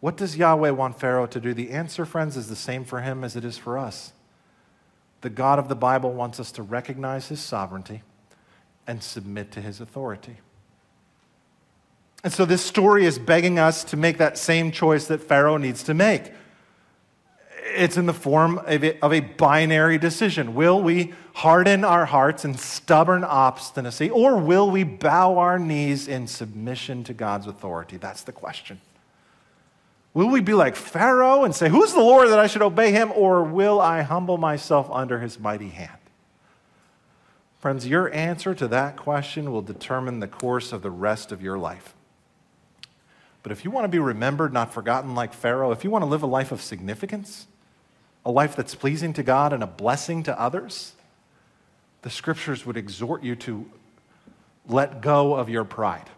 What 0.00 0.16
does 0.16 0.38
Yahweh 0.38 0.70
want 0.70 0.98
Pharaoh 0.98 1.26
to 1.26 1.38
do? 1.38 1.52
The 1.52 1.70
answer, 1.70 2.06
friends, 2.06 2.38
is 2.38 2.48
the 2.48 2.56
same 2.56 2.82
for 2.82 3.02
him 3.02 3.22
as 3.22 3.36
it 3.36 3.44
is 3.44 3.58
for 3.58 3.76
us. 3.76 4.14
The 5.20 5.28
God 5.28 5.58
of 5.58 5.68
the 5.68 5.76
Bible 5.76 6.14
wants 6.14 6.40
us 6.40 6.50
to 6.52 6.62
recognize 6.62 7.28
his 7.28 7.40
sovereignty 7.40 8.00
and 8.86 9.02
submit 9.02 9.52
to 9.52 9.60
his 9.60 9.82
authority. 9.82 10.38
And 12.24 12.32
so 12.32 12.46
this 12.46 12.64
story 12.64 13.04
is 13.04 13.18
begging 13.18 13.58
us 13.58 13.84
to 13.84 13.98
make 13.98 14.16
that 14.16 14.38
same 14.38 14.72
choice 14.72 15.08
that 15.08 15.20
Pharaoh 15.20 15.58
needs 15.58 15.82
to 15.82 15.92
make 15.92 16.32
it's 17.74 17.96
in 17.96 18.06
the 18.06 18.14
form 18.14 18.58
of 18.58 18.84
a, 18.84 18.98
of 19.00 19.12
a, 19.12 19.20
binary 19.20 19.98
decision. 19.98 20.54
Will 20.54 20.80
we 20.82 21.12
harden 21.34 21.84
our 21.84 22.06
hearts 22.06 22.44
in 22.44 22.56
stubborn 22.56 23.24
obstinacy, 23.24 24.10
or 24.10 24.36
will 24.38 24.70
we 24.70 24.84
bow 24.84 25.38
our 25.38 25.58
knees 25.58 26.08
in 26.08 26.26
submission 26.26 27.04
to 27.04 27.12
God's 27.12 27.46
authority? 27.46 27.96
That's 27.96 28.22
the 28.22 28.32
question. 28.32 28.80
Will 30.14 30.30
we 30.30 30.40
be 30.40 30.54
like 30.54 30.76
Pharaoh 30.76 31.44
and 31.44 31.54
say, 31.54 31.68
Who's 31.68 31.92
the 31.92 32.00
Lord 32.00 32.30
that 32.30 32.38
I 32.38 32.46
should 32.46 32.62
obey 32.62 32.90
him? 32.90 33.12
Or 33.14 33.42
will 33.42 33.80
I 33.80 34.00
humble 34.02 34.38
myself 34.38 34.88
under 34.90 35.20
his 35.20 35.38
mighty 35.38 35.68
hand? 35.68 35.98
Friends, 37.58 37.86
your 37.86 38.12
answer 38.14 38.54
to 38.54 38.68
that 38.68 38.96
question 38.96 39.52
will 39.52 39.60
determine 39.60 40.20
the 40.20 40.28
course 40.28 40.72
of 40.72 40.82
the 40.82 40.90
rest 40.90 41.32
of 41.32 41.42
your 41.42 41.58
life. 41.58 41.94
But 43.42 43.52
if 43.52 43.64
you 43.64 43.70
want 43.70 43.84
to 43.84 43.88
be 43.88 43.98
remembered, 43.98 44.52
not 44.52 44.72
forgotten 44.72 45.14
like 45.14 45.34
Pharaoh, 45.34 45.70
if 45.70 45.84
you 45.84 45.90
want 45.90 46.02
to 46.02 46.06
live 46.06 46.22
a 46.22 46.26
life 46.26 46.50
of 46.50 46.62
significance, 46.62 47.46
a 48.26 48.30
life 48.30 48.56
that's 48.56 48.74
pleasing 48.74 49.12
to 49.12 49.22
God 49.22 49.52
and 49.52 49.62
a 49.62 49.68
blessing 49.68 50.24
to 50.24 50.38
others, 50.38 50.94
the 52.02 52.10
scriptures 52.10 52.66
would 52.66 52.76
exhort 52.76 53.22
you 53.22 53.36
to 53.36 53.70
let 54.68 55.00
go 55.00 55.36
of 55.36 55.48
your 55.48 55.64
pride, 55.64 56.10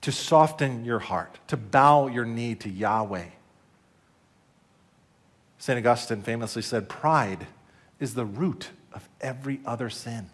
to 0.00 0.10
soften 0.10 0.86
your 0.86 0.98
heart, 0.98 1.38
to 1.48 1.58
bow 1.58 2.06
your 2.06 2.24
knee 2.24 2.54
to 2.54 2.70
Yahweh. 2.70 3.26
St. 5.58 5.78
Augustine 5.78 6.22
famously 6.22 6.62
said, 6.62 6.88
Pride 6.88 7.46
is 8.00 8.14
the 8.14 8.24
root 8.24 8.70
of 8.94 9.06
every 9.20 9.60
other 9.66 9.90
sin. 9.90 10.30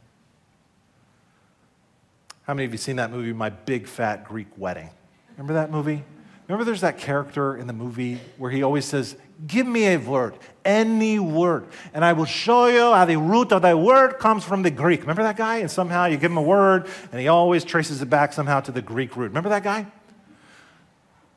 How 2.45 2.55
many 2.55 2.65
of 2.65 2.71
you 2.71 2.79
seen 2.79 2.97
that 2.97 3.11
movie, 3.11 3.33
My 3.33 3.51
Big 3.51 3.89
Fat 3.89 4.25
Greek 4.25 4.47
Wedding? 4.57 4.91
Remember 5.37 5.55
that 5.55 5.73
movie? 5.73 6.05
Remember 6.49 6.65
there's 6.65 6.81
that 6.81 6.97
character 6.97 7.59
in 7.59 7.67
the 7.67 7.75
movie 7.75 8.19
where 8.39 8.51
he 8.51 8.63
always 8.63 8.87
says, 8.87 9.17
Give 9.47 9.67
me 9.67 9.87
a 9.89 9.99
word, 9.99 10.35
any 10.65 11.19
word, 11.19 11.67
and 11.93 12.03
I 12.03 12.15
will 12.15 12.25
show 12.25 12.67
you 12.67 12.93
how 12.93 13.05
the 13.05 13.19
root 13.19 13.53
of 13.53 13.63
that 13.63 13.79
word 13.79 14.19
comes 14.19 14.45
from 14.45 14.63
the 14.63 14.71
Greek. 14.71 15.03
Remember 15.03 15.23
that 15.23 15.37
guy? 15.37 15.59
And 15.59 15.71
somehow 15.71 16.07
you 16.07 16.17
give 16.17 16.31
him 16.31 16.39
a 16.39 16.43
word, 16.43 16.89
and 17.13 17.21
he 17.21 17.29
always 17.29 17.65
traces 17.65 18.01
it 18.01 18.09
back 18.09 18.33
somehow 18.33 18.61
to 18.61 18.73
the 18.73 18.81
Greek 18.81 19.15
root. 19.15 19.29
Remember 19.29 19.51
that 19.51 19.63
guy? 19.63 19.87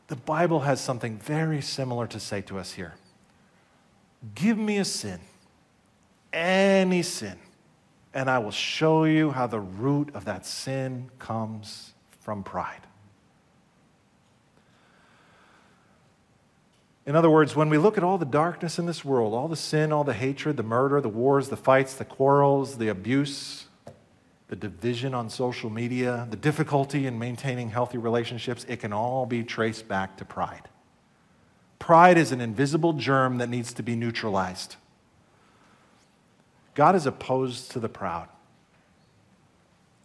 The 0.08 0.16
Bible 0.16 0.62
has 0.62 0.80
something 0.80 1.18
very 1.18 1.62
similar 1.62 2.08
to 2.08 2.20
say 2.20 2.42
to 2.44 2.58
us 2.58 2.72
here. 2.72 2.96
Give 4.34 4.58
me 4.58 4.78
a 4.78 4.86
sin, 4.86 5.20
any 6.32 7.04
sin, 7.04 7.38
and 8.14 8.30
I 8.30 8.40
will 8.40 8.52
show 8.52 9.04
you 9.04 9.32
how 9.32 9.46
the 9.46 9.60
root 9.60 10.16
of 10.16 10.24
that 10.26 10.46
sin 10.46 11.12
comes 11.20 11.94
from 12.22 12.44
pride. 12.44 12.88
In 17.06 17.16
other 17.16 17.30
words, 17.30 17.56
when 17.56 17.70
we 17.70 17.78
look 17.78 17.98
at 17.98 18.04
all 18.04 18.18
the 18.18 18.26
darkness 18.26 18.78
in 18.78 18.86
this 18.86 19.04
world, 19.04 19.34
all 19.34 19.48
the 19.48 19.56
sin, 19.56 19.92
all 19.92 20.04
the 20.04 20.14
hatred, 20.14 20.56
the 20.58 20.64
murder, 20.64 21.02
the 21.02 21.10
wars, 21.10 21.50
the 21.50 21.58
fights, 21.58 21.96
the 21.96 22.06
quarrels, 22.06 22.78
the 22.78 22.90
abuse, 22.90 23.66
the 24.50 24.56
division 24.56 25.14
on 25.14 25.30
social 25.30 25.70
media, 25.70 26.28
the 26.30 26.38
difficulty 26.38 27.08
in 27.08 27.18
maintaining 27.18 27.70
healthy 27.70 27.98
relationships, 27.98 28.66
it 28.70 28.78
can 28.78 28.94
all 28.94 29.26
be 29.26 29.44
traced 29.44 29.88
back 29.88 30.18
to 30.18 30.26
pride. 30.26 30.70
Pride 31.80 32.18
is 32.18 32.32
an 32.32 32.42
invisible 32.42 32.94
germ 32.94 33.40
that 33.40 33.50
needs 33.50 33.74
to 33.74 33.82
be 33.82 33.96
neutralized. 33.96 34.76
God 36.76 36.96
is 36.96 37.08
opposed 37.08 37.72
to 37.72 37.80
the 37.80 37.90
proud. 37.90 38.30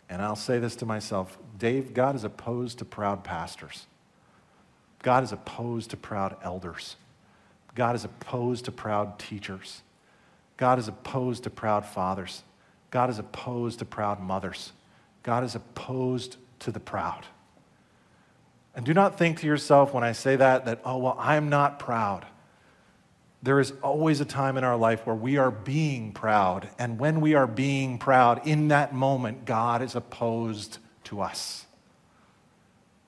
And 0.08 0.22
I'll 0.22 0.36
say 0.36 0.58
this 0.58 0.76
to 0.76 0.86
myself 0.86 1.36
Dave, 1.58 1.92
God 1.92 2.14
is 2.14 2.24
opposed 2.24 2.78
to 2.78 2.84
proud 2.84 3.24
pastors. 3.24 3.86
God 5.06 5.22
is 5.22 5.30
opposed 5.30 5.90
to 5.90 5.96
proud 5.96 6.36
elders. 6.42 6.96
God 7.76 7.94
is 7.94 8.04
opposed 8.04 8.64
to 8.64 8.72
proud 8.72 9.20
teachers. 9.20 9.82
God 10.56 10.80
is 10.80 10.88
opposed 10.88 11.44
to 11.44 11.50
proud 11.50 11.86
fathers. 11.86 12.42
God 12.90 13.08
is 13.08 13.20
opposed 13.20 13.78
to 13.78 13.84
proud 13.84 14.20
mothers. 14.20 14.72
God 15.22 15.44
is 15.44 15.54
opposed 15.54 16.38
to 16.58 16.72
the 16.72 16.80
proud. 16.80 17.24
And 18.74 18.84
do 18.84 18.92
not 18.92 19.16
think 19.16 19.38
to 19.42 19.46
yourself 19.46 19.94
when 19.94 20.02
I 20.02 20.10
say 20.10 20.34
that, 20.34 20.64
that, 20.64 20.80
oh, 20.84 20.98
well, 20.98 21.16
I'm 21.20 21.50
not 21.50 21.78
proud. 21.78 22.26
There 23.44 23.60
is 23.60 23.74
always 23.82 24.20
a 24.20 24.24
time 24.24 24.56
in 24.56 24.64
our 24.64 24.76
life 24.76 25.06
where 25.06 25.14
we 25.14 25.36
are 25.36 25.52
being 25.52 26.14
proud. 26.14 26.68
And 26.80 26.98
when 26.98 27.20
we 27.20 27.34
are 27.34 27.46
being 27.46 27.98
proud, 27.98 28.44
in 28.44 28.66
that 28.68 28.92
moment, 28.92 29.44
God 29.44 29.82
is 29.82 29.94
opposed 29.94 30.78
to 31.04 31.20
us. 31.20 31.64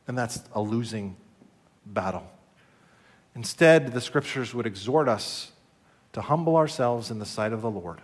And 0.06 0.16
that's 0.16 0.44
a 0.54 0.60
losing 0.60 1.16
battle. 1.92 2.30
Instead, 3.34 3.92
the 3.92 4.00
scriptures 4.00 4.54
would 4.54 4.66
exhort 4.66 5.08
us 5.08 5.52
to 6.12 6.20
humble 6.20 6.56
ourselves 6.56 7.10
in 7.10 7.18
the 7.18 7.26
sight 7.26 7.52
of 7.52 7.62
the 7.62 7.70
Lord, 7.70 8.00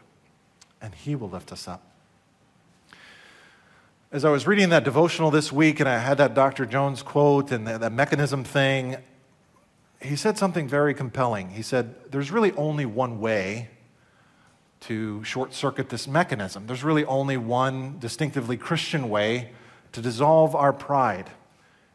and 0.81 0.95
He 0.95 1.15
will 1.15 1.29
lift 1.29 1.53
us 1.53 1.67
up. 1.67 1.83
As 4.13 4.25
I 4.25 4.31
was 4.31 4.47
reading 4.47 4.69
that 4.69 4.85
devotional 4.85 5.33
this 5.33 5.51
week, 5.51 5.81
and 5.81 5.89
I 5.89 5.99
had 5.99 6.19
that 6.19 6.35
Dr. 6.35 6.67
Jones 6.67 7.03
quote 7.03 7.51
and 7.51 7.67
that, 7.67 7.93
mechanism 7.93 8.45
thing, 8.45 8.97
he 10.01 10.15
said 10.15 10.39
something 10.39 10.69
very 10.69 10.95
compelling. 10.95 11.51
He 11.51 11.63
said, 11.63 12.13
There's 12.13 12.31
really 12.31 12.53
only 12.53 12.87
one 12.87 13.19
way 13.19 13.71
to 14.81 15.25
short 15.25 15.55
circuit 15.55 15.89
this 15.89 16.07
mechanism. 16.07 16.67
There's 16.67 16.85
really 16.85 17.05
only 17.07 17.37
one 17.37 17.99
distinctively 17.99 18.57
Christian 18.57 19.09
way 19.09 19.51
to 19.93 20.03
dissolve 20.03 20.55
our 20.55 20.73
pride. 20.73 21.31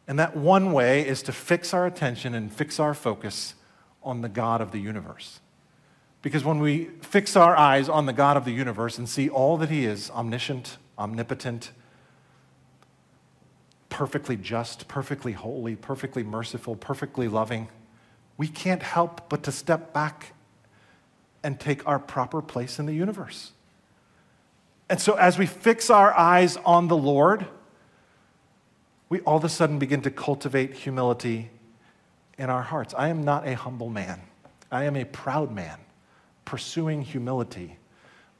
And 0.09 0.17
that 0.17 0.35
one 0.35 0.73
way 0.73 1.07
is 1.07 1.21
to 1.23 1.31
fix 1.31 1.71
our 1.71 1.85
attention 1.85 2.33
and 2.33 2.51
fix 2.51 2.79
our 2.79 2.95
focus 2.95 3.53
on 4.01 4.21
the 4.21 4.27
God 4.27 4.59
of 4.59 4.71
the 4.71 4.79
universe. 4.79 5.39
Because 6.23 6.43
when 6.43 6.59
we 6.59 6.85
fix 7.01 7.35
our 7.35 7.55
eyes 7.55 7.87
on 7.87 8.07
the 8.07 8.11
God 8.11 8.35
of 8.35 8.43
the 8.43 8.51
universe 8.51 8.97
and 8.97 9.07
see 9.07 9.29
all 9.29 9.55
that 9.57 9.69
He 9.69 9.85
is 9.85 10.09
omniscient, 10.09 10.79
omnipotent, 10.97 11.71
perfectly 13.89 14.35
just, 14.35 14.87
perfectly 14.87 15.33
holy, 15.33 15.75
perfectly 15.75 16.23
merciful, 16.23 16.75
perfectly 16.75 17.27
loving, 17.27 17.69
we 18.35 18.47
can't 18.47 18.81
help 18.81 19.29
but 19.29 19.43
to 19.43 19.51
step 19.51 19.93
back 19.93 20.33
and 21.43 21.59
take 21.59 21.87
our 21.87 21.99
proper 21.99 22.41
place 22.41 22.79
in 22.79 22.87
the 22.87 22.95
universe. 22.95 23.51
And 24.89 24.99
so, 24.99 25.13
as 25.13 25.37
we 25.37 25.45
fix 25.45 25.91
our 25.91 26.11
eyes 26.17 26.57
on 26.65 26.87
the 26.87 26.97
Lord, 26.97 27.45
we 29.09 29.19
all 29.21 29.37
of 29.37 29.43
a 29.43 29.49
sudden 29.49 29.79
begin 29.79 30.01
to 30.03 30.11
cultivate 30.11 30.73
humility 30.73 31.49
in 32.37 32.49
our 32.49 32.61
hearts. 32.61 32.93
I 32.97 33.09
am 33.09 33.23
not 33.23 33.47
a 33.47 33.55
humble 33.55 33.89
man, 33.89 34.21
I 34.71 34.85
am 34.85 34.95
a 34.95 35.05
proud 35.05 35.51
man, 35.51 35.79
pursuing 36.45 37.01
humility 37.01 37.77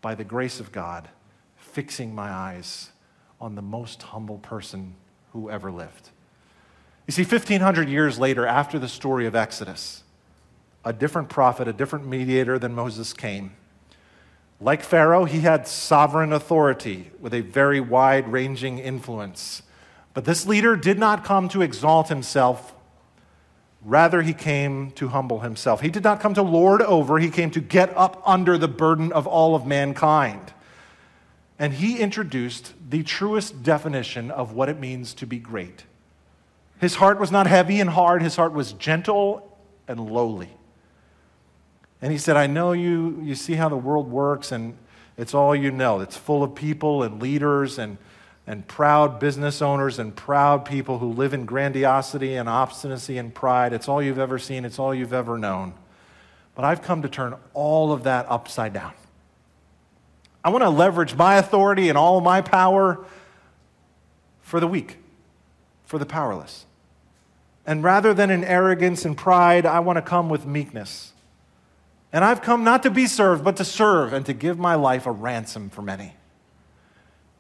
by 0.01 0.15
the 0.15 0.23
grace 0.23 0.59
of 0.59 0.71
God, 0.71 1.09
fixing 1.57 2.15
my 2.15 2.29
eyes 2.29 2.91
on 3.41 3.55
the 3.55 3.61
most 3.61 4.01
humble 4.03 4.37
person 4.37 4.95
who 5.33 5.49
ever 5.49 5.71
lived. 5.71 6.09
You 7.07 7.11
see, 7.11 7.23
1,500 7.23 7.89
years 7.89 8.19
later, 8.19 8.45
after 8.45 8.77
the 8.77 8.87
story 8.87 9.25
of 9.25 9.35
Exodus, 9.35 10.03
a 10.85 10.93
different 10.93 11.29
prophet, 11.29 11.67
a 11.67 11.73
different 11.73 12.05
mediator 12.05 12.59
than 12.59 12.73
Moses 12.73 13.13
came. 13.13 13.53
Like 14.61 14.83
Pharaoh, 14.83 15.25
he 15.25 15.39
had 15.39 15.67
sovereign 15.67 16.31
authority 16.31 17.11
with 17.19 17.33
a 17.33 17.41
very 17.41 17.79
wide 17.79 18.31
ranging 18.31 18.77
influence. 18.77 19.63
But 20.13 20.25
this 20.25 20.45
leader 20.45 20.75
did 20.75 20.97
not 20.97 21.23
come 21.23 21.49
to 21.49 21.61
exalt 21.61 22.09
himself. 22.09 22.73
Rather, 23.83 24.21
he 24.21 24.33
came 24.33 24.91
to 24.91 25.09
humble 25.09 25.39
himself. 25.39 25.81
He 25.81 25.89
did 25.89 26.03
not 26.03 26.19
come 26.19 26.33
to 26.33 26.41
lord 26.41 26.81
over, 26.81 27.19
he 27.19 27.29
came 27.29 27.51
to 27.51 27.61
get 27.61 27.95
up 27.95 28.21
under 28.25 28.57
the 28.57 28.67
burden 28.67 29.11
of 29.11 29.27
all 29.27 29.55
of 29.55 29.65
mankind. 29.65 30.53
And 31.57 31.73
he 31.73 31.99
introduced 31.99 32.73
the 32.89 33.03
truest 33.03 33.63
definition 33.63 34.31
of 34.31 34.53
what 34.53 34.69
it 34.69 34.79
means 34.79 35.13
to 35.15 35.27
be 35.27 35.39
great. 35.39 35.83
His 36.79 36.95
heart 36.95 37.19
was 37.19 37.31
not 37.31 37.47
heavy 37.47 37.79
and 37.79 37.89
hard, 37.89 38.21
his 38.21 38.35
heart 38.35 38.53
was 38.53 38.73
gentle 38.73 39.57
and 39.87 39.99
lowly. 39.99 40.49
And 42.01 42.11
he 42.11 42.17
said, 42.17 42.37
I 42.37 42.47
know 42.47 42.71
you, 42.71 43.19
you 43.21 43.35
see 43.35 43.55
how 43.55 43.67
the 43.67 43.77
world 43.77 44.09
works, 44.09 44.53
and 44.53 44.77
it's 45.17 45.33
all 45.33 45.53
you 45.53 45.69
know. 45.69 45.99
It's 45.99 46.15
full 46.15 46.43
of 46.43 46.55
people 46.55 47.03
and 47.03 47.21
leaders 47.21 47.77
and, 47.77 47.97
and 48.49 48.67
proud 48.67 49.19
business 49.19 49.61
owners 49.61 49.99
and 49.99 50.15
proud 50.15 50.65
people 50.65 50.97
who 50.97 51.11
live 51.11 51.35
in 51.35 51.45
grandiosity 51.45 52.33
and 52.33 52.49
obstinacy 52.49 53.19
and 53.19 53.31
pride. 53.31 53.73
It's 53.73 53.87
all 53.87 54.01
you've 54.01 54.17
ever 54.17 54.39
seen, 54.39 54.65
it's 54.65 54.79
all 54.79 54.91
you've 54.91 55.13
ever 55.13 55.37
known. 55.37 55.75
But 56.55 56.65
I've 56.65 56.81
come 56.81 57.03
to 57.03 57.09
turn 57.09 57.35
all 57.53 57.91
of 57.91 58.05
that 58.05 58.25
upside 58.27 58.73
down. 58.73 58.93
I 60.43 60.49
want 60.49 60.63
to 60.63 60.69
leverage 60.69 61.13
my 61.13 61.35
authority 61.35 61.89
and 61.89 61.97
all 61.97 62.21
my 62.21 62.41
power 62.41 63.05
for 64.41 64.59
the 64.59 64.67
weak, 64.67 64.97
for 65.85 65.99
the 65.99 66.07
powerless. 66.07 66.65
And 67.67 67.83
rather 67.83 68.15
than 68.15 68.31
in 68.31 68.43
arrogance 68.43 69.05
and 69.05 69.15
pride, 69.15 69.67
I 69.67 69.79
want 69.81 69.97
to 69.97 70.01
come 70.01 70.27
with 70.27 70.47
meekness. 70.47 71.13
And 72.11 72.25
I've 72.25 72.41
come 72.41 72.63
not 72.63 72.81
to 72.81 72.89
be 72.89 73.05
served, 73.05 73.43
but 73.43 73.57
to 73.57 73.63
serve 73.63 74.11
and 74.11 74.25
to 74.25 74.33
give 74.33 74.57
my 74.57 74.73
life 74.73 75.05
a 75.05 75.11
ransom 75.11 75.69
for 75.69 75.83
many. 75.83 76.15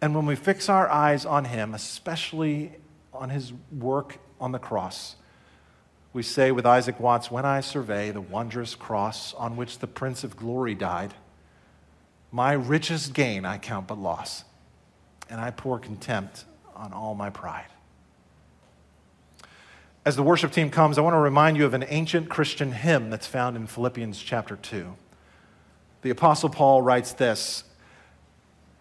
And 0.01 0.15
when 0.15 0.25
we 0.25 0.35
fix 0.35 0.69
our 0.69 0.89
eyes 0.89 1.25
on 1.25 1.45
Him, 1.45 1.73
especially 1.73 2.71
on 3.13 3.29
His 3.29 3.51
work 3.71 4.17
on 4.39 4.51
the 4.51 4.59
cross, 4.59 5.15
we 6.13 6.23
say 6.23 6.51
with 6.51 6.65
Isaac 6.65 6.99
Watts, 6.99 7.29
When 7.29 7.45
I 7.45 7.61
survey 7.61 8.11
the 8.11 8.21
wondrous 8.21 8.75
cross 8.75 9.33
on 9.33 9.55
which 9.57 9.79
the 9.79 9.87
Prince 9.87 10.23
of 10.23 10.35
Glory 10.35 10.73
died, 10.73 11.13
my 12.31 12.53
richest 12.53 13.13
gain 13.13 13.45
I 13.45 13.57
count 13.57 13.87
but 13.87 13.97
loss, 13.97 14.43
and 15.29 15.41
I 15.41 15.51
pour 15.51 15.79
contempt 15.79 16.45
on 16.75 16.93
all 16.93 17.15
my 17.15 17.29
pride. 17.29 17.67
As 20.05 20.15
the 20.15 20.23
worship 20.23 20.51
team 20.51 20.69
comes, 20.71 20.97
I 20.97 21.01
want 21.01 21.13
to 21.13 21.19
remind 21.19 21.57
you 21.57 21.65
of 21.65 21.73
an 21.73 21.85
ancient 21.87 22.29
Christian 22.29 22.71
hymn 22.71 23.09
that's 23.09 23.27
found 23.27 23.57
in 23.57 23.67
Philippians 23.67 24.19
chapter 24.19 24.55
2. 24.55 24.95
The 26.01 26.09
Apostle 26.09 26.49
Paul 26.49 26.81
writes 26.81 27.11
this 27.13 27.63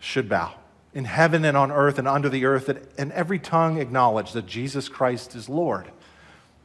should 0.00 0.28
bow 0.28 0.54
in 0.92 1.04
heaven 1.04 1.44
and 1.44 1.56
on 1.56 1.70
earth 1.70 1.98
and 1.98 2.08
under 2.08 2.28
the 2.28 2.44
earth, 2.44 2.68
and 2.98 3.12
every 3.12 3.38
tongue 3.38 3.80
acknowledge 3.80 4.32
that 4.32 4.46
Jesus 4.46 4.88
Christ 4.88 5.36
is 5.36 5.48
Lord 5.48 5.86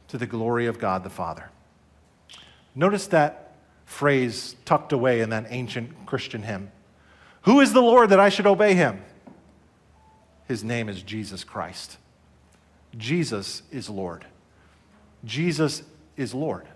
to 0.08 0.18
the 0.18 0.26
glory 0.26 0.66
of 0.66 0.78
God 0.78 1.04
the 1.04 1.10
Father. 1.10 1.50
Notice 2.74 3.06
that 3.08 3.54
phrase 3.84 4.56
tucked 4.64 4.92
away 4.92 5.20
in 5.20 5.30
that 5.30 5.46
ancient 5.50 6.06
Christian 6.06 6.42
hymn. 6.42 6.72
Who 7.42 7.60
is 7.60 7.72
the 7.72 7.80
Lord 7.80 8.10
that 8.10 8.18
I 8.18 8.28
should 8.28 8.46
obey 8.46 8.74
him? 8.74 9.00
His 10.48 10.64
name 10.64 10.88
is 10.88 11.02
Jesus 11.02 11.44
Christ. 11.44 11.98
Jesus 12.96 13.62
is 13.70 13.88
Lord. 13.88 14.24
Jesus 15.24 15.82
is 16.16 16.34
Lord. 16.34 16.66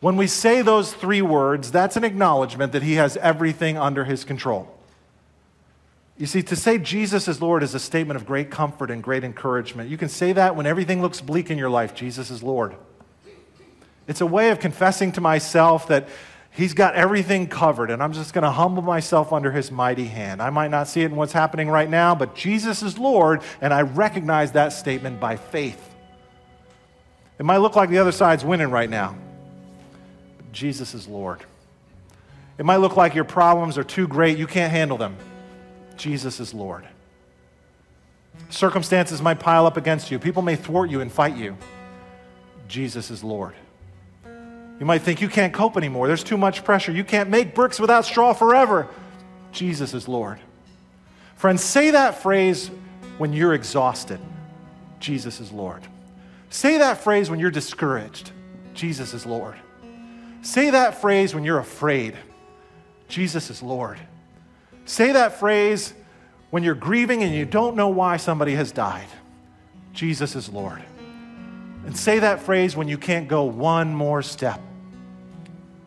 When 0.00 0.16
we 0.16 0.26
say 0.26 0.62
those 0.62 0.92
three 0.92 1.22
words, 1.22 1.72
that's 1.72 1.96
an 1.96 2.04
acknowledgement 2.04 2.72
that 2.72 2.82
he 2.82 2.94
has 2.94 3.16
everything 3.16 3.76
under 3.76 4.04
his 4.04 4.24
control. 4.24 4.75
You 6.18 6.26
see, 6.26 6.42
to 6.44 6.56
say 6.56 6.78
Jesus 6.78 7.28
is 7.28 7.42
Lord 7.42 7.62
is 7.62 7.74
a 7.74 7.80
statement 7.80 8.16
of 8.16 8.26
great 8.26 8.50
comfort 8.50 8.90
and 8.90 9.02
great 9.02 9.22
encouragement. 9.22 9.90
You 9.90 9.98
can 9.98 10.08
say 10.08 10.32
that 10.32 10.56
when 10.56 10.64
everything 10.64 11.02
looks 11.02 11.20
bleak 11.20 11.50
in 11.50 11.58
your 11.58 11.68
life 11.68 11.94
Jesus 11.94 12.30
is 12.30 12.42
Lord. 12.42 12.74
It's 14.08 14.20
a 14.20 14.26
way 14.26 14.50
of 14.50 14.60
confessing 14.60 15.12
to 15.12 15.20
myself 15.20 15.88
that 15.88 16.08
He's 16.50 16.72
got 16.72 16.94
everything 16.94 17.48
covered, 17.48 17.90
and 17.90 18.02
I'm 18.02 18.14
just 18.14 18.32
going 18.32 18.44
to 18.44 18.50
humble 18.50 18.82
myself 18.82 19.30
under 19.30 19.52
His 19.52 19.70
mighty 19.70 20.06
hand. 20.06 20.40
I 20.40 20.48
might 20.48 20.70
not 20.70 20.88
see 20.88 21.02
it 21.02 21.06
in 21.06 21.16
what's 21.16 21.34
happening 21.34 21.68
right 21.68 21.90
now, 21.90 22.14
but 22.14 22.34
Jesus 22.34 22.82
is 22.82 22.96
Lord, 22.96 23.42
and 23.60 23.74
I 23.74 23.82
recognize 23.82 24.52
that 24.52 24.70
statement 24.70 25.20
by 25.20 25.36
faith. 25.36 25.94
It 27.38 27.44
might 27.44 27.58
look 27.58 27.76
like 27.76 27.90
the 27.90 27.98
other 27.98 28.12
side's 28.12 28.42
winning 28.42 28.70
right 28.70 28.88
now. 28.88 29.18
Jesus 30.50 30.94
is 30.94 31.06
Lord. 31.06 31.40
It 32.56 32.64
might 32.64 32.78
look 32.78 32.96
like 32.96 33.14
your 33.14 33.24
problems 33.24 33.76
are 33.76 33.84
too 33.84 34.08
great, 34.08 34.38
you 34.38 34.46
can't 34.46 34.72
handle 34.72 34.96
them. 34.96 35.14
Jesus 35.96 36.40
is 36.40 36.52
Lord. 36.54 36.86
Circumstances 38.50 39.22
might 39.22 39.40
pile 39.40 39.66
up 39.66 39.76
against 39.76 40.10
you, 40.10 40.18
people 40.18 40.42
may 40.42 40.56
thwart 40.56 40.90
you 40.90 41.00
and 41.00 41.10
fight 41.10 41.36
you. 41.36 41.56
Jesus 42.68 43.10
is 43.10 43.22
Lord. 43.24 43.54
You 44.78 44.84
might 44.84 45.02
think 45.02 45.20
you 45.20 45.28
can't 45.28 45.54
cope 45.54 45.76
anymore. 45.76 46.06
There's 46.06 46.24
too 46.24 46.36
much 46.36 46.62
pressure. 46.62 46.92
You 46.92 47.04
can't 47.04 47.30
make 47.30 47.54
bricks 47.54 47.80
without 47.80 48.04
straw 48.04 48.34
forever. 48.34 48.88
Jesus 49.52 49.94
is 49.94 50.06
Lord. 50.06 50.38
Friends, 51.36 51.62
say 51.62 51.92
that 51.92 52.20
phrase 52.22 52.70
when 53.16 53.32
you're 53.32 53.54
exhausted. 53.54 54.20
Jesus 55.00 55.40
is 55.40 55.50
Lord. 55.50 55.82
Say 56.50 56.78
that 56.78 56.98
phrase 56.98 57.30
when 57.30 57.40
you're 57.40 57.50
discouraged. 57.50 58.32
Jesus 58.74 59.14
is 59.14 59.24
Lord. 59.24 59.56
Say 60.42 60.70
that 60.70 61.00
phrase 61.00 61.34
when 61.34 61.44
you're 61.44 61.58
afraid. 61.58 62.14
Jesus 63.08 63.50
is 63.50 63.62
Lord. 63.62 63.98
Say 64.86 65.12
that 65.12 65.38
phrase 65.38 65.92
when 66.50 66.62
you're 66.62 66.74
grieving 66.74 67.22
and 67.22 67.34
you 67.34 67.44
don't 67.44 67.76
know 67.76 67.88
why 67.88 68.16
somebody 68.16 68.54
has 68.54 68.72
died. 68.72 69.08
Jesus 69.92 70.34
is 70.36 70.48
Lord. 70.48 70.82
And 71.84 71.96
say 71.96 72.20
that 72.20 72.40
phrase 72.40 72.76
when 72.76 72.88
you 72.88 72.96
can't 72.96 73.28
go 73.28 73.44
one 73.44 73.94
more 73.94 74.22
step. 74.22 74.60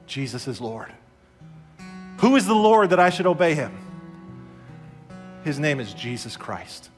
Jesus 0.06 0.48
is 0.48 0.62
Lord. 0.62 0.92
Who 2.20 2.36
is 2.36 2.46
the 2.46 2.54
Lord 2.54 2.90
that 2.90 3.00
I 3.00 3.10
should 3.10 3.26
obey 3.26 3.56
him? 3.56 3.72
His 5.44 5.60
name 5.60 5.80
is 5.80 5.94
Jesus 5.94 6.36
Christ. 6.36 6.90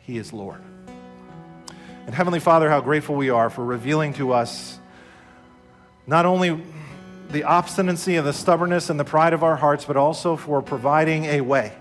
He 0.00 0.18
is 0.18 0.32
Lord. 0.32 0.60
And 2.06 2.14
Heavenly 2.14 2.40
Father, 2.40 2.68
how 2.68 2.80
grateful 2.80 3.14
we 3.14 3.30
are 3.30 3.48
for 3.48 3.64
revealing 3.64 4.14
to 4.14 4.32
us 4.32 4.80
not 6.06 6.26
only 6.26 6.60
the 7.30 7.44
obstinacy 7.44 8.16
and 8.16 8.26
the 8.26 8.32
stubbornness 8.32 8.90
and 8.90 9.00
the 9.00 9.04
pride 9.04 9.32
of 9.32 9.42
our 9.42 9.56
hearts, 9.56 9.84
but 9.84 9.96
also 9.96 10.36
for 10.36 10.60
providing 10.62 11.24
a 11.26 11.40
way 11.40 11.72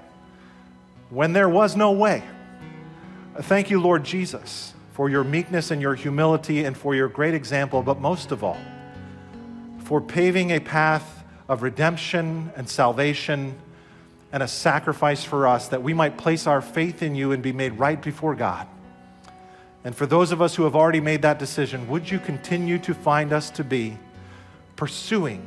when 1.10 1.34
there 1.34 1.50
was 1.50 1.76
no 1.76 1.92
way. 1.92 2.24
Thank 3.42 3.70
you, 3.70 3.82
Lord 3.82 4.04
Jesus, 4.04 4.74
for 4.94 5.10
your 5.10 5.24
meekness 5.24 5.72
and 5.72 5.82
your 5.82 5.96
humility 5.96 6.64
and 6.64 6.76
for 6.76 6.96
your 6.96 7.08
great 7.08 7.34
example, 7.34 7.84
but 7.84 8.00
most 8.00 8.32
of 8.32 8.44
all, 8.44 8.58
for 9.84 10.02
paving 10.02 10.52
a 10.52 10.60
path 10.60 11.24
of 11.50 11.64
redemption 11.64 12.52
and 12.56 12.70
salvation 12.70 13.58
and 14.32 14.42
a 14.42 14.48
sacrifice 14.48 15.24
for 15.24 15.48
us 15.48 15.68
that 15.68 15.84
we 15.84 15.94
might 15.94 16.18
place 16.18 16.48
our 16.48 16.62
faith 16.62 17.04
in 17.04 17.16
you 17.16 17.34
and 17.34 17.44
be 17.44 17.52
made 17.52 17.74
right 17.74 18.02
before 18.02 18.36
God. 18.36 18.68
And 19.84 19.96
for 19.96 20.06
those 20.06 20.32
of 20.32 20.42
us 20.42 20.56
who 20.56 20.64
have 20.64 20.76
already 20.76 21.02
made 21.02 21.24
that 21.24 21.40
decision, 21.40 21.88
would 21.90 22.10
you 22.10 22.20
continue 22.20 22.78
to 22.80 22.94
find 22.94 23.34
us 23.34 23.50
to 23.52 23.64
be 23.64 23.98
pursuing 24.82 25.44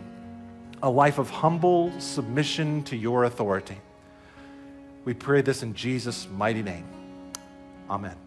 a 0.85 0.89
life 0.89 1.19
of 1.19 1.29
humble 1.29 1.91
submission 1.99 2.85
to 2.85 2.95
your 2.95 3.25
authority? 3.25 3.77
We 5.05 5.13
pray 5.13 5.43
this 5.43 5.65
in 5.65 5.75
Jesus' 5.75 6.29
mighty 6.29 6.63
name. 6.63 6.87
Amen. 7.91 8.24